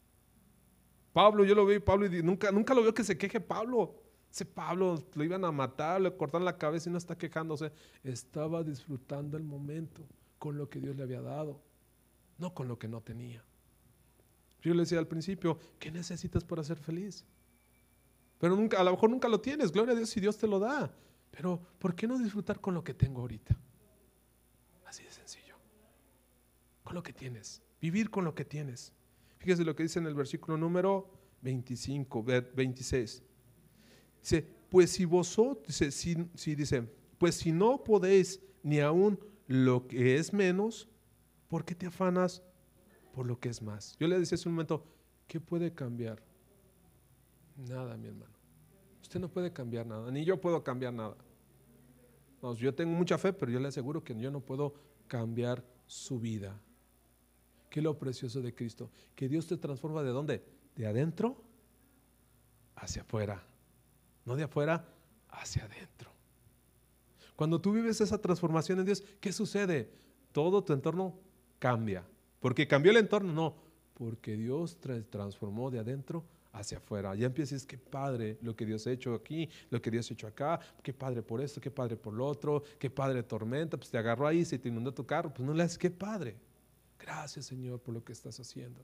Pablo, 1.13 1.43
yo 1.43 1.55
lo 1.55 1.65
veo, 1.65 1.83
Pablo, 1.83 2.05
y 2.05 2.23
nunca, 2.23 2.51
nunca 2.51 2.73
lo 2.73 2.81
veo 2.81 2.93
que 2.93 3.03
se 3.03 3.17
queje 3.17 3.39
Pablo. 3.39 3.95
Ese 4.31 4.45
Pablo 4.45 5.03
lo 5.15 5.23
iban 5.23 5.43
a 5.43 5.51
matar, 5.51 5.99
le 5.99 6.15
cortan 6.15 6.45
la 6.45 6.57
cabeza 6.57 6.89
y 6.89 6.91
no 6.91 6.97
está 6.97 7.17
quejándose. 7.17 7.71
Estaba 8.03 8.63
disfrutando 8.63 9.37
el 9.37 9.43
momento 9.43 10.07
con 10.37 10.57
lo 10.57 10.69
que 10.69 10.79
Dios 10.79 10.95
le 10.95 11.03
había 11.03 11.21
dado, 11.21 11.61
no 12.37 12.53
con 12.53 12.67
lo 12.67 12.77
que 12.77 12.87
no 12.87 13.01
tenía. 13.01 13.43
Yo 14.61 14.73
le 14.73 14.81
decía 14.81 14.99
al 14.99 15.07
principio, 15.07 15.57
¿qué 15.79 15.91
necesitas 15.91 16.43
para 16.43 16.63
ser 16.63 16.77
feliz? 16.77 17.25
Pero 18.39 18.55
nunca, 18.55 18.79
a 18.79 18.83
lo 18.83 18.91
mejor 18.91 19.09
nunca 19.09 19.27
lo 19.27 19.41
tienes, 19.41 19.71
gloria 19.71 19.93
a 19.93 19.97
Dios 19.97 20.09
si 20.09 20.19
Dios 20.19 20.37
te 20.37 20.47
lo 20.47 20.59
da. 20.59 20.91
Pero 21.31 21.59
¿por 21.79 21.95
qué 21.95 22.07
no 22.07 22.17
disfrutar 22.17 22.59
con 22.59 22.73
lo 22.73 22.83
que 22.83 22.93
tengo 22.93 23.21
ahorita? 23.21 23.57
Así 24.89 25.03
de 25.03 25.11
sencillo. 25.11 25.55
Con 26.83 26.95
lo 26.95 27.03
que 27.03 27.13
tienes. 27.13 27.61
Vivir 27.79 28.09
con 28.09 28.25
lo 28.25 28.33
que 28.33 28.43
tienes. 28.43 28.91
Fíjese 29.37 29.63
lo 29.63 29.75
que 29.75 29.83
dice 29.83 29.99
en 29.99 30.07
el 30.07 30.15
versículo 30.15 30.57
número 30.57 31.13
25, 31.41 32.23
26. 32.23 33.23
Dice, 34.19 34.41
pues 34.69 34.89
si 34.89 35.05
vosotros, 35.05 35.67
dice, 35.67 35.91
si, 35.91 36.55
dice, 36.55 36.81
pues 37.19 37.35
si 37.35 37.51
no 37.51 37.83
podéis 37.83 38.41
ni 38.63 38.79
aún 38.79 39.19
lo 39.45 39.87
que 39.87 40.15
es 40.15 40.33
menos, 40.33 40.89
¿por 41.47 41.63
qué 41.63 41.75
te 41.75 41.85
afanas 41.85 42.41
por 43.13 43.27
lo 43.27 43.39
que 43.39 43.49
es 43.49 43.61
más? 43.61 43.95
Yo 43.99 44.07
le 44.07 44.17
decía 44.17 44.35
hace 44.37 44.49
un 44.49 44.55
momento, 44.55 44.83
¿qué 45.27 45.39
puede 45.39 45.71
cambiar? 45.71 46.21
Nada, 47.55 47.95
mi 47.95 48.07
hermano. 48.07 48.33
Usted 49.03 49.19
no 49.19 49.29
puede 49.29 49.53
cambiar 49.53 49.85
nada, 49.85 50.11
ni 50.11 50.25
yo 50.25 50.41
puedo 50.41 50.63
cambiar 50.63 50.93
nada. 50.93 51.15
Yo 52.57 52.73
tengo 52.73 52.91
mucha 52.91 53.17
fe, 53.17 53.33
pero 53.33 53.51
yo 53.51 53.59
le 53.59 53.67
aseguro 53.67 54.03
que 54.03 54.17
yo 54.19 54.31
no 54.31 54.39
puedo 54.39 54.73
cambiar 55.07 55.63
su 55.85 56.19
vida. 56.19 56.59
¿Qué 57.69 57.81
lo 57.81 57.97
precioso 57.97 58.41
de 58.41 58.53
Cristo? 58.53 58.89
Que 59.15 59.29
Dios 59.29 59.47
te 59.47 59.57
transforma 59.57 60.03
de 60.03 60.09
dónde? 60.09 60.43
De 60.75 60.87
adentro 60.87 61.43
hacia 62.75 63.01
afuera 63.01 63.43
no 64.29 64.35
de 64.35 64.43
afuera 64.43 64.85
hacia 65.29 65.65
adentro. 65.65 66.11
Cuando 67.35 67.59
tú 67.59 67.71
vives 67.73 67.99
esa 67.99 68.21
transformación 68.21 68.79
en 68.79 68.85
Dios, 68.85 69.03
¿qué 69.19 69.31
sucede? 69.31 69.91
Todo 70.31 70.63
tu 70.63 70.71
entorno 70.71 71.17
cambia. 71.57 72.05
¿Porque 72.39 72.67
cambió 72.67 72.91
el 72.91 72.97
entorno? 72.97 73.33
No, 73.33 73.55
porque 73.95 74.37
Dios 74.37 74.77
transformó 75.09 75.71
de 75.71 75.79
adentro 75.79 76.23
hacia 76.51 76.77
afuera. 76.77 77.15
Ya 77.15 77.27
empiezas, 77.27 77.65
qué 77.65 77.77
padre 77.77 78.37
lo 78.41 78.55
que 78.55 78.65
Dios 78.65 78.85
ha 78.87 78.91
hecho 78.91 79.13
aquí, 79.13 79.49
lo 79.69 79.81
que 79.81 79.91
Dios 79.91 80.09
ha 80.09 80.13
hecho 80.13 80.27
acá, 80.27 80.59
qué 80.81 80.93
padre 80.93 81.21
por 81.21 81.41
esto, 81.41 81.61
qué 81.61 81.71
padre 81.71 81.95
por 81.95 82.13
lo 82.13 82.25
otro, 82.25 82.63
qué 82.77 82.89
padre 82.89 83.23
tormenta, 83.23 83.77
pues 83.77 83.89
te 83.89 83.97
agarró 83.97 84.27
ahí, 84.27 84.43
se 84.45 84.57
te 84.57 84.69
inundó 84.69 84.93
tu 84.93 85.05
carro, 85.05 85.33
pues 85.33 85.45
no 85.45 85.53
le 85.53 85.63
haces, 85.63 85.77
qué 85.77 85.89
padre. 85.89 86.37
Gracias 86.99 87.45
Señor 87.45 87.79
por 87.79 87.93
lo 87.93 88.03
que 88.03 88.11
estás 88.11 88.39
haciendo. 88.39 88.83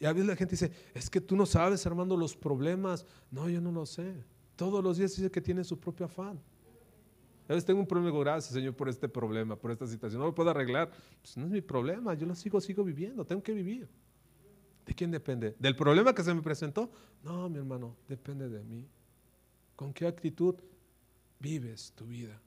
Y 0.00 0.06
a 0.06 0.12
veces 0.12 0.28
la 0.28 0.36
gente 0.36 0.52
dice, 0.52 0.70
es 0.94 1.10
que 1.10 1.20
tú 1.20 1.34
no 1.36 1.46
sabes, 1.46 1.84
hermano, 1.86 2.16
los 2.16 2.36
problemas. 2.36 3.04
No, 3.30 3.48
yo 3.48 3.60
no 3.60 3.72
lo 3.72 3.84
sé. 3.84 4.24
Todos 4.54 4.82
los 4.82 4.96
días 4.96 5.14
dice 5.16 5.30
que 5.30 5.40
tiene 5.40 5.64
su 5.64 5.78
propio 5.78 6.06
afán. 6.06 6.40
A 7.48 7.54
veces 7.54 7.64
tengo 7.64 7.80
un 7.80 7.86
problema, 7.86 8.18
gracias 8.20 8.52
Señor 8.52 8.74
por 8.74 8.88
este 8.88 9.08
problema, 9.08 9.56
por 9.56 9.70
esta 9.70 9.86
situación. 9.86 10.20
No 10.20 10.26
lo 10.26 10.34
puedo 10.34 10.50
arreglar. 10.50 10.90
Pues 11.22 11.36
no 11.36 11.46
es 11.46 11.50
mi 11.50 11.62
problema, 11.62 12.14
yo 12.14 12.26
lo 12.26 12.34
sigo, 12.34 12.60
sigo 12.60 12.84
viviendo, 12.84 13.24
tengo 13.24 13.42
que 13.42 13.52
vivir. 13.52 13.88
¿De 14.88 14.94
quién 14.94 15.10
depende? 15.10 15.54
¿Del 15.58 15.76
problema 15.76 16.14
que 16.14 16.22
se 16.22 16.32
me 16.32 16.40
presentó? 16.40 16.90
No, 17.22 17.50
mi 17.50 17.58
hermano, 17.58 17.94
depende 18.08 18.48
de 18.48 18.64
mí. 18.64 18.88
¿Con 19.76 19.92
qué 19.92 20.06
actitud 20.06 20.54
vives 21.38 21.92
tu 21.94 22.06
vida? 22.06 22.40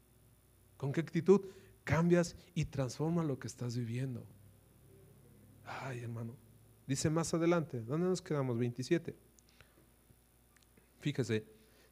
¿Con 0.76 0.92
qué 0.92 1.02
actitud 1.02 1.46
cambias 1.84 2.36
y 2.56 2.66
transformas 2.66 3.28
lo 3.28 3.38
que 3.38 3.46
estás 3.46 3.78
viviendo? 3.78 4.26
Ay, 5.64 6.00
hermano. 6.00 6.36
Dice 6.88 7.12
más 7.12 7.32
adelante, 7.36 7.80
¿dónde 7.82 8.08
nos 8.08 8.24
quedamos? 8.24 8.58
27. 8.58 9.16
Fíjese, 11.00 11.46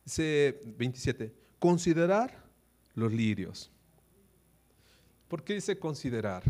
dice 0.03 0.59
27, 0.65 1.31
considerar 1.59 2.43
los 2.95 3.13
lirios. 3.13 3.71
¿Por 5.27 5.43
qué 5.43 5.53
dice 5.53 5.77
considerar? 5.77 6.41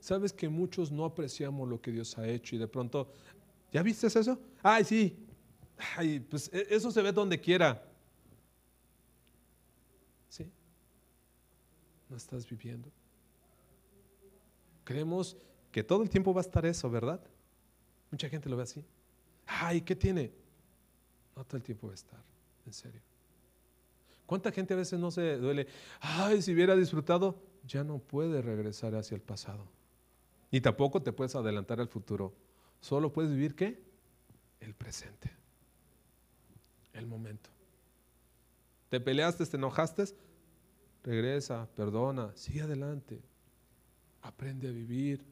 Sabes 0.00 0.32
que 0.32 0.48
muchos 0.48 0.90
no 0.90 1.04
apreciamos 1.04 1.68
lo 1.68 1.80
que 1.80 1.90
Dios 1.90 2.16
ha 2.18 2.26
hecho 2.26 2.54
y 2.56 2.58
de 2.58 2.68
pronto, 2.68 3.10
¿ya 3.72 3.82
viste 3.82 4.06
eso? 4.06 4.38
Ay, 4.62 4.84
sí. 4.84 5.16
Ay, 5.96 6.20
pues 6.20 6.50
e, 6.52 6.66
eso 6.70 6.90
se 6.90 7.02
ve 7.02 7.12
donde 7.12 7.40
quiera. 7.40 7.84
¿Sí? 10.28 10.50
No 12.08 12.16
estás 12.16 12.48
viviendo. 12.48 12.90
Creemos 14.84 15.36
que 15.70 15.82
todo 15.82 16.02
el 16.02 16.08
tiempo 16.08 16.32
va 16.32 16.40
a 16.40 16.44
estar 16.44 16.64
eso, 16.64 16.88
¿verdad? 16.90 17.20
Mucha 18.10 18.28
gente 18.28 18.48
lo 18.48 18.56
ve 18.56 18.62
así. 18.62 18.84
Ay, 19.46 19.80
¿qué 19.82 19.94
tiene? 19.94 20.32
No 21.36 21.44
todo 21.44 21.56
el 21.56 21.62
tiempo 21.62 21.86
va 21.86 21.92
a 21.92 21.94
estar, 21.94 22.20
en 22.66 22.72
serio. 22.72 23.00
¿Cuánta 24.26 24.50
gente 24.52 24.74
a 24.74 24.76
veces 24.76 24.98
no 24.98 25.10
se 25.10 25.36
duele? 25.36 25.66
Ay, 26.00 26.42
si 26.42 26.52
hubiera 26.52 26.76
disfrutado, 26.76 27.40
ya 27.66 27.84
no 27.84 27.98
puede 27.98 28.42
regresar 28.42 28.94
hacia 28.94 29.14
el 29.14 29.22
pasado. 29.22 29.66
Ni 30.50 30.60
tampoco 30.60 31.02
te 31.02 31.12
puedes 31.12 31.34
adelantar 31.34 31.80
al 31.80 31.88
futuro. 31.88 32.34
Solo 32.80 33.12
puedes 33.12 33.30
vivir 33.30 33.54
qué? 33.54 33.82
El 34.60 34.74
presente. 34.74 35.30
El 36.92 37.06
momento. 37.06 37.50
¿Te 38.88 39.00
peleaste, 39.00 39.44
te 39.44 39.56
enojaste? 39.56 40.04
Regresa, 41.04 41.68
perdona, 41.74 42.32
sigue 42.34 42.62
adelante. 42.62 43.20
Aprende 44.22 44.68
a 44.68 44.72
vivir. 44.72 45.24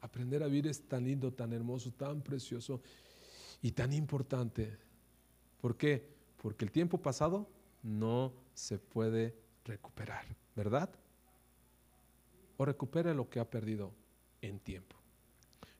Aprender 0.00 0.42
a 0.42 0.46
vivir 0.46 0.66
es 0.66 0.82
tan 0.82 1.04
lindo, 1.04 1.32
tan 1.32 1.52
hermoso, 1.52 1.92
tan 1.92 2.22
precioso 2.22 2.80
y 3.62 3.72
tan 3.72 3.92
importante. 3.92 4.76
¿Por 5.60 5.76
qué? 5.76 6.06
Porque 6.42 6.64
el 6.64 6.70
tiempo 6.70 6.98
pasado 6.98 7.48
no 7.82 8.32
se 8.54 8.78
puede 8.78 9.34
recuperar, 9.64 10.24
¿verdad? 10.54 10.90
O 12.56 12.64
recupera 12.64 13.14
lo 13.14 13.28
que 13.28 13.40
ha 13.40 13.48
perdido 13.48 13.92
en 14.46 14.58
tiempo. 14.58 14.96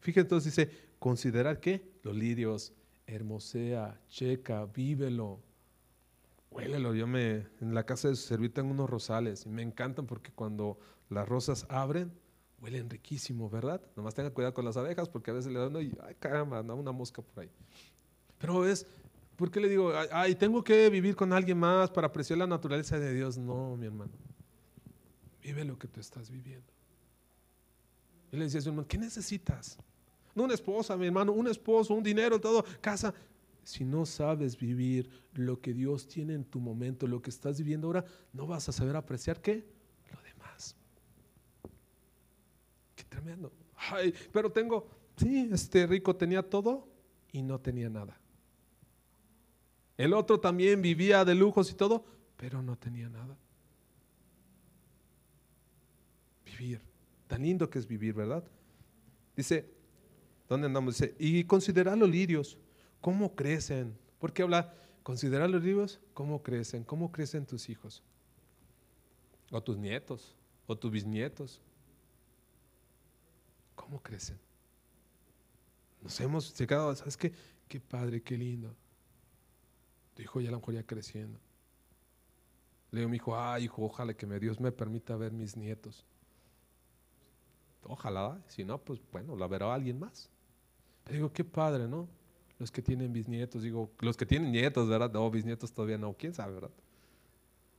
Fíjate 0.01 0.21
entonces 0.21 0.55
dice, 0.55 0.71
considerar 0.99 1.61
que 1.61 1.83
los 2.03 2.15
lirios, 2.15 2.73
hermosea, 3.07 4.01
checa, 4.09 4.67
vívelo, 4.67 5.41
huélelo. 6.51 6.95
Yo 6.95 7.07
me, 7.07 7.47
en 7.61 7.75
la 7.75 7.85
casa 7.85 8.09
de 8.09 8.17
su 8.17 8.23
servir 8.23 8.53
tengo 8.53 8.71
unos 8.71 8.89
rosales 8.89 9.47
y 9.47 9.49
me 9.49 9.63
encantan 9.63 10.07
porque 10.07 10.33
cuando 10.33 10.79
las 11.09 11.29
rosas 11.29 11.67
abren, 11.69 12.13
huelen 12.61 12.89
riquísimo, 12.89 13.51
¿verdad? 13.51 13.81
Nomás 13.97 14.15
tenga 14.15 14.31
cuidado 14.31 14.55
con 14.55 14.65
las 14.65 14.77
abejas 14.77 15.09
porque 15.09 15.31
a 15.31 15.35
veces 15.35 15.53
le 15.53 15.59
dan, 15.59 15.77
ay 15.77 15.93
caramba, 16.19 16.59
anda 16.59 16.75
una 16.75 16.93
mosca 16.93 17.23
por 17.23 17.43
ahí. 17.43 17.51
Pero 18.39 18.67
es, 18.67 18.87
¿por 19.37 19.51
qué 19.51 19.61
le 19.61 19.69
digo, 19.69 19.93
ay, 20.13 20.35
tengo 20.35 20.63
que 20.63 20.89
vivir 20.91 21.17
con 21.17 21.33
alguien 21.33 21.59
más 21.59 21.91
para 21.91 22.09
apreciar 22.09 22.39
la 22.39 22.47
naturaleza 22.47 22.99
de 22.99 23.13
Dios? 23.15 23.39
No, 23.39 23.77
mi 23.77 23.87
hermano. 23.87 24.13
Vive 25.43 25.65
lo 25.65 25.79
que 25.79 25.89
tú 25.89 26.01
estás 26.01 26.31
viviendo. 26.31 26.76
Le 28.37 28.45
decía 28.45 28.61
a 28.61 28.63
su 28.63 28.69
hermano, 28.69 28.87
¿qué 28.87 28.99
necesitas? 28.99 29.79
No 30.35 30.45
una 30.45 30.55
esposa, 30.55 30.97
mi 30.97 31.07
hermano, 31.07 31.33
un 31.33 31.49
esposo, 31.49 31.95
un 31.95 32.03
dinero, 32.03 32.39
todo, 32.41 32.65
casa. 32.81 33.15
Si 33.65 33.85
no 33.85 34.07
sabes 34.07 34.57
vivir 34.57 35.11
lo 35.33 35.61
que 35.61 35.73
Dios 35.73 36.07
tiene 36.07 36.35
en 36.35 36.45
tu 36.45 36.61
momento, 36.61 37.07
lo 37.07 37.21
que 37.21 37.31
estás 37.31 37.59
viviendo 37.59 37.89
ahora, 37.89 38.05
no 38.33 38.47
vas 38.47 38.69
a 38.69 38.73
saber 38.73 38.95
apreciar 38.95 39.41
qué? 39.41 39.67
Lo 40.13 40.23
demás. 40.23 40.77
Qué 42.95 43.05
tremendo. 43.05 43.51
Pero 44.33 44.53
tengo, 44.53 44.87
sí, 45.17 45.49
este 45.51 45.87
rico 45.87 46.15
tenía 46.15 46.43
todo 46.43 46.87
y 47.33 47.43
no 47.43 47.59
tenía 47.59 47.89
nada. 47.89 48.21
El 49.97 50.13
otro 50.13 50.39
también 50.39 50.83
vivía 50.83 51.25
de 51.25 51.35
lujos 51.35 51.71
y 51.71 51.75
todo, 51.75 52.05
pero 52.37 52.63
no 52.63 52.77
tenía 52.77 53.09
nada. 53.09 53.37
Vivir. 56.45 56.81
Tan 57.27 57.43
lindo 57.43 57.69
que 57.69 57.79
es 57.79 57.87
vivir, 57.87 58.15
¿verdad? 58.15 58.45
Dice, 59.37 59.69
¿dónde 60.49 60.67
andamos? 60.67 60.99
Dice, 60.99 61.15
y 61.19 61.45
considerar 61.45 61.99
los 61.99 62.09
lirios, 62.09 62.59
cómo 63.01 63.35
crecen. 63.35 63.97
¿Por 64.19 64.33
qué 64.33 64.43
habla? 64.43 64.75
Considerar 65.03 65.51
los 65.51 65.63
lirios, 65.63 66.01
cómo 66.15 66.43
crecen, 66.43 66.85
cómo 66.85 67.13
crecen 67.13 67.47
tus 67.47 67.69
hijos, 67.69 68.03
o 69.51 69.63
tus 69.63 69.77
nietos, 69.77 70.35
o 70.67 70.77
tus 70.77 70.91
bisnietos. 70.91 71.61
¿Cómo 73.75 74.03
crecen? 74.03 74.39
Nos 76.03 76.21
hemos 76.21 76.59
llegado, 76.59 76.95
¿sabes 76.95 77.17
qué? 77.17 77.33
Qué 77.69 77.81
padre, 77.81 78.23
qué 78.23 78.37
lindo. 78.37 78.75
Tu 80.15 80.23
hijo 80.23 80.41
ya 80.41 80.49
a 80.49 80.53
lo 80.53 80.59
mejor 80.59 80.75
ya 80.75 80.83
creciendo. 80.83 81.39
Le 82.91 83.01
digo 83.01 83.11
mi 83.11 83.17
hijo, 83.17 83.39
ay 83.39 83.65
hijo, 83.65 83.85
ojalá 83.85 84.15
que 84.15 84.27
Dios 84.39 84.61
me 84.61 84.73
permita 84.73 85.17
ver 85.17 85.33
mis 85.33 85.57
nietos. 85.57 86.07
Ojalá, 87.89 88.41
si 88.49 88.65
no, 88.65 88.79
pues 88.79 89.01
bueno, 89.13 89.37
la 89.37 89.47
verá 89.47 89.73
alguien 89.73 89.99
más. 89.99 90.31
Pero 91.05 91.17
digo, 91.17 91.33
qué 91.33 91.45
padre, 91.45 91.87
¿no? 91.87 92.09
Los 92.59 92.71
que 92.71 92.83
tienen 92.83 93.13
bisnietos, 93.13 93.63
digo, 93.63 93.91
los 94.01 94.17
que 94.17 94.27
tienen 94.27 94.51
nietos, 94.51 94.89
¿verdad? 94.89 95.13
No, 95.13 95.31
bisnietos 95.31 95.73
todavía 95.73 95.99
no, 95.99 96.15
quién 96.15 96.35
sabe, 96.35 96.55
¿verdad? 96.55 96.71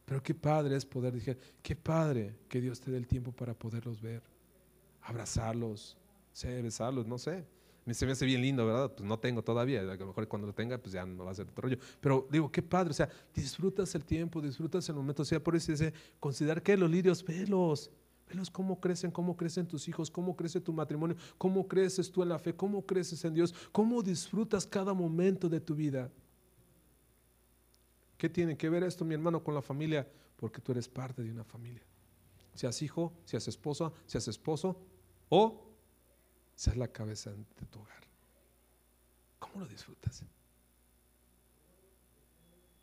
Pero 0.06 0.24
qué 0.24 0.34
padre 0.34 0.76
es 0.78 0.86
poder 0.86 1.14
decir, 1.14 1.38
qué 1.62 1.76
padre 1.76 2.36
que 2.48 2.62
Dios 2.62 2.80
te 2.80 2.92
dé 2.92 2.98
el 2.98 3.08
tiempo 3.08 3.34
para 3.34 3.54
poderlos 3.54 4.02
ver, 4.02 4.22
abrazarlos, 5.02 5.98
besarlos, 6.42 7.06
no 7.06 7.18
sé. 7.18 7.44
Se 7.92 8.06
me 8.06 8.12
hace 8.12 8.26
bien 8.26 8.42
lindo, 8.42 8.66
¿verdad? 8.66 8.94
Pues 8.96 9.08
no 9.08 9.18
tengo 9.18 9.42
todavía, 9.44 9.82
a 9.82 9.96
lo 9.96 10.08
mejor 10.08 10.28
cuando 10.28 10.48
lo 10.48 10.54
tenga, 10.54 10.78
pues 10.78 10.94
ya 10.94 11.06
no 11.06 11.26
va 11.26 11.32
a 11.32 11.36
ser 11.36 11.48
otro 11.48 11.64
rollo. 11.64 11.78
Pero 12.00 12.28
digo, 12.30 12.52
qué 12.52 12.62
padre, 12.62 12.92
o 12.92 12.94
sea, 12.94 13.10
disfrutas 13.34 13.96
el 13.96 14.06
tiempo, 14.06 14.42
disfrutas 14.42 14.88
el 14.90 14.96
momento, 14.96 15.24
o 15.24 15.26
sea, 15.26 15.42
por 15.42 15.56
eso 15.56 15.72
dice, 15.72 15.94
considerar 16.20 16.62
que 16.62 16.78
los 16.78 16.90
lirios, 16.90 17.24
velos, 17.24 17.90
Velos 18.28 18.52
cómo 18.52 18.80
crecen, 18.80 19.10
cómo 19.10 19.38
crecen 19.38 19.68
tus 19.68 19.88
hijos, 19.88 20.12
cómo 20.12 20.36
crece 20.36 20.60
tu 20.60 20.74
matrimonio, 20.74 21.16
cómo 21.38 21.68
creces 21.68 22.12
tú 22.12 22.24
en 22.24 22.30
la 22.30 22.40
fe, 22.40 22.54
cómo 22.54 22.86
creces 22.86 23.24
en 23.24 23.34
Dios, 23.34 23.54
cómo 23.72 24.04
disfrutas 24.04 24.68
cada 24.68 24.94
momento 24.94 25.48
de 25.48 25.62
tu 25.62 25.76
vida. 25.76 26.12
¿Qué 28.18 28.28
tiene 28.28 28.58
que 28.58 28.70
ver 28.70 28.84
esto, 28.84 29.06
mi 29.06 29.14
hermano, 29.14 29.44
con 29.44 29.54
la 29.56 29.62
familia? 29.62 30.08
Porque 30.36 30.60
tú 30.60 30.74
eres 30.74 30.90
parte 30.90 31.24
de 31.24 31.32
una 31.32 31.44
familia. 31.44 31.84
Seas 32.54 32.82
hijo, 32.82 33.14
seas 33.24 33.48
esposa, 33.48 33.94
seas 34.06 34.28
esposo 34.28 34.78
o 35.30 35.64
seas 36.56 36.76
la 36.76 36.88
cabeza 36.88 37.32
de 37.32 37.66
tu 37.70 37.80
hogar. 37.80 38.04
¿Cómo 39.40 39.60
lo 39.60 39.68
disfrutas? 39.68 40.24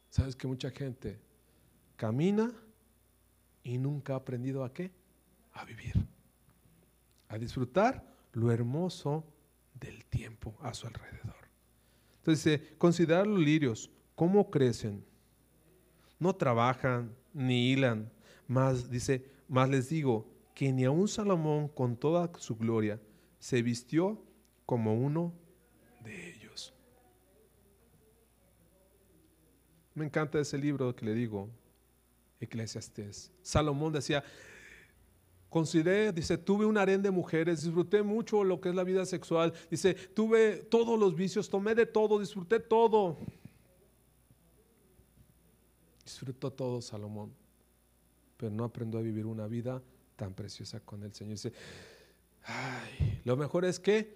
Sabes 0.08 0.36
que 0.36 0.46
mucha 0.46 0.70
gente 0.70 1.18
camina 1.96 2.52
y 3.64 3.78
nunca 3.78 4.14
ha 4.14 4.16
aprendido 4.16 4.62
a 4.62 4.72
qué? 4.72 4.92
A 5.54 5.64
vivir, 5.64 5.94
a 7.28 7.38
disfrutar 7.38 8.04
lo 8.32 8.52
hermoso 8.52 9.24
del 9.74 10.04
tiempo 10.04 10.54
a 10.60 10.74
su 10.74 10.86
alrededor. 10.86 11.48
Entonces 12.18 12.60
considerar 12.78 13.26
los 13.26 13.38
lirios, 13.38 13.90
cómo 14.14 14.50
crecen. 14.50 15.04
No 16.18 16.34
trabajan 16.34 17.14
ni 17.32 17.72
hilan, 17.72 18.10
más 18.46 18.90
dice, 18.90 19.30
más 19.48 19.68
les 19.68 19.88
digo 19.88 20.30
que 20.54 20.72
ni 20.72 20.84
aun 20.84 21.08
Salomón 21.08 21.68
con 21.68 21.96
toda 21.96 22.30
su 22.38 22.56
gloria 22.56 23.00
se 23.38 23.62
vistió 23.62 24.22
como 24.64 24.94
uno 24.94 25.32
de 26.02 26.30
ellos. 26.30 26.72
Me 29.94 30.04
encanta 30.04 30.40
ese 30.40 30.58
libro 30.58 30.94
que 30.94 31.04
le 31.04 31.14
digo, 31.14 31.48
Eclesiastés. 32.40 33.30
Salomón 33.42 33.92
decía, 33.92 34.24
Consideré, 35.54 36.12
dice, 36.12 36.36
tuve 36.36 36.66
un 36.66 36.76
harén 36.76 37.00
de 37.00 37.12
mujeres, 37.12 37.62
disfruté 37.62 38.02
mucho 38.02 38.42
lo 38.42 38.60
que 38.60 38.70
es 38.70 38.74
la 38.74 38.82
vida 38.82 39.06
sexual. 39.06 39.52
Dice, 39.70 39.94
tuve 39.94 40.56
todos 40.56 40.98
los 40.98 41.14
vicios, 41.14 41.48
tomé 41.48 41.76
de 41.76 41.86
todo, 41.86 42.18
disfruté 42.18 42.58
todo. 42.58 43.16
Disfrutó 46.02 46.52
todo 46.52 46.82
Salomón, 46.82 47.32
pero 48.36 48.50
no 48.50 48.64
aprendió 48.64 48.98
a 48.98 49.02
vivir 49.02 49.26
una 49.26 49.46
vida 49.46 49.80
tan 50.16 50.34
preciosa 50.34 50.80
con 50.80 51.04
el 51.04 51.14
Señor. 51.14 51.34
Dice, 51.34 51.52
ay, 52.42 53.20
lo 53.24 53.36
mejor 53.36 53.64
es 53.64 53.78
que 53.78 54.12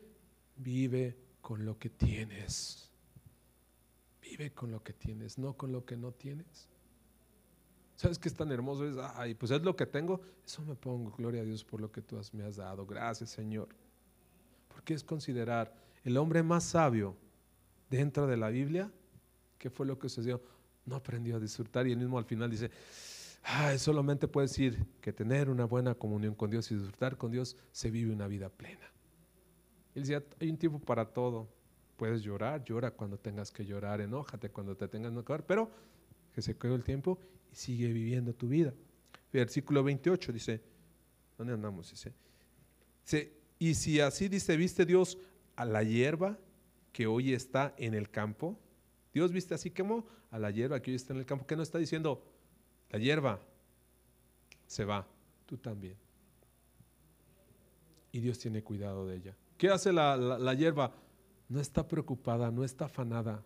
vive 0.56 1.16
con 1.40 1.64
lo 1.64 1.78
que 1.78 1.88
tienes. 1.88 2.90
Vive 4.22 4.50
con 4.50 4.72
lo 4.72 4.82
que 4.82 4.92
tienes, 4.92 5.38
no 5.38 5.56
con 5.56 5.70
lo 5.70 5.84
que 5.84 5.96
no 5.96 6.10
tienes. 6.10 6.68
¿Sabes 7.98 8.16
qué 8.16 8.28
es 8.28 8.34
tan 8.34 8.52
hermoso? 8.52 8.86
Es, 8.86 8.96
ay, 9.16 9.34
pues 9.34 9.50
es 9.50 9.60
lo 9.62 9.74
que 9.74 9.84
tengo. 9.84 10.20
Eso 10.46 10.62
me 10.62 10.76
pongo. 10.76 11.10
Gloria 11.10 11.42
a 11.42 11.44
Dios 11.44 11.64
por 11.64 11.80
lo 11.80 11.90
que 11.90 12.00
tú 12.00 12.16
me 12.32 12.44
has 12.44 12.54
dado. 12.54 12.86
Gracias, 12.86 13.30
Señor. 13.30 13.68
Porque 14.68 14.94
es 14.94 15.02
considerar 15.02 15.74
el 16.04 16.16
hombre 16.16 16.44
más 16.44 16.62
sabio 16.62 17.16
dentro 17.90 18.28
de 18.28 18.36
la 18.36 18.50
Biblia, 18.50 18.88
¿qué 19.58 19.68
fue 19.68 19.84
lo 19.84 19.98
que 19.98 20.08
sucedió? 20.08 20.40
No 20.86 20.94
aprendió 20.94 21.38
a 21.38 21.40
disfrutar 21.40 21.88
y 21.88 21.92
él 21.92 21.98
mismo 21.98 22.18
al 22.18 22.24
final 22.24 22.48
dice, 22.48 22.70
solamente 23.78 24.28
puede 24.28 24.46
decir 24.46 24.86
que 25.00 25.12
tener 25.12 25.50
una 25.50 25.64
buena 25.64 25.96
comunión 25.96 26.36
con 26.36 26.50
Dios 26.50 26.70
y 26.70 26.76
disfrutar 26.76 27.16
con 27.16 27.32
Dios 27.32 27.56
se 27.72 27.90
vive 27.90 28.12
una 28.12 28.28
vida 28.28 28.48
plena. 28.48 28.92
Él 29.96 30.02
decía, 30.02 30.22
hay 30.38 30.50
un 30.50 30.56
tiempo 30.56 30.78
para 30.78 31.04
todo. 31.04 31.48
Puedes 31.96 32.22
llorar, 32.22 32.62
llora 32.62 32.92
cuando 32.92 33.18
tengas 33.18 33.50
que 33.50 33.66
llorar, 33.66 34.00
enójate 34.00 34.50
cuando 34.50 34.76
te 34.76 34.86
tengas 34.86 35.12
que 35.12 35.18
acabar, 35.18 35.44
pero 35.44 35.68
que 36.32 36.42
se 36.42 36.56
quede 36.56 36.76
el 36.76 36.84
tiempo 36.84 37.18
y 37.52 37.56
sigue 37.56 37.92
viviendo 37.92 38.34
tu 38.34 38.48
vida. 38.48 38.72
Versículo 39.32 39.82
28 39.84 40.32
dice, 40.32 40.60
¿dónde 41.36 41.52
andamos? 41.52 41.90
Dice, 41.90 42.12
y 43.58 43.74
si 43.74 44.00
así 44.00 44.28
dice, 44.28 44.56
¿viste 44.56 44.86
Dios 44.86 45.18
a 45.56 45.64
la 45.64 45.82
hierba 45.82 46.38
que 46.92 47.06
hoy 47.06 47.32
está 47.32 47.74
en 47.76 47.94
el 47.94 48.10
campo? 48.10 48.58
Dios 49.12 49.32
viste 49.32 49.54
así 49.54 49.70
como 49.70 50.06
a 50.30 50.38
la 50.38 50.50
hierba 50.50 50.80
que 50.80 50.90
hoy 50.90 50.96
está 50.96 51.12
en 51.12 51.20
el 51.20 51.26
campo. 51.26 51.46
¿Qué 51.46 51.56
no 51.56 51.62
está 51.62 51.78
diciendo? 51.78 52.22
La 52.90 52.98
hierba 52.98 53.40
se 54.66 54.84
va, 54.84 55.06
tú 55.46 55.56
también. 55.56 55.96
Y 58.12 58.20
Dios 58.20 58.38
tiene 58.38 58.62
cuidado 58.62 59.06
de 59.06 59.16
ella. 59.16 59.36
¿Qué 59.56 59.70
hace 59.70 59.92
la, 59.92 60.16
la, 60.16 60.54
hierba? 60.54 60.94
No 61.48 61.60
está 61.60 61.86
preocupada, 61.86 62.50
no 62.50 62.64
está 62.64 62.84
afanada. 62.84 63.42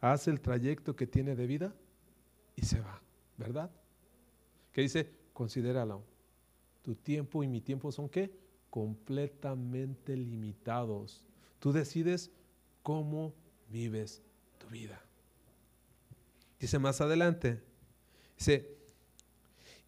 Hace 0.00 0.30
el 0.30 0.40
trayecto 0.40 0.94
que 0.94 1.06
tiene 1.06 1.34
de 1.34 1.46
vida 1.46 1.74
y 2.56 2.64
se 2.64 2.80
va, 2.80 3.00
¿verdad? 3.36 3.70
Que 4.72 4.82
dice, 4.82 5.10
considéralo. 5.32 6.02
Tu 6.82 6.94
tiempo 6.94 7.44
y 7.44 7.48
mi 7.48 7.60
tiempo 7.60 7.92
son 7.92 8.08
qué? 8.08 8.34
Completamente 8.70 10.16
limitados. 10.16 11.24
Tú 11.58 11.72
decides 11.72 12.30
cómo 12.82 13.32
vives 13.68 14.22
tu 14.58 14.66
vida. 14.68 15.00
Dice 16.58 16.78
más 16.78 17.00
adelante, 17.00 17.62
dice, 18.36 18.76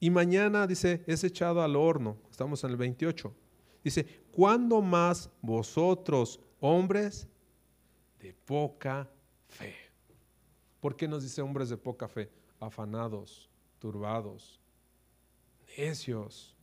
y 0.01 0.11
mañana, 0.11 0.67
dice, 0.67 1.03
es 1.07 1.25
echado 1.25 1.63
al 1.63 1.77
horno. 1.77 2.19
Estamos 2.31 2.63
en 2.65 2.71
el 2.71 2.77
28. 2.77 3.35
Dice, 3.83 4.05
¿cuándo 4.33 4.83
más 4.83 5.31
vosotros, 5.41 6.41
hombres 6.61 7.27
de 8.21 8.35
poca 8.35 9.09
fe? 9.49 9.75
¿Por 10.81 10.97
qué 10.97 11.09
nos 11.09 11.23
dice 11.23 11.41
hombres 11.41 11.71
de 11.71 11.77
poca 11.77 12.09
fe? 12.09 12.31
Afanados, 12.61 13.51
turbados, 13.79 14.61
necios. 15.77 16.57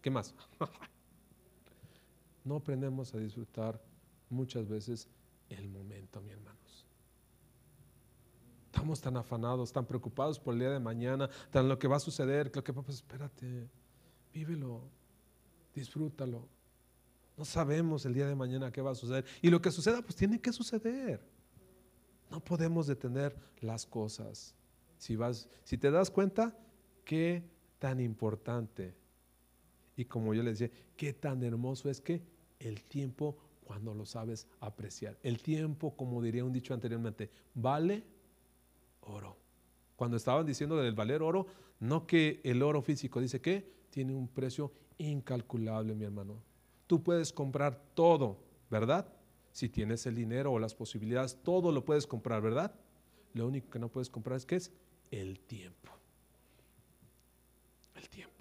¿Qué 0.00 0.10
más? 0.10 0.34
no 2.44 2.56
aprendemos 2.56 3.14
a 3.14 3.18
disfrutar 3.18 3.80
muchas 4.28 4.68
veces 4.68 5.08
el 5.48 5.68
momento, 5.68 6.20
mi 6.20 6.32
hermanos. 6.32 6.86
Estamos 8.66 9.00
tan 9.00 9.16
afanados, 9.16 9.70
tan 9.72 9.84
preocupados 9.84 10.40
por 10.40 10.54
el 10.54 10.60
día 10.60 10.70
de 10.70 10.80
mañana, 10.80 11.28
tan 11.50 11.68
lo 11.68 11.78
que 11.78 11.86
va 11.86 11.96
a 11.96 12.00
suceder, 12.00 12.50
lo 12.54 12.64
que 12.64 12.72
pues 12.72 12.96
espérate, 12.96 13.68
vívelo, 14.32 14.88
disfrútalo. 15.74 16.48
No 17.36 17.44
sabemos 17.44 18.04
el 18.06 18.14
día 18.14 18.26
de 18.26 18.34
mañana 18.34 18.72
qué 18.72 18.80
va 18.80 18.92
a 18.92 18.94
suceder. 18.94 19.24
Y 19.40 19.50
lo 19.50 19.60
que 19.60 19.70
suceda, 19.70 20.02
pues 20.02 20.16
tiene 20.16 20.40
que 20.40 20.52
suceder. 20.52 21.22
No 22.30 22.40
podemos 22.40 22.86
detener 22.86 23.36
las 23.60 23.84
cosas. 23.84 24.54
Si, 25.02 25.16
vas, 25.16 25.48
si 25.64 25.78
te 25.78 25.90
das 25.90 26.12
cuenta, 26.12 26.56
qué 27.04 27.42
tan 27.80 27.98
importante. 27.98 28.94
Y 29.96 30.04
como 30.04 30.32
yo 30.32 30.44
les 30.44 30.60
decía, 30.60 30.76
qué 30.96 31.12
tan 31.12 31.42
hermoso 31.42 31.90
es 31.90 32.00
que 32.00 32.22
el 32.60 32.84
tiempo 32.84 33.36
cuando 33.64 33.94
lo 33.94 34.06
sabes 34.06 34.46
apreciar. 34.60 35.18
El 35.24 35.42
tiempo, 35.42 35.96
como 35.96 36.22
diría 36.22 36.44
un 36.44 36.52
dicho 36.52 36.72
anteriormente, 36.72 37.32
vale 37.52 38.04
oro. 39.00 39.36
Cuando 39.96 40.16
estaban 40.16 40.46
diciendo 40.46 40.76
del 40.76 40.94
valer 40.94 41.20
oro, 41.20 41.48
no 41.80 42.06
que 42.06 42.40
el 42.44 42.62
oro 42.62 42.80
físico, 42.80 43.20
dice 43.20 43.40
que 43.40 43.68
tiene 43.90 44.14
un 44.14 44.28
precio 44.28 44.70
incalculable, 44.98 45.96
mi 45.96 46.04
hermano. 46.04 46.44
Tú 46.86 47.02
puedes 47.02 47.32
comprar 47.32 47.76
todo, 47.94 48.38
¿verdad? 48.70 49.12
Si 49.50 49.68
tienes 49.68 50.06
el 50.06 50.14
dinero 50.14 50.52
o 50.52 50.60
las 50.60 50.76
posibilidades, 50.76 51.42
todo 51.42 51.72
lo 51.72 51.84
puedes 51.84 52.06
comprar, 52.06 52.40
¿verdad? 52.40 52.72
Lo 53.34 53.48
único 53.48 53.68
que 53.68 53.80
no 53.80 53.88
puedes 53.88 54.08
comprar 54.08 54.36
es 54.36 54.46
que 54.46 54.54
es 54.54 54.70
el 55.12 55.38
tiempo. 55.40 55.92
El 57.94 58.08
tiempo. 58.08 58.32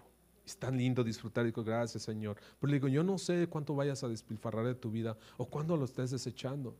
Es 0.46 0.58
tan 0.58 0.78
lindo 0.78 1.04
disfrutar. 1.04 1.46
Digo, 1.46 1.64
gracias 1.64 2.04
Señor. 2.04 2.38
Pero 2.60 2.74
digo, 2.74 2.88
yo 2.88 3.04
no 3.04 3.18
sé 3.18 3.48
cuánto 3.48 3.76
vayas 3.76 4.04
a 4.04 4.08
despilfarrar 4.08 4.66
de 4.66 4.76
tu 4.76 4.90
vida 4.90 5.18
o 5.38 5.46
cuándo 5.46 5.78
lo 5.78 5.86
estés 5.86 6.10
desechando. 6.10 6.76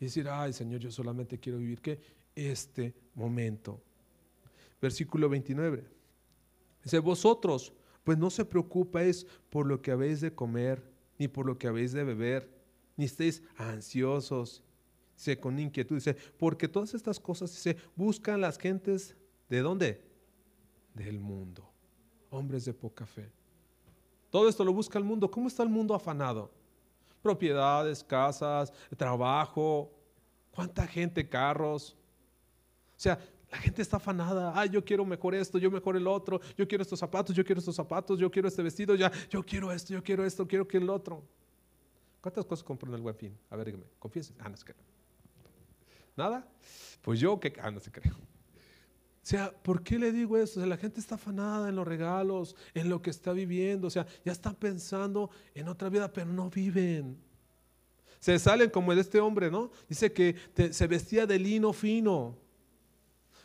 Y 0.00 0.06
decir, 0.06 0.28
ay 0.28 0.52
Señor, 0.52 0.80
yo 0.80 0.90
solamente 0.90 1.38
quiero 1.38 1.58
vivir 1.58 1.80
que 1.80 2.00
este 2.34 2.94
momento. 3.14 3.80
Versículo 4.80 5.28
29. 5.28 5.84
Dice, 6.82 6.98
vosotros, 6.98 7.72
pues 8.02 8.18
no 8.18 8.30
se 8.30 8.44
preocupéis 8.44 9.26
por 9.50 9.66
lo 9.66 9.80
que 9.80 9.90
habéis 9.90 10.20
de 10.20 10.34
comer, 10.34 10.82
ni 11.18 11.28
por 11.28 11.46
lo 11.46 11.56
que 11.56 11.68
habéis 11.68 11.92
de 11.92 12.04
beber, 12.04 12.50
ni 12.96 13.04
estéis 13.04 13.42
ansiosos. 13.56 14.62
Dice, 15.16 15.38
con 15.38 15.58
inquietud, 15.58 15.94
dice, 15.94 16.14
porque 16.36 16.68
todas 16.68 16.92
estas 16.92 17.20
cosas, 17.20 17.52
dice, 17.52 17.76
buscan 17.94 18.40
las 18.40 18.58
gentes, 18.58 19.16
¿de 19.54 19.62
dónde? 19.62 20.04
Del 20.94 21.20
mundo 21.20 21.74
hombres 22.34 22.64
de 22.64 22.74
poca 22.74 23.06
fe. 23.06 23.30
Todo 24.30 24.48
esto 24.48 24.64
lo 24.64 24.72
busca 24.72 24.98
el 24.98 25.04
mundo. 25.04 25.30
¿Cómo 25.30 25.48
está 25.48 25.62
el 25.62 25.68
mundo 25.68 25.94
afanado? 25.94 26.50
Propiedades, 27.22 28.02
casas, 28.02 28.72
trabajo, 28.96 29.92
cuánta 30.50 30.86
gente, 30.86 31.28
carros. 31.28 31.96
O 32.96 33.00
sea, 33.00 33.18
la 33.50 33.58
gente 33.58 33.80
está 33.80 33.98
afanada. 33.98 34.52
Ay, 34.54 34.70
yo 34.70 34.84
quiero 34.84 35.04
mejor 35.04 35.34
esto, 35.34 35.58
yo 35.58 35.70
mejor 35.70 35.96
el 35.96 36.06
otro, 36.06 36.40
yo 36.56 36.66
quiero 36.66 36.82
estos 36.82 36.98
zapatos, 36.98 37.34
yo 37.34 37.44
quiero 37.44 37.60
estos 37.60 37.76
zapatos, 37.76 38.18
yo 38.18 38.30
quiero 38.30 38.48
este 38.48 38.62
vestido, 38.62 38.94
ya, 38.96 39.10
yo 39.30 39.42
quiero 39.44 39.70
esto, 39.70 39.92
yo 39.92 40.02
quiero 40.02 40.24
esto, 40.24 40.46
quiero 40.46 40.66
que 40.66 40.78
el 40.78 40.90
otro. 40.90 41.22
¿Cuántas 42.20 42.44
cosas 42.44 42.64
compro 42.64 42.88
en 42.88 42.96
el 42.96 43.02
buen 43.02 43.14
fin? 43.14 43.38
A 43.50 43.56
ver, 43.56 43.66
dígame, 43.66 43.84
confiese. 43.98 44.34
Ah, 44.40 44.48
no 44.48 44.56
se 44.56 44.64
creo. 44.64 44.82
¿Nada? 46.16 46.46
Pues 47.02 47.20
yo 47.20 47.38
que, 47.38 47.54
ah, 47.62 47.70
no 47.70 47.80
se 47.80 47.92
creo. 47.92 48.14
O 49.24 49.26
sea, 49.26 49.50
¿por 49.50 49.82
qué 49.82 49.98
le 49.98 50.12
digo 50.12 50.36
eso? 50.36 50.60
O 50.60 50.62
sea, 50.62 50.66
la 50.66 50.76
gente 50.76 51.00
está 51.00 51.14
afanada 51.14 51.70
en 51.70 51.76
los 51.76 51.88
regalos, 51.88 52.54
en 52.74 52.90
lo 52.90 53.00
que 53.00 53.08
está 53.08 53.32
viviendo. 53.32 53.86
O 53.86 53.90
sea, 53.90 54.06
ya 54.22 54.32
están 54.32 54.54
pensando 54.54 55.30
en 55.54 55.66
otra 55.68 55.88
vida, 55.88 56.12
pero 56.12 56.30
no 56.30 56.50
viven. 56.50 57.16
Se 58.20 58.38
salen 58.38 58.68
como 58.68 58.92
el 58.92 58.98
este 58.98 59.20
hombre, 59.20 59.50
¿no? 59.50 59.70
Dice 59.88 60.12
que 60.12 60.36
se 60.70 60.86
vestía 60.86 61.26
de 61.26 61.38
lino 61.38 61.72
fino. 61.72 62.36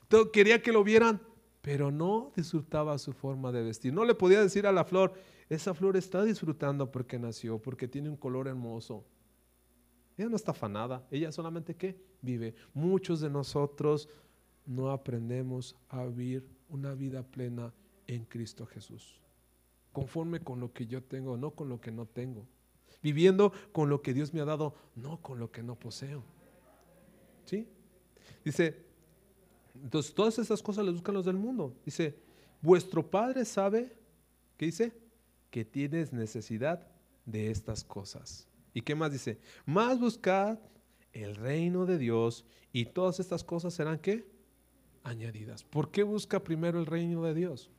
Entonces, 0.01 0.31
quería 0.33 0.61
que 0.61 0.73
lo 0.73 0.83
vieran, 0.83 1.21
pero 1.61 1.91
no 1.91 2.33
disfrutaba 2.35 2.97
su 2.97 3.13
forma 3.13 3.49
de 3.53 3.63
vestir. 3.63 3.93
No 3.93 4.03
le 4.03 4.15
podía 4.15 4.41
decir 4.41 4.67
a 4.67 4.73
la 4.73 4.83
flor, 4.83 5.13
esa 5.47 5.73
flor 5.73 5.95
está 5.95 6.25
disfrutando 6.25 6.91
porque 6.91 7.17
nació, 7.17 7.57
porque 7.57 7.87
tiene 7.87 8.09
un 8.09 8.17
color 8.17 8.49
hermoso. 8.49 9.05
Ella 10.17 10.27
no 10.27 10.35
está 10.35 10.51
afanada, 10.51 11.07
ella 11.09 11.31
solamente 11.31 11.73
¿qué? 11.73 11.97
vive. 12.21 12.53
Muchos 12.73 13.21
de 13.21 13.29
nosotros 13.29 14.09
no 14.69 14.91
aprendemos 14.91 15.75
a 15.89 16.05
vivir 16.05 16.47
una 16.69 16.93
vida 16.93 17.23
plena 17.23 17.73
en 18.05 18.23
Cristo 18.25 18.67
Jesús. 18.67 19.19
Conforme 19.91 20.41
con 20.41 20.59
lo 20.59 20.71
que 20.71 20.85
yo 20.85 21.01
tengo, 21.01 21.37
no 21.37 21.51
con 21.51 21.69
lo 21.69 21.81
que 21.81 21.91
no 21.91 22.05
tengo. 22.05 22.45
Viviendo 23.01 23.51
con 23.71 23.89
lo 23.89 24.03
que 24.03 24.13
Dios 24.13 24.31
me 24.31 24.41
ha 24.41 24.45
dado, 24.45 24.75
no 24.95 25.19
con 25.23 25.39
lo 25.39 25.51
que 25.51 25.63
no 25.63 25.73
poseo. 25.73 26.23
¿Sí? 27.45 27.67
Dice, 28.45 28.85
entonces 29.73 30.13
todas 30.13 30.37
esas 30.37 30.61
cosas 30.61 30.85
las 30.85 30.93
buscan 30.93 31.15
los 31.15 31.25
del 31.25 31.37
mundo. 31.37 31.73
Dice, 31.83 32.15
vuestro 32.61 33.09
Padre 33.09 33.45
sabe, 33.45 33.97
¿qué 34.55 34.67
dice? 34.67 34.93
Que 35.49 35.65
tienes 35.65 36.13
necesidad 36.13 36.87
de 37.25 37.49
estas 37.49 37.83
cosas. 37.83 38.47
¿Y 38.71 38.81
qué 38.81 38.93
más 38.93 39.11
dice? 39.11 39.39
Más 39.65 39.99
buscad 39.99 40.59
el 41.11 41.35
reino 41.35 41.87
de 41.87 41.97
Dios 41.97 42.45
y 42.71 42.85
todas 42.85 43.19
estas 43.19 43.43
cosas 43.43 43.73
serán 43.73 43.97
qué? 43.97 44.37
Añadidas. 45.03 45.63
¿Por 45.63 45.91
qué 45.91 46.03
busca 46.03 46.43
primero 46.43 46.79
el 46.79 46.85
reino 46.85 47.23
de 47.23 47.33
Dios? 47.33 47.69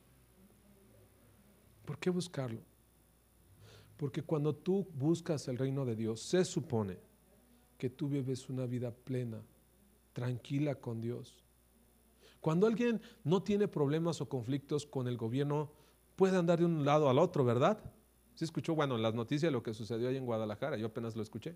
¿Por 1.85 1.97
qué 1.97 2.09
buscarlo? 2.09 2.61
Porque 3.97 4.23
cuando 4.23 4.55
tú 4.55 4.87
buscas 4.93 5.47
el 5.47 5.57
reino 5.57 5.85
de 5.85 5.95
Dios, 5.95 6.21
se 6.21 6.43
supone 6.45 6.97
que 7.77 7.89
tú 7.89 8.07
vives 8.07 8.49
una 8.49 8.65
vida 8.65 8.91
plena, 8.91 9.41
tranquila 10.13 10.75
con 10.75 11.01
Dios. 11.01 11.43
Cuando 12.39 12.65
alguien 12.65 13.01
no 13.23 13.43
tiene 13.43 13.67
problemas 13.67 14.19
o 14.21 14.27
conflictos 14.27 14.85
con 14.85 15.07
el 15.07 15.17
gobierno, 15.17 15.71
puede 16.15 16.37
andar 16.37 16.59
de 16.59 16.65
un 16.65 16.85
lado 16.85 17.09
al 17.09 17.19
otro, 17.19 17.45
¿verdad? 17.45 17.79
¿Se 18.33 18.45
escuchó, 18.45 18.73
bueno, 18.73 18.95
en 18.95 19.03
las 19.03 19.13
noticias 19.13 19.51
lo 19.51 19.61
que 19.61 19.73
sucedió 19.73 20.09
ahí 20.09 20.17
en 20.17 20.25
Guadalajara, 20.25 20.77
yo 20.77 20.87
apenas 20.87 21.15
lo 21.15 21.21
escuché. 21.21 21.55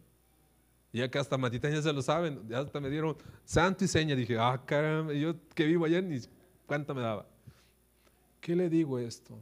Y 0.96 1.02
acá 1.02 1.20
hasta 1.20 1.38
Matita 1.38 1.70
ya 1.70 1.82
se 1.82 1.92
lo 1.92 2.02
saben, 2.02 2.48
ya 2.48 2.60
hasta 2.60 2.80
me 2.80 2.90
dieron 2.90 3.18
santo 3.44 3.84
y 3.84 3.88
seña. 3.90 4.16
Dije, 4.16 4.38
ah, 4.40 4.64
caramba, 4.66 5.12
yo 5.12 5.36
que 5.54 5.66
vivo 5.66 5.84
allá 5.84 6.02
ni 6.02 6.22
cuánta 6.66 6.94
me 6.94 7.02
daba. 7.02 7.28
¿Qué 8.40 8.56
le 8.56 8.70
digo 8.70 8.98
esto? 8.98 9.38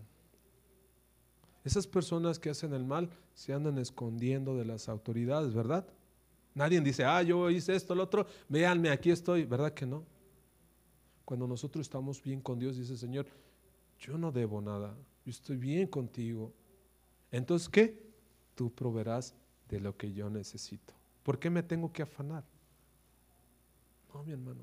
Esas 1.64 1.86
personas 1.86 2.40
que 2.40 2.50
hacen 2.50 2.74
el 2.74 2.84
mal 2.84 3.08
se 3.36 3.54
andan 3.54 3.78
escondiendo 3.78 4.58
de 4.58 4.66
las 4.66 4.90
autoridades, 4.90 5.54
¿verdad? 5.54 5.86
Nadie 6.56 6.82
dice, 6.82 7.04
ah, 7.04 7.22
yo 7.22 7.48
hice 7.52 7.76
esto, 7.76 7.94
lo 7.94 8.02
otro, 8.02 8.26
véanme, 8.50 8.90
aquí 8.90 9.12
estoy, 9.12 9.46
¿verdad 9.46 9.76
que 9.76 9.86
no? 9.86 10.04
Cuando 11.24 11.46
nosotros 11.46 11.86
estamos 11.86 12.20
bien 12.24 12.42
con 12.42 12.58
Dios, 12.58 12.78
dice 12.78 12.98
Señor, 12.98 13.28
yo 14.00 14.18
no 14.18 14.32
debo 14.32 14.60
nada, 14.60 14.96
yo 15.24 15.30
estoy 15.30 15.58
bien 15.58 15.86
contigo. 15.86 16.52
Entonces, 17.32 17.70
¿qué? 17.70 18.12
Tú 18.56 18.74
proveerás 18.74 19.36
de 19.70 19.80
lo 19.80 19.96
que 19.96 20.12
yo 20.12 20.32
necesito. 20.32 20.96
¿Por 21.24 21.40
qué 21.40 21.50
me 21.50 21.64
tengo 21.64 21.92
que 21.92 22.04
afanar? 22.04 22.44
No, 24.14 24.24
mi 24.24 24.34
hermano. 24.34 24.62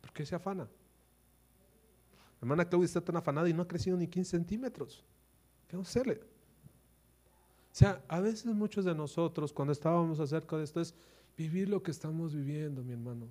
¿Por 0.00 0.12
qué 0.12 0.26
se 0.26 0.34
afana? 0.34 0.68
Hermana 2.40 2.68
Claudia 2.68 2.86
está 2.86 3.00
tan 3.00 3.16
afanada 3.16 3.48
y 3.48 3.54
no 3.54 3.62
ha 3.62 3.68
crecido 3.68 3.96
ni 3.96 4.06
15 4.06 4.30
centímetros. 4.32 5.04
¿Qué 5.66 5.76
vamos 5.76 5.88
a 5.88 5.90
hacerle? 5.90 6.20
O 6.20 7.76
sea, 7.76 8.04
a 8.06 8.20
veces 8.20 8.46
muchos 8.54 8.84
de 8.84 8.94
nosotros, 8.94 9.52
cuando 9.52 9.72
estábamos 9.72 10.20
acerca 10.20 10.56
de 10.56 10.64
esto, 10.64 10.80
es 10.80 10.94
vivir 11.36 11.68
lo 11.68 11.82
que 11.82 11.90
estamos 11.90 12.34
viviendo, 12.34 12.84
mi 12.84 12.92
hermano. 12.92 13.28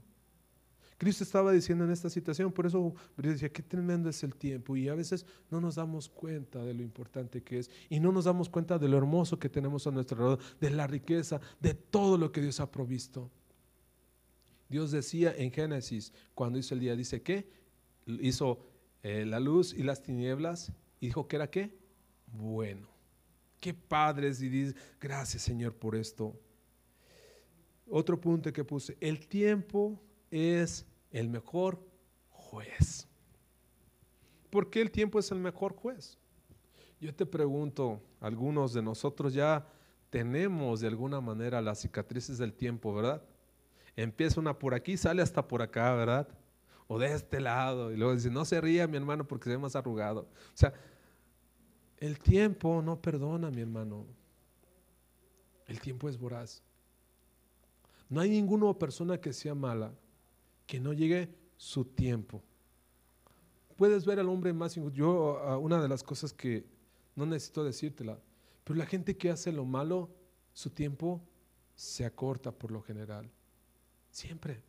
Cristo 0.97 1.23
estaba 1.23 1.51
diciendo 1.51 1.83
en 1.83 1.91
esta 1.91 2.09
situación, 2.09 2.51
por 2.51 2.65
eso 2.65 2.93
decía, 3.17 3.49
qué 3.49 3.61
tremendo 3.61 4.09
es 4.09 4.23
el 4.23 4.35
tiempo. 4.35 4.75
Y 4.75 4.89
a 4.89 4.95
veces 4.95 5.25
no 5.49 5.59
nos 5.59 5.75
damos 5.75 6.09
cuenta 6.09 6.63
de 6.63 6.73
lo 6.73 6.83
importante 6.83 7.41
que 7.43 7.59
es. 7.59 7.69
Y 7.89 7.99
no 7.99 8.11
nos 8.11 8.25
damos 8.25 8.49
cuenta 8.49 8.77
de 8.77 8.87
lo 8.87 8.97
hermoso 8.97 9.39
que 9.39 9.49
tenemos 9.49 9.87
a 9.87 9.91
nuestro 9.91 10.17
alrededor, 10.17 10.59
de 10.59 10.69
la 10.69 10.87
riqueza, 10.87 11.41
de 11.59 11.73
todo 11.73 12.17
lo 12.17 12.31
que 12.31 12.41
Dios 12.41 12.59
ha 12.59 12.71
provisto. 12.71 13.29
Dios 14.69 14.91
decía 14.91 15.33
en 15.37 15.51
Génesis, 15.51 16.13
cuando 16.33 16.57
hizo 16.57 16.73
el 16.73 16.79
día, 16.79 16.95
dice 16.95 17.21
que 17.21 17.47
hizo 18.05 18.65
eh, 19.03 19.25
la 19.25 19.39
luz 19.39 19.73
y 19.73 19.83
las 19.83 20.01
tinieblas, 20.01 20.71
y 20.99 21.07
dijo 21.07 21.27
que 21.27 21.35
era 21.35 21.49
qué? 21.49 21.77
Bueno. 22.27 22.93
Qué 23.59 23.73
padres, 23.73 24.41
gracias 24.99 25.41
Señor 25.41 25.73
por 25.73 25.95
esto. 25.95 26.37
Otro 27.89 28.19
punto 28.19 28.51
que 28.51 28.65
puse, 28.65 28.97
el 28.99 29.25
tiempo 29.27 30.01
es 30.33 30.87
el 31.11 31.29
mejor 31.29 31.79
juez. 32.31 33.07
¿Por 34.49 34.71
qué 34.71 34.81
el 34.81 34.89
tiempo 34.89 35.19
es 35.19 35.31
el 35.31 35.37
mejor 35.37 35.75
juez? 35.75 36.17
Yo 36.99 37.13
te 37.13 37.25
pregunto, 37.25 38.01
algunos 38.19 38.73
de 38.73 38.81
nosotros 38.81 39.33
ya 39.33 39.67
tenemos 40.09 40.79
de 40.79 40.87
alguna 40.87 41.21
manera 41.21 41.61
las 41.61 41.81
cicatrices 41.81 42.39
del 42.39 42.53
tiempo, 42.53 42.95
¿verdad? 42.95 43.21
Empieza 43.95 44.39
una 44.39 44.57
por 44.57 44.73
aquí, 44.73 44.97
sale 44.97 45.21
hasta 45.21 45.47
por 45.47 45.61
acá, 45.61 45.93
¿verdad? 45.93 46.27
O 46.87 46.97
de 46.97 47.13
este 47.13 47.39
lado. 47.39 47.91
Y 47.91 47.97
luego 47.97 48.15
dice, 48.15 48.31
no 48.31 48.43
se 48.43 48.59
ría 48.59 48.87
mi 48.87 48.97
hermano 48.97 49.27
porque 49.27 49.45
se 49.45 49.51
ve 49.51 49.57
más 49.59 49.75
arrugado. 49.75 50.21
O 50.21 50.57
sea, 50.57 50.73
el 51.97 52.17
tiempo 52.17 52.81
no 52.81 52.99
perdona, 52.99 53.51
mi 53.51 53.61
hermano. 53.61 54.07
El 55.67 55.79
tiempo 55.79 56.09
es 56.09 56.17
voraz. 56.17 56.63
No 58.09 58.19
hay 58.19 58.29
ninguna 58.29 58.73
persona 58.73 59.19
que 59.19 59.31
sea 59.31 59.53
mala 59.53 59.93
que 60.65 60.79
no 60.79 60.93
llegue 60.93 61.33
su 61.57 61.85
tiempo. 61.85 62.43
Puedes 63.75 64.05
ver 64.05 64.19
al 64.19 64.29
hombre 64.29 64.53
más 64.53 64.75
Yo, 64.93 65.59
una 65.59 65.81
de 65.81 65.87
las 65.87 66.03
cosas 66.03 66.33
que 66.33 66.65
no 67.15 67.25
necesito 67.25 67.63
decírtela, 67.63 68.19
pero 68.63 68.77
la 68.77 68.85
gente 68.85 69.17
que 69.17 69.29
hace 69.29 69.51
lo 69.51 69.65
malo, 69.65 70.09
su 70.53 70.69
tiempo 70.69 71.21
se 71.75 72.05
acorta 72.05 72.51
por 72.51 72.71
lo 72.71 72.81
general. 72.81 73.29
Siempre. 74.09 74.61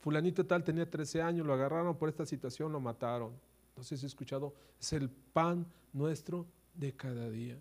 Fulanito 0.00 0.46
tal 0.46 0.64
tenía 0.64 0.88
13 0.88 1.22
años, 1.22 1.46
lo 1.46 1.52
agarraron 1.52 1.96
por 1.96 2.08
esta 2.08 2.24
situación, 2.24 2.72
lo 2.72 2.80
mataron. 2.80 3.32
No 3.76 3.82
sé 3.82 3.96
si 3.96 4.06
he 4.06 4.08
escuchado, 4.08 4.54
es 4.80 4.92
el 4.92 5.10
pan 5.10 5.66
nuestro 5.92 6.46
de 6.74 6.94
cada 6.94 7.28
día. 7.30 7.60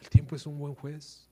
El 0.00 0.08
tiempo 0.10 0.36
es 0.36 0.46
un 0.46 0.58
buen 0.58 0.74
juez. 0.74 1.28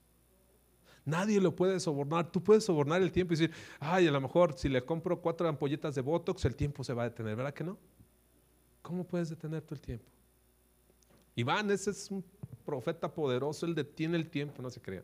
Nadie 1.05 1.41
lo 1.41 1.55
puede 1.55 1.79
sobornar. 1.79 2.31
Tú 2.31 2.41
puedes 2.41 2.63
sobornar 2.63 3.01
el 3.01 3.11
tiempo 3.11 3.33
y 3.33 3.37
decir, 3.37 3.55
ay, 3.79 4.07
a 4.07 4.11
lo 4.11 4.21
mejor 4.21 4.57
si 4.57 4.69
le 4.69 4.83
compro 4.85 5.19
cuatro 5.21 5.47
ampolletas 5.47 5.95
de 5.95 6.01
Botox, 6.01 6.45
el 6.45 6.55
tiempo 6.55 6.83
se 6.83 6.93
va 6.93 7.03
a 7.03 7.09
detener. 7.09 7.35
¿Verdad 7.35 7.53
que 7.53 7.63
no? 7.63 7.77
¿Cómo 8.81 9.03
puedes 9.03 9.29
detener 9.29 9.61
tú 9.61 9.73
el 9.73 9.81
tiempo? 9.81 10.05
Iván, 11.35 11.71
ese 11.71 11.91
es 11.91 12.11
un 12.11 12.23
profeta 12.65 13.13
poderoso, 13.13 13.65
él 13.65 13.75
detiene 13.75 14.17
el 14.17 14.29
tiempo, 14.29 14.61
no 14.61 14.69
se 14.69 14.81
crea. 14.81 15.03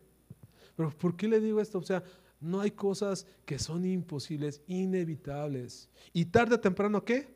Pero 0.76 0.90
¿por 0.90 1.16
qué 1.16 1.28
le 1.28 1.40
digo 1.40 1.60
esto? 1.60 1.78
O 1.78 1.82
sea, 1.82 2.02
no 2.40 2.60
hay 2.60 2.70
cosas 2.70 3.26
que 3.44 3.58
son 3.58 3.84
imposibles, 3.84 4.62
inevitables. 4.66 5.88
Y 6.12 6.26
tarde 6.26 6.54
o 6.54 6.60
temprano, 6.60 7.04
¿qué? 7.04 7.34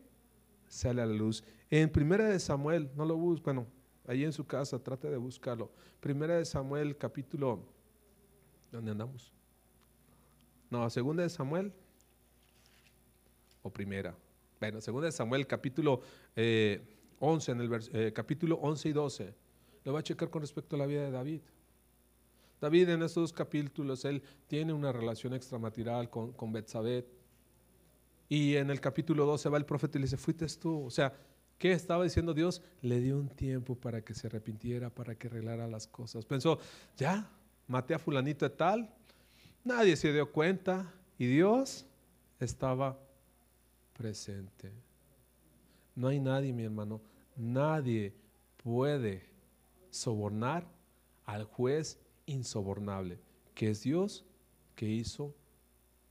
Sale 0.69 1.03
a 1.03 1.07
la 1.07 1.12
luz. 1.12 1.45
En 1.71 1.91
Primera 1.91 2.29
de 2.29 2.39
Samuel, 2.39 2.91
no 2.97 3.05
lo 3.05 3.17
busco, 3.17 3.45
bueno, 3.45 3.67
ahí 4.07 4.25
en 4.25 4.33
su 4.33 4.47
casa, 4.47 4.79
trate 4.79 5.11
de 5.11 5.17
buscarlo. 5.17 5.71
Primera 6.01 6.37
de 6.37 6.45
Samuel, 6.45 6.97
capítulo 6.97 7.74
¿Dónde 8.75 8.91
andamos? 8.91 9.33
No, 10.68 10.91
segunda 10.91 11.22
de 11.22 11.29
Samuel 11.29 11.72
o 13.62 13.70
primera. 13.70 14.16
Bueno, 14.59 14.81
segunda 14.81 15.07
de 15.07 15.12
Samuel, 15.12 15.47
capítulo 15.47 16.01
11, 16.01 16.03
eh, 16.35 16.83
en 17.55 17.61
el 17.61 17.89
eh, 17.93 18.12
capítulo 18.12 18.57
11 18.57 18.89
y 18.89 18.93
12. 18.93 19.35
Lo 19.85 19.93
va 19.93 20.01
a 20.01 20.03
checar 20.03 20.29
con 20.29 20.43
respecto 20.43 20.75
a 20.75 20.81
la 20.81 20.87
vida 20.87 21.05
de 21.05 21.12
David. 21.12 21.41
David 22.61 22.89
en 22.89 23.03
estos 23.05 23.22
dos 23.22 23.33
capítulos, 23.33 24.05
él 24.05 24.20
tiene 24.49 24.72
una 24.72 24.91
relación 24.91 25.35
extramarital 25.35 26.11
con, 26.11 26.33
con 26.33 26.53
Betsabé. 26.53 27.07
Y 28.29 28.57
en 28.57 28.70
el 28.70 28.81
capítulo 28.81 29.25
12 29.25 29.51
va 29.51 29.59
el 29.59 29.66
profeta 29.66 29.99
y 29.99 30.01
le 30.01 30.07
dice, 30.07 30.16
fuiste 30.16 30.47
tú. 30.61 30.87
O 30.87 30.91
sea, 30.91 31.12
¿qué 31.59 31.70
estaba 31.70 32.03
diciendo 32.03 32.35
Dios? 32.35 32.61
Le 32.83 32.99
dio 32.99 33.20
un 33.20 33.29
tiempo 33.29 33.77
para 33.77 34.03
que 34.03 34.14
se 34.14 34.27
arrepintiera, 34.27 34.91
para 34.91 35.14
que 35.14 35.29
arreglara 35.29 35.68
las 35.68 35.87
cosas. 35.87 36.25
Pensó, 36.25 36.59
ya, 36.97 37.31
maté 37.67 37.95
a 37.95 37.99
fulanito 37.99 38.49
de 38.49 38.55
tal, 38.55 38.91
nadie 39.65 39.97
se 39.97 40.12
dio 40.12 40.31
cuenta 40.31 40.93
y 41.19 41.27
Dios 41.27 41.87
estaba 42.41 42.99
presente. 43.93 44.73
No 45.95 46.09
hay 46.09 46.21
nadie, 46.21 46.53
mi 46.53 46.65
hermano, 46.65 47.01
nadie 47.37 48.15
puede 48.62 49.27
sobornar 49.91 50.67
al 51.25 51.45
juez 51.45 51.99
insobornable, 52.27 53.19
que 53.55 53.71
es 53.71 53.83
Dios 53.83 54.25
que 54.75 54.89
hizo 54.89 55.35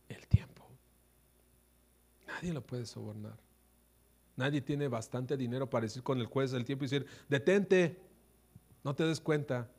el 0.07 0.27
tiempo. 0.27 0.67
Nadie 2.27 2.53
lo 2.53 2.65
puede 2.65 2.85
sobornar. 2.85 3.37
Nadie 4.35 4.61
tiene 4.61 4.87
bastante 4.87 5.37
dinero 5.37 5.69
para 5.69 5.83
decir 5.85 6.01
con 6.01 6.19
el 6.19 6.25
juez 6.25 6.51
del 6.51 6.65
tiempo 6.65 6.85
y 6.85 6.87
decir, 6.87 7.05
detente, 7.29 7.99
no 8.83 8.95
te 8.95 9.03
des 9.03 9.19
cuenta, 9.19 9.69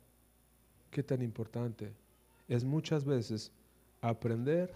qué 0.95 1.03
tan 1.03 1.21
importante 1.21 1.93
es 2.47 2.63
muchas 2.63 3.03
veces 3.03 3.51
aprender 3.99 4.73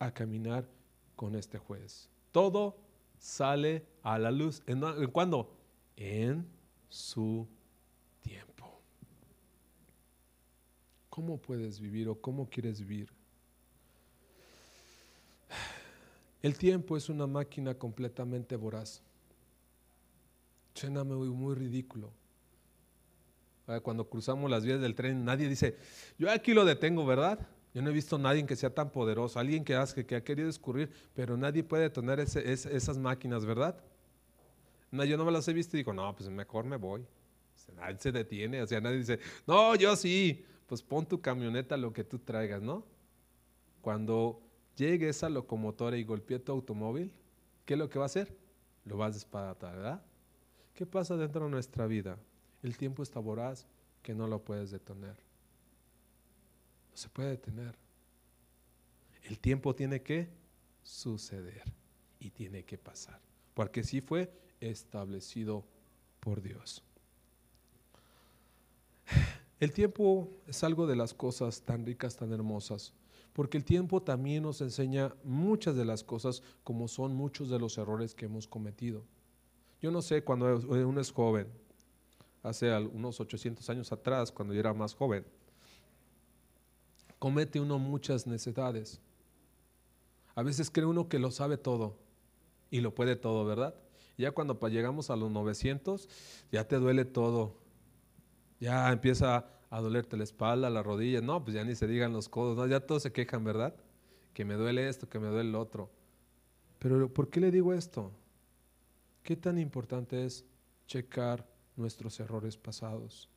a 0.00 0.12
caminar 0.12 0.68
con 1.14 1.36
este 1.36 1.58
juez. 1.58 2.08
Todo 2.32 2.76
sale 3.16 3.86
a 4.02 4.18
la 4.18 4.32
luz. 4.32 4.64
¿En, 4.66 4.80
cuándo? 5.12 5.54
En 5.96 6.44
su 6.88 7.46
tiempo. 8.20 8.80
¿Cómo 11.08 11.38
puedes 11.38 11.78
vivir 11.78 12.08
o 12.08 12.20
cómo 12.20 12.50
quieres 12.50 12.80
vivir? 12.80 13.08
El 16.42 16.58
tiempo 16.58 16.96
es 16.96 17.08
una 17.08 17.28
máquina 17.28 17.78
completamente 17.78 18.56
voraz. 18.56 19.00
Suena 20.74 21.04
muy, 21.04 21.28
muy 21.28 21.54
ridículo 21.54 22.25
cuando 23.82 24.08
cruzamos 24.08 24.50
las 24.50 24.64
vías 24.64 24.80
del 24.80 24.94
tren, 24.94 25.24
nadie 25.24 25.48
dice, 25.48 25.76
yo 26.18 26.30
aquí 26.30 26.54
lo 26.54 26.64
detengo, 26.64 27.04
¿verdad? 27.04 27.38
Yo 27.74 27.82
no 27.82 27.90
he 27.90 27.92
visto 27.92 28.16
a 28.16 28.18
nadie 28.18 28.46
que 28.46 28.56
sea 28.56 28.70
tan 28.70 28.90
poderoso, 28.90 29.38
alguien 29.38 29.64
que, 29.64 29.74
hace, 29.74 30.06
que 30.06 30.16
ha 30.16 30.24
querido 30.24 30.48
escurrir, 30.48 30.90
pero 31.14 31.36
nadie 31.36 31.62
puede 31.62 31.82
detener 31.82 32.20
esas 32.20 32.96
máquinas, 32.96 33.44
¿verdad? 33.44 33.76
No, 34.90 35.04
yo 35.04 35.16
no 35.16 35.24
me 35.24 35.32
las 35.32 35.46
he 35.48 35.52
visto 35.52 35.76
y 35.76 35.80
digo, 35.80 35.92
no, 35.92 36.14
pues 36.14 36.28
mejor 36.30 36.64
me 36.64 36.76
voy. 36.76 37.04
nadie 37.76 37.98
se 37.98 38.12
detiene, 38.12 38.62
o 38.62 38.66
sea, 38.66 38.80
nadie 38.80 38.98
dice, 38.98 39.18
no, 39.46 39.74
yo 39.74 39.96
sí, 39.96 40.44
pues 40.66 40.82
pon 40.82 41.04
tu 41.04 41.20
camioneta 41.20 41.76
lo 41.76 41.92
que 41.92 42.04
tú 42.04 42.18
traigas, 42.18 42.62
¿no? 42.62 42.84
Cuando 43.82 44.40
llegue 44.76 45.08
esa 45.08 45.28
locomotora 45.28 45.96
y 45.96 46.04
golpee 46.04 46.38
tu 46.38 46.52
automóvil, 46.52 47.12
¿qué 47.64 47.74
es 47.74 47.78
lo 47.78 47.88
que 47.88 47.98
va 47.98 48.04
a 48.04 48.06
hacer? 48.06 48.34
Lo 48.84 48.96
vas 48.96 49.10
a 49.10 49.14
despadatar, 49.14 49.76
¿verdad? 49.76 50.02
¿Qué 50.72 50.86
pasa 50.86 51.16
dentro 51.16 51.44
de 51.44 51.50
nuestra 51.50 51.86
vida? 51.86 52.16
El 52.66 52.76
tiempo 52.76 53.04
está 53.04 53.20
voraz 53.20 53.64
que 54.02 54.12
no 54.12 54.26
lo 54.26 54.42
puedes 54.42 54.72
detener. 54.72 55.14
No 56.90 56.96
se 56.96 57.08
puede 57.08 57.28
detener. 57.28 57.76
El 59.22 59.38
tiempo 59.38 59.72
tiene 59.72 60.02
que 60.02 60.28
suceder 60.82 61.62
y 62.18 62.30
tiene 62.30 62.64
que 62.64 62.76
pasar, 62.76 63.20
porque 63.54 63.84
sí 63.84 64.00
fue 64.00 64.32
establecido 64.58 65.64
por 66.18 66.42
Dios. 66.42 66.82
El 69.60 69.70
tiempo 69.70 70.28
es 70.48 70.64
algo 70.64 70.88
de 70.88 70.96
las 70.96 71.14
cosas 71.14 71.62
tan 71.62 71.86
ricas, 71.86 72.16
tan 72.16 72.32
hermosas, 72.32 72.92
porque 73.32 73.58
el 73.58 73.64
tiempo 73.64 74.02
también 74.02 74.42
nos 74.42 74.60
enseña 74.60 75.14
muchas 75.22 75.76
de 75.76 75.84
las 75.84 76.02
cosas 76.02 76.42
como 76.64 76.88
son 76.88 77.14
muchos 77.14 77.48
de 77.48 77.60
los 77.60 77.78
errores 77.78 78.12
que 78.12 78.24
hemos 78.24 78.48
cometido. 78.48 79.04
Yo 79.80 79.92
no 79.92 80.02
sé 80.02 80.24
cuando 80.24 80.56
uno 80.56 81.00
es 81.00 81.12
joven, 81.12 81.46
hace 82.46 82.72
unos 82.78 83.20
800 83.20 83.68
años 83.70 83.90
atrás, 83.92 84.30
cuando 84.30 84.54
yo 84.54 84.60
era 84.60 84.72
más 84.72 84.94
joven, 84.94 85.26
comete 87.18 87.60
uno 87.60 87.78
muchas 87.78 88.26
necesidades. 88.26 89.00
A 90.34 90.42
veces 90.42 90.70
cree 90.70 90.86
uno 90.86 91.08
que 91.08 91.18
lo 91.18 91.30
sabe 91.30 91.56
todo 91.56 91.98
y 92.70 92.80
lo 92.80 92.94
puede 92.94 93.16
todo, 93.16 93.44
¿verdad? 93.44 93.74
Ya 94.16 94.30
cuando 94.30 94.58
llegamos 94.68 95.10
a 95.10 95.16
los 95.16 95.30
900, 95.30 96.08
ya 96.52 96.68
te 96.68 96.76
duele 96.76 97.04
todo. 97.04 97.58
Ya 98.60 98.92
empieza 98.92 99.48
a 99.68 99.80
dolerte 99.80 100.16
la 100.16 100.24
espalda, 100.24 100.70
la 100.70 100.82
rodilla. 100.82 101.20
No, 101.20 101.42
pues 101.42 101.54
ya 101.54 101.64
ni 101.64 101.74
se 101.74 101.86
digan 101.86 102.12
los 102.12 102.28
codos. 102.28 102.70
Ya 102.70 102.80
todos 102.80 103.02
se 103.02 103.12
quejan, 103.12 103.44
¿verdad? 103.44 103.74
Que 104.32 104.44
me 104.44 104.54
duele 104.54 104.88
esto, 104.88 105.08
que 105.08 105.18
me 105.18 105.28
duele 105.28 105.50
lo 105.50 105.60
otro. 105.60 105.90
Pero 106.78 107.12
¿por 107.12 107.28
qué 107.28 107.40
le 107.40 107.50
digo 107.50 107.74
esto? 107.74 108.12
¿Qué 109.22 109.36
tan 109.36 109.58
importante 109.58 110.24
es 110.24 110.44
checar 110.86 111.55
nuestros 111.76 112.18
errores 112.20 112.56
pasados? 112.56 113.30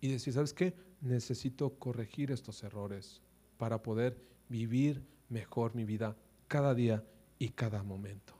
Y 0.00 0.08
decir, 0.08 0.32
¿sabes 0.32 0.52
qué? 0.52 0.74
Necesito 1.00 1.70
corregir 1.78 2.30
estos 2.30 2.62
errores 2.62 3.20
para 3.56 3.82
poder 3.82 4.20
vivir 4.48 5.04
mejor 5.28 5.74
mi 5.74 5.84
vida 5.84 6.16
cada 6.48 6.74
día 6.74 7.04
y 7.38 7.50
cada 7.50 7.82
momento. 7.82 8.34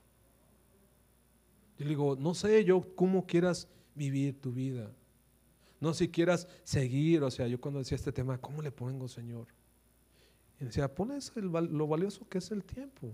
Yo 1.77 1.87
digo, 1.87 2.15
no 2.15 2.33
sé 2.33 2.63
yo 2.65 2.95
cómo 2.95 3.25
quieras 3.25 3.67
vivir 3.95 4.39
tu 4.39 4.51
vida. 4.51 4.91
No 5.79 5.93
si 5.93 6.07
quieras 6.07 6.47
seguir, 6.63 7.23
o 7.23 7.31
sea, 7.31 7.47
yo 7.47 7.59
cuando 7.59 7.79
decía 7.79 7.95
este 7.95 8.11
tema, 8.11 8.37
¿cómo 8.37 8.61
le 8.61 8.71
pongo, 8.71 9.07
Señor? 9.07 9.47
Y 10.59 10.65
decía, 10.65 10.93
pones 10.93 11.35
lo 11.35 11.87
valioso 11.87 12.27
que 12.29 12.37
es 12.37 12.51
el 12.51 12.63
tiempo. 12.63 13.13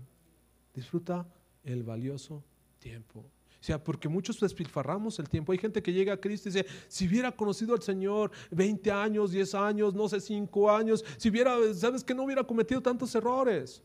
Disfruta 0.74 1.26
el 1.64 1.82
valioso 1.82 2.44
tiempo. 2.78 3.24
O 3.60 3.62
sea, 3.62 3.82
porque 3.82 4.08
muchos 4.08 4.40
despilfarramos 4.40 5.18
el 5.18 5.28
tiempo. 5.28 5.52
Hay 5.52 5.58
gente 5.58 5.82
que 5.82 5.92
llega 5.92 6.14
a 6.14 6.16
Cristo 6.16 6.48
y 6.48 6.52
dice, 6.52 6.66
si 6.88 7.06
hubiera 7.06 7.30
conocido 7.30 7.74
al 7.74 7.82
Señor 7.82 8.30
20 8.50 8.90
años, 8.90 9.32
10 9.32 9.54
años, 9.54 9.94
no 9.94 10.08
sé, 10.08 10.18
5 10.20 10.70
años, 10.70 11.04
si 11.18 11.28
hubiera, 11.28 11.56
sabes 11.74 12.02
que 12.02 12.14
no 12.14 12.24
hubiera 12.24 12.42
cometido 12.42 12.80
tantos 12.80 13.14
errores. 13.14 13.82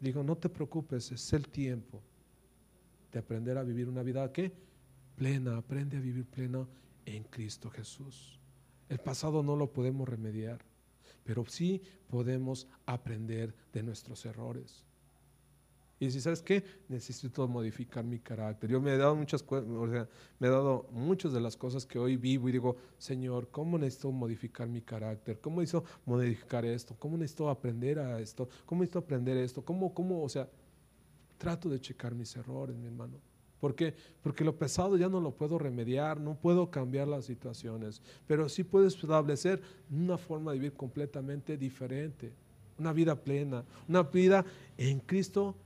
Digo, 0.00 0.22
no 0.24 0.36
te 0.36 0.48
preocupes, 0.48 1.12
es 1.12 1.32
el 1.32 1.48
tiempo 1.48 2.02
de 3.12 3.20
aprender 3.20 3.56
a 3.56 3.62
vivir 3.62 3.88
una 3.88 4.02
vida 4.02 4.30
que 4.32 4.52
plena, 5.14 5.56
aprende 5.56 5.96
a 5.96 6.00
vivir 6.00 6.26
plena 6.26 6.66
en 7.04 7.22
Cristo 7.24 7.70
Jesús. 7.70 8.40
El 8.88 8.98
pasado 8.98 9.44
no 9.44 9.54
lo 9.54 9.72
podemos 9.72 10.08
remediar, 10.08 10.64
pero 11.22 11.46
sí 11.46 11.82
podemos 12.08 12.66
aprender 12.84 13.54
de 13.72 13.84
nuestros 13.84 14.26
errores. 14.26 14.85
Y 15.98 16.10
si 16.10 16.20
sabes 16.20 16.42
qué, 16.42 16.62
necesito 16.88 17.48
modificar 17.48 18.04
mi 18.04 18.18
carácter. 18.18 18.68
Yo 18.68 18.80
me 18.82 18.92
he 18.92 18.98
dado 18.98 19.16
muchas 19.16 19.42
o 19.48 19.88
sea, 19.88 20.06
me 20.38 20.48
he 20.48 20.50
dado 20.50 20.86
muchas 20.92 21.32
de 21.32 21.40
las 21.40 21.56
cosas 21.56 21.86
que 21.86 21.98
hoy 21.98 22.16
vivo 22.16 22.50
y 22.50 22.52
digo, 22.52 22.76
Señor, 22.98 23.48
¿cómo 23.50 23.78
necesito 23.78 24.12
modificar 24.12 24.68
mi 24.68 24.82
carácter? 24.82 25.40
¿Cómo 25.40 25.60
necesito 25.60 25.84
modificar 26.04 26.66
esto? 26.66 26.94
¿Cómo 26.98 27.16
necesito 27.16 27.48
aprender 27.48 27.98
a 27.98 28.20
esto? 28.20 28.46
¿Cómo 28.66 28.82
necesito 28.82 28.98
aprender 28.98 29.38
esto? 29.38 29.64
¿Cómo, 29.64 29.94
cómo, 29.94 30.22
o 30.22 30.28
sea, 30.28 30.46
trato 31.38 31.70
de 31.70 31.80
checar 31.80 32.14
mis 32.14 32.36
errores, 32.36 32.76
mi 32.76 32.86
hermano? 32.86 33.18
¿Por 33.58 33.74
qué? 33.74 33.94
Porque 34.22 34.44
lo 34.44 34.54
pesado 34.54 34.98
ya 34.98 35.08
no 35.08 35.18
lo 35.18 35.30
puedo 35.30 35.58
remediar, 35.58 36.20
no 36.20 36.34
puedo 36.34 36.70
cambiar 36.70 37.08
las 37.08 37.24
situaciones, 37.24 38.02
pero 38.26 38.50
sí 38.50 38.64
puedo 38.64 38.86
establecer 38.86 39.62
una 39.90 40.18
forma 40.18 40.52
de 40.52 40.58
vivir 40.58 40.74
completamente 40.74 41.56
diferente, 41.56 42.34
una 42.78 42.92
vida 42.92 43.16
plena, 43.16 43.64
una 43.88 44.02
vida 44.02 44.44
en 44.76 45.00
Cristo 45.00 45.56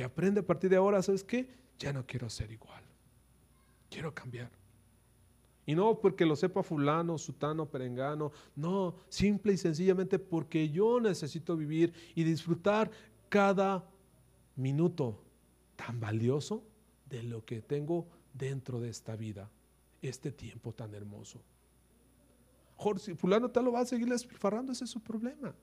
que 0.00 0.04
aprende 0.04 0.40
a 0.40 0.42
partir 0.42 0.70
de 0.70 0.76
ahora, 0.76 1.02
¿sabes 1.02 1.22
qué? 1.22 1.46
Ya 1.78 1.92
no 1.92 2.06
quiero 2.06 2.30
ser 2.30 2.50
igual, 2.50 2.82
quiero 3.90 4.14
cambiar. 4.14 4.50
Y 5.66 5.74
no 5.74 6.00
porque 6.00 6.24
lo 6.24 6.36
sepa 6.36 6.62
fulano, 6.62 7.18
sutano, 7.18 7.66
perengano, 7.66 8.32
no, 8.56 8.94
simple 9.10 9.52
y 9.52 9.58
sencillamente 9.58 10.18
porque 10.18 10.70
yo 10.70 11.00
necesito 11.00 11.54
vivir 11.54 11.92
y 12.14 12.24
disfrutar 12.24 12.90
cada 13.28 13.84
minuto 14.56 15.22
tan 15.76 16.00
valioso 16.00 16.64
de 17.10 17.22
lo 17.22 17.44
que 17.44 17.60
tengo 17.60 18.06
dentro 18.32 18.80
de 18.80 18.88
esta 18.88 19.16
vida, 19.16 19.50
este 20.00 20.32
tiempo 20.32 20.72
tan 20.72 20.94
hermoso. 20.94 21.42
Jorge, 22.76 23.04
si 23.04 23.14
fulano 23.14 23.50
tal 23.50 23.66
lo 23.66 23.72
va 23.72 23.80
a 23.80 23.84
seguir 23.84 24.08
despilfarrando, 24.08 24.72
ese 24.72 24.84
es 24.84 24.90
su 24.90 25.00
problema. 25.00 25.54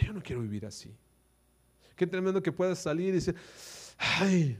Yo 0.00 0.14
no 0.14 0.22
quiero 0.22 0.40
vivir 0.40 0.64
así. 0.64 0.96
Qué 1.96 2.06
tremendo 2.06 2.42
que 2.42 2.52
puedas 2.52 2.78
salir 2.78 3.08
y 3.08 3.12
decir, 3.12 3.36
ay, 3.98 4.58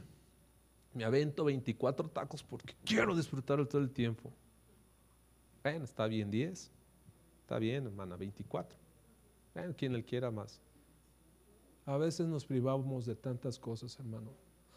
me 0.94 1.04
avento 1.04 1.44
24 1.44 2.08
tacos 2.08 2.42
porque 2.42 2.74
quiero 2.84 3.14
disfrutar 3.16 3.64
todo 3.66 3.80
el 3.80 3.90
tiempo. 3.90 4.32
Bueno, 5.62 5.84
está 5.84 6.06
bien 6.06 6.30
10. 6.30 6.70
Está 7.42 7.58
bien, 7.58 7.86
hermana, 7.86 8.16
24. 8.16 8.76
Bueno, 9.54 9.74
quien 9.76 9.92
le 9.92 10.04
quiera 10.04 10.30
más. 10.30 10.60
A 11.84 11.96
veces 11.96 12.26
nos 12.26 12.44
privamos 12.44 13.06
de 13.06 13.16
tantas 13.16 13.58
cosas, 13.58 13.98
hermano. 13.98 14.32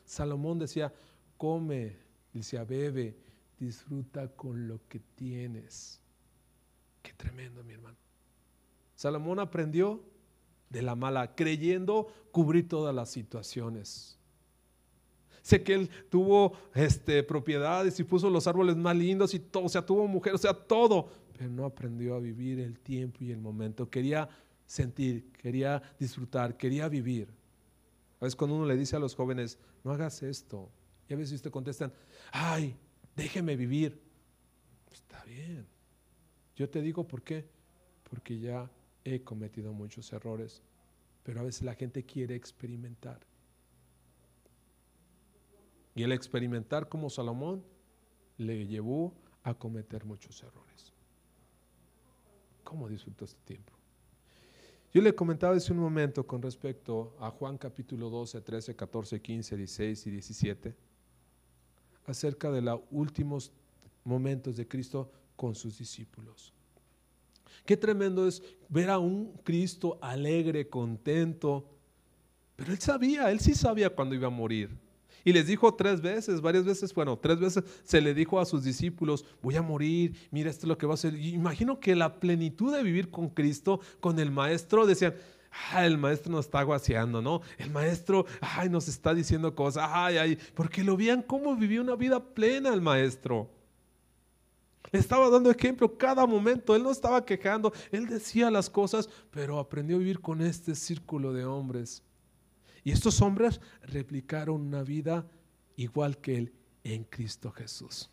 Salomón 0.05 0.59
decía, 0.59 0.93
come, 1.37 1.95
decía, 2.33 2.63
bebe, 2.63 3.15
disfruta 3.59 4.27
con 4.27 4.67
lo 4.67 4.79
que 4.87 4.99
tienes. 5.15 6.01
Qué 7.01 7.13
tremendo, 7.13 7.63
mi 7.63 7.73
hermano. 7.73 7.97
Salomón 8.95 9.39
aprendió 9.39 10.03
de 10.75 10.81
la 10.81 10.93
mala, 10.93 11.33
creyendo 11.35 12.11
cubrir 12.33 12.67
todas 12.67 12.93
las 12.93 13.09
situaciones. 13.09 14.19
Sé 15.41 15.63
que 15.63 15.73
él 15.73 15.89
tuvo 16.09 16.51
este, 16.73 17.23
propiedades 17.23 17.97
y 17.97 18.03
puso 18.03 18.29
los 18.29 18.45
árboles 18.45 18.75
más 18.75 18.93
lindos 18.97 19.33
y 19.33 19.39
todo, 19.39 19.63
o 19.63 19.69
sea, 19.69 19.85
tuvo 19.85 20.05
mujer, 20.05 20.33
o 20.33 20.37
sea, 20.37 20.53
todo, 20.53 21.09
pero 21.31 21.49
no 21.49 21.63
aprendió 21.63 22.15
a 22.15 22.19
vivir 22.19 22.59
el 22.59 22.77
tiempo 22.77 23.23
y 23.23 23.31
el 23.31 23.39
momento. 23.39 23.89
Quería 23.89 24.27
sentir, 24.65 25.31
quería 25.31 25.81
disfrutar, 25.97 26.57
quería 26.57 26.89
vivir. 26.89 27.29
A 28.19 28.25
veces 28.25 28.35
cuando 28.35 28.57
uno 28.57 28.65
le 28.65 28.75
dice 28.75 28.97
a 28.97 28.99
los 28.99 29.15
jóvenes, 29.15 29.57
no 29.85 29.91
hagas 29.91 30.23
esto, 30.23 30.69
y 31.07 31.13
a 31.13 31.17
veces 31.17 31.41
te 31.41 31.49
contestan, 31.49 31.93
ay, 32.33 32.75
déjeme 33.15 33.55
vivir. 33.55 33.97
Está 34.91 35.23
bien. 35.23 35.65
Yo 36.57 36.69
te 36.69 36.81
digo 36.81 37.07
por 37.07 37.21
qué. 37.21 37.45
Porque 38.09 38.37
ya 38.39 38.69
he 39.05 39.21
cometido 39.21 39.71
muchos 39.71 40.11
errores, 40.11 40.61
pero 41.23 41.39
a 41.39 41.43
veces 41.43 41.61
la 41.61 41.75
gente 41.75 42.03
quiere 42.03 42.35
experimentar. 42.35 43.19
Y 45.93 46.03
el 46.03 46.11
experimentar 46.11 46.89
como 46.89 47.09
Salomón 47.09 47.63
le 48.37 48.67
llevó 48.67 49.13
a 49.43 49.53
cometer 49.53 50.03
muchos 50.03 50.43
errores. 50.43 50.91
¿Cómo 52.63 52.89
disfrutó 52.89 53.25
este 53.25 53.39
tiempo? 53.45 53.71
Yo 54.91 55.01
le 55.01 55.13
comentaba 55.13 55.55
hace 55.55 55.71
un 55.71 55.79
momento 55.79 56.25
con 56.25 56.41
respecto 56.41 57.15
a 57.19 57.29
Juan 57.29 57.57
capítulo 57.57 58.09
12, 58.09 58.41
13, 58.41 58.75
14, 58.75 59.21
15, 59.21 59.57
16 59.57 60.07
y 60.07 60.11
17, 60.11 60.75
acerca 62.07 62.51
de 62.51 62.61
los 62.61 62.81
últimos 62.91 63.51
momentos 64.03 64.55
de 64.57 64.67
Cristo 64.67 65.11
con 65.35 65.53
sus 65.53 65.77
discípulos. 65.77 66.53
Qué 67.65 67.77
tremendo 67.77 68.27
es 68.27 68.43
ver 68.69 68.89
a 68.89 68.99
un 68.99 69.33
Cristo 69.43 69.97
alegre, 70.01 70.67
contento. 70.67 71.69
Pero 72.55 72.71
él 72.71 72.79
sabía, 72.79 73.31
él 73.31 73.39
sí 73.39 73.53
sabía 73.53 73.89
cuándo 73.89 74.15
iba 74.15 74.27
a 74.27 74.31
morir. 74.31 74.69
Y 75.23 75.33
les 75.33 75.47
dijo 75.47 75.73
tres 75.73 76.01
veces, 76.01 76.39
varias 76.39 76.65
veces, 76.65 76.93
bueno, 76.93 77.17
tres 77.17 77.39
veces 77.39 77.63
se 77.83 77.99
le 77.99 78.13
dijo 78.13 78.39
a 78.39 78.45
sus 78.45 78.63
discípulos, 78.63 79.25
voy 79.41 79.55
a 79.55 79.63
morir, 79.63 80.15
mira 80.29 80.51
esto 80.51 80.67
es 80.67 80.69
lo 80.69 80.77
que 80.77 80.85
va 80.85 80.93
a 80.93 80.95
hacer. 80.95 81.15
imagino 81.15 81.79
que 81.79 81.95
la 81.95 82.19
plenitud 82.19 82.71
de 82.71 82.83
vivir 82.83 83.09
con 83.09 83.29
Cristo, 83.29 83.79
con 83.99 84.19
el 84.19 84.29
Maestro, 84.29 84.85
decían, 84.85 85.15
ah, 85.71 85.83
el 85.83 85.97
Maestro 85.97 86.31
nos 86.31 86.45
está 86.45 86.59
aguaceando, 86.59 87.23
¿no? 87.23 87.41
El 87.57 87.71
Maestro, 87.71 88.27
ay, 88.39 88.69
nos 88.69 88.87
está 88.87 89.15
diciendo 89.15 89.55
cosas, 89.55 89.89
ay, 89.91 90.17
ay, 90.17 90.37
porque 90.53 90.83
lo 90.83 90.95
veían 90.95 91.23
cómo 91.23 91.55
vivía 91.55 91.81
una 91.81 91.95
vida 91.95 92.23
plena 92.23 92.71
el 92.71 92.81
Maestro. 92.81 93.49
Estaba 94.95 95.29
dando 95.29 95.51
ejemplo 95.51 95.97
cada 95.97 96.25
momento. 96.25 96.75
Él 96.75 96.83
no 96.83 96.91
estaba 96.91 97.25
quejando. 97.25 97.73
Él 97.91 98.07
decía 98.07 98.49
las 98.51 98.69
cosas, 98.69 99.09
pero 99.31 99.59
aprendió 99.59 99.95
a 99.95 99.99
vivir 99.99 100.19
con 100.19 100.41
este 100.41 100.75
círculo 100.75 101.33
de 101.33 101.45
hombres. 101.45 102.03
Y 102.83 102.91
estos 102.91 103.21
hombres 103.21 103.59
replicaron 103.81 104.61
una 104.61 104.83
vida 104.83 105.25
igual 105.75 106.17
que 106.17 106.37
él 106.37 106.53
en 106.83 107.03
Cristo 107.03 107.51
Jesús. 107.51 108.09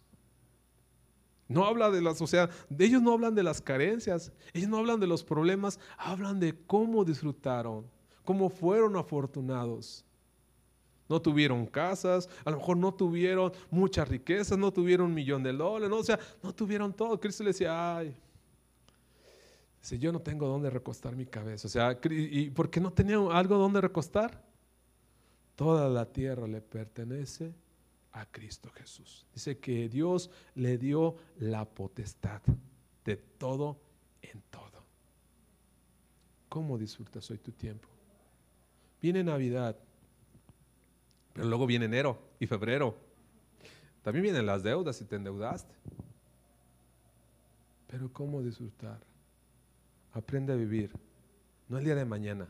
No 1.47 1.67
habla 1.67 1.91
de 1.91 2.01
las, 2.01 2.21
o 2.23 2.27
sea, 2.27 2.49
ellos 2.79 3.03
no 3.03 3.13
hablan 3.13 3.35
de 3.35 3.43
las 3.43 3.61
carencias, 3.61 4.33
ellos 4.55 4.71
no 4.71 4.79
hablan 4.79 4.99
de 4.99 5.07
los 5.07 5.23
problemas, 5.23 5.79
hablan 5.99 6.41
de 6.41 6.57
cómo 6.67 7.05
disfrutaron, 7.05 7.85
cómo 8.25 8.49
fueron 8.49 8.97
afortunados. 8.97 10.05
No 11.13 11.21
tuvieron 11.21 11.67
casas, 11.67 12.27
a 12.43 12.51
lo 12.51 12.57
mejor 12.57 12.79
no 12.79 12.95
tuvieron 12.95 13.53
muchas 13.71 14.09
riquezas, 14.09 14.57
no 14.57 14.73
tuvieron 14.73 15.09
un 15.09 15.15
millón 15.15 15.43
de 15.43 15.53
dólares, 15.53 15.91
no, 15.91 15.99
o 15.99 16.03
sea, 16.03 16.19
no 16.43 16.55
tuvieron 16.55 16.95
todo. 16.95 17.21
Cristo 17.21 17.45
le 17.45 17.51
decía, 17.51 17.99
ay, 17.99 18.17
si 19.83 19.99
yo 19.99 20.11
no 20.11 20.23
tengo 20.23 20.49
dónde 20.49 20.71
recostar 20.71 21.15
mi 21.15 21.27
cabeza, 21.27 21.69
o 21.69 21.71
sea, 21.71 22.01
¿y 22.11 22.49
por 22.49 22.71
qué 22.71 22.81
no 22.81 22.91
tenía 22.91 23.19
algo 23.31 23.59
donde 23.59 23.83
recostar? 23.83 24.43
Toda 25.55 25.87
la 25.91 26.07
tierra 26.07 26.47
le 26.47 26.63
pertenece 26.63 27.53
a 28.13 28.25
Cristo 28.25 28.71
Jesús. 28.71 29.27
Dice 29.35 29.59
que 29.59 29.91
Dios 29.91 30.31
le 30.55 30.79
dio 30.79 31.17
la 31.41 31.67
potestad 31.67 32.41
de 33.05 33.17
todo 33.19 33.77
en 34.23 34.41
todo. 34.49 34.83
¿Cómo 36.49 36.79
disfrutas 36.79 37.31
hoy 37.31 37.37
tu 37.37 37.53
tiempo? 37.53 37.87
Viene 39.03 39.23
Navidad, 39.23 39.77
pero 41.33 41.47
luego 41.47 41.67
viene 41.67 41.87
enero 41.87 42.19
y 42.39 42.47
febrero. 42.47 42.97
También 44.03 44.25
vienen 44.25 44.47
las 44.47 44.63
deudas 44.63 44.97
si 44.97 45.05
te 45.05 45.17
endeudaste. 45.17 45.75
Pero 47.87 48.13
¿cómo 48.13 48.43
disfrutar? 48.43 49.01
Aprende 50.13 50.53
a 50.53 50.57
vivir, 50.57 50.93
no 51.69 51.79
el 51.79 51.85
día 51.85 51.95
de 51.95 52.05
mañana. 52.05 52.49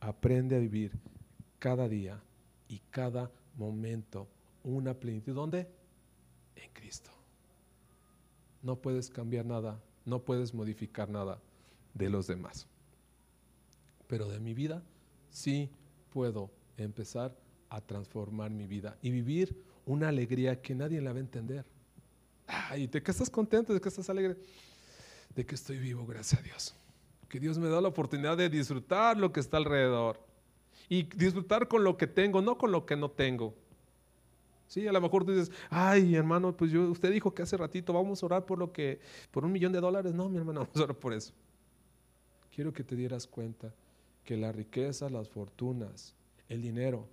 Aprende 0.00 0.56
a 0.56 0.58
vivir 0.58 0.92
cada 1.58 1.88
día 1.88 2.22
y 2.68 2.78
cada 2.90 3.30
momento 3.56 4.28
una 4.62 4.94
plenitud. 4.94 5.34
¿Dónde? 5.34 5.68
En 6.56 6.70
Cristo. 6.72 7.10
No 8.62 8.76
puedes 8.76 9.10
cambiar 9.10 9.44
nada, 9.44 9.80
no 10.04 10.20
puedes 10.20 10.54
modificar 10.54 11.08
nada 11.08 11.40
de 11.92 12.08
los 12.08 12.26
demás. 12.26 12.66
Pero 14.06 14.28
de 14.28 14.40
mi 14.40 14.54
vida 14.54 14.82
sí 15.30 15.70
puedo 16.10 16.50
empezar 16.76 17.36
a 17.74 17.80
transformar 17.80 18.50
mi 18.50 18.66
vida 18.66 18.96
y 19.02 19.10
vivir 19.10 19.56
una 19.84 20.08
alegría 20.08 20.60
que 20.62 20.74
nadie 20.74 21.00
la 21.00 21.12
va 21.12 21.18
a 21.18 21.20
entender. 21.20 21.64
Ay, 22.46 22.86
¿de 22.86 23.02
qué 23.02 23.10
estás 23.10 23.28
contento? 23.28 23.74
¿De 23.74 23.80
qué 23.80 23.88
estás 23.88 24.08
alegre? 24.08 24.36
De 25.34 25.44
que 25.44 25.54
estoy 25.54 25.78
vivo, 25.78 26.06
gracias 26.06 26.40
a 26.40 26.44
Dios. 26.44 26.74
Que 27.28 27.40
Dios 27.40 27.58
me 27.58 27.68
da 27.68 27.80
la 27.80 27.88
oportunidad 27.88 28.36
de 28.36 28.48
disfrutar 28.48 29.16
lo 29.16 29.32
que 29.32 29.40
está 29.40 29.56
alrededor. 29.56 30.20
Y 30.88 31.02
disfrutar 31.02 31.66
con 31.66 31.82
lo 31.82 31.96
que 31.96 32.06
tengo, 32.06 32.42
no 32.42 32.56
con 32.58 32.70
lo 32.70 32.86
que 32.86 32.96
no 32.96 33.10
tengo. 33.10 33.54
Sí, 34.68 34.86
a 34.86 34.92
lo 34.92 35.00
mejor 35.00 35.24
tú 35.24 35.32
dices, 35.32 35.50
ay, 35.70 36.14
hermano, 36.14 36.56
pues 36.56 36.70
yo, 36.70 36.90
usted 36.90 37.12
dijo 37.12 37.34
que 37.34 37.42
hace 37.42 37.56
ratito 37.56 37.92
vamos 37.92 38.22
a 38.22 38.26
orar 38.26 38.46
por 38.46 38.58
lo 38.58 38.72
que, 38.72 39.00
por 39.30 39.44
un 39.44 39.52
millón 39.52 39.72
de 39.72 39.80
dólares. 39.80 40.14
No, 40.14 40.28
mi 40.28 40.38
hermano, 40.38 40.60
vamos 40.64 40.76
a 40.76 40.84
orar 40.84 40.96
por 40.96 41.12
eso. 41.12 41.32
Quiero 42.54 42.72
que 42.72 42.84
te 42.84 42.94
dieras 42.94 43.26
cuenta 43.26 43.74
que 44.24 44.36
la 44.36 44.52
riqueza, 44.52 45.10
las 45.10 45.28
fortunas, 45.28 46.14
el 46.48 46.62
dinero, 46.62 47.08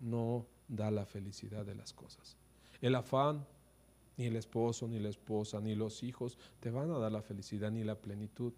no 0.00 0.46
da 0.68 0.90
la 0.90 1.06
felicidad 1.06 1.64
de 1.64 1.74
las 1.74 1.92
cosas. 1.92 2.36
El 2.80 2.94
afán, 2.94 3.46
ni 4.16 4.26
el 4.26 4.36
esposo, 4.36 4.88
ni 4.88 4.98
la 4.98 5.08
esposa, 5.08 5.60
ni 5.60 5.74
los 5.74 6.02
hijos 6.02 6.38
te 6.60 6.70
van 6.70 6.90
a 6.90 6.98
dar 6.98 7.12
la 7.12 7.22
felicidad 7.22 7.70
ni 7.70 7.84
la 7.84 7.96
plenitud. 7.96 8.52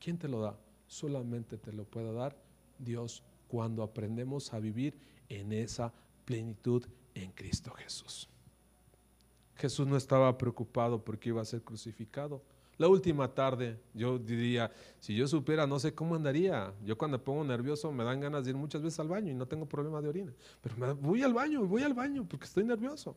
¿Quién 0.00 0.18
te 0.18 0.28
lo 0.28 0.40
da? 0.40 0.58
Solamente 0.86 1.58
te 1.58 1.72
lo 1.72 1.84
puede 1.84 2.12
dar 2.12 2.36
Dios 2.78 3.22
cuando 3.48 3.82
aprendemos 3.82 4.52
a 4.52 4.58
vivir 4.58 4.98
en 5.28 5.52
esa 5.52 5.92
plenitud 6.24 6.84
en 7.14 7.32
Cristo 7.32 7.72
Jesús. 7.72 8.28
Jesús 9.56 9.86
no 9.86 9.96
estaba 9.96 10.36
preocupado 10.38 11.04
porque 11.04 11.28
iba 11.28 11.42
a 11.42 11.44
ser 11.44 11.62
crucificado. 11.62 12.42
La 12.78 12.88
última 12.88 13.28
tarde, 13.32 13.78
yo 13.94 14.18
diría, 14.18 14.70
si 14.98 15.14
yo 15.14 15.28
supiera, 15.28 15.66
no 15.66 15.78
sé 15.78 15.94
cómo 15.94 16.14
andaría. 16.14 16.72
Yo 16.84 16.96
cuando 16.96 17.18
me 17.18 17.24
pongo 17.24 17.44
nervioso 17.44 17.92
me 17.92 18.02
dan 18.02 18.20
ganas 18.20 18.44
de 18.44 18.50
ir 18.50 18.56
muchas 18.56 18.82
veces 18.82 18.98
al 18.98 19.08
baño 19.08 19.30
y 19.30 19.34
no 19.34 19.46
tengo 19.46 19.66
problema 19.66 20.00
de 20.00 20.08
orina. 20.08 20.32
Pero 20.62 20.96
voy 20.96 21.22
al 21.22 21.34
baño, 21.34 21.64
voy 21.66 21.82
al 21.82 21.94
baño 21.94 22.26
porque 22.28 22.46
estoy 22.46 22.64
nervioso. 22.64 23.16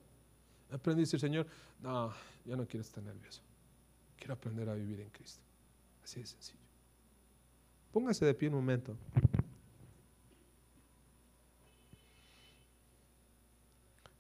Aprendí 0.72 1.02
a 1.02 1.04
decir, 1.04 1.20
Señor, 1.20 1.48
no, 1.82 2.12
ya 2.44 2.56
no 2.56 2.68
quiero 2.68 2.82
estar 2.82 3.04
nervioso. 3.04 3.42
Quiero 4.18 4.34
aprender 4.34 4.68
a 4.70 4.74
vivir 4.74 5.00
en 5.00 5.10
Cristo. 5.10 5.42
Así 6.04 6.20
de 6.20 6.26
sencillo. 6.26 6.60
Póngase 7.92 8.26
de 8.26 8.34
pie 8.34 8.50
un 8.50 8.56
momento. 8.56 8.96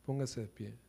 Póngase 0.06 0.42
de 0.42 0.48
pie. 0.48 0.85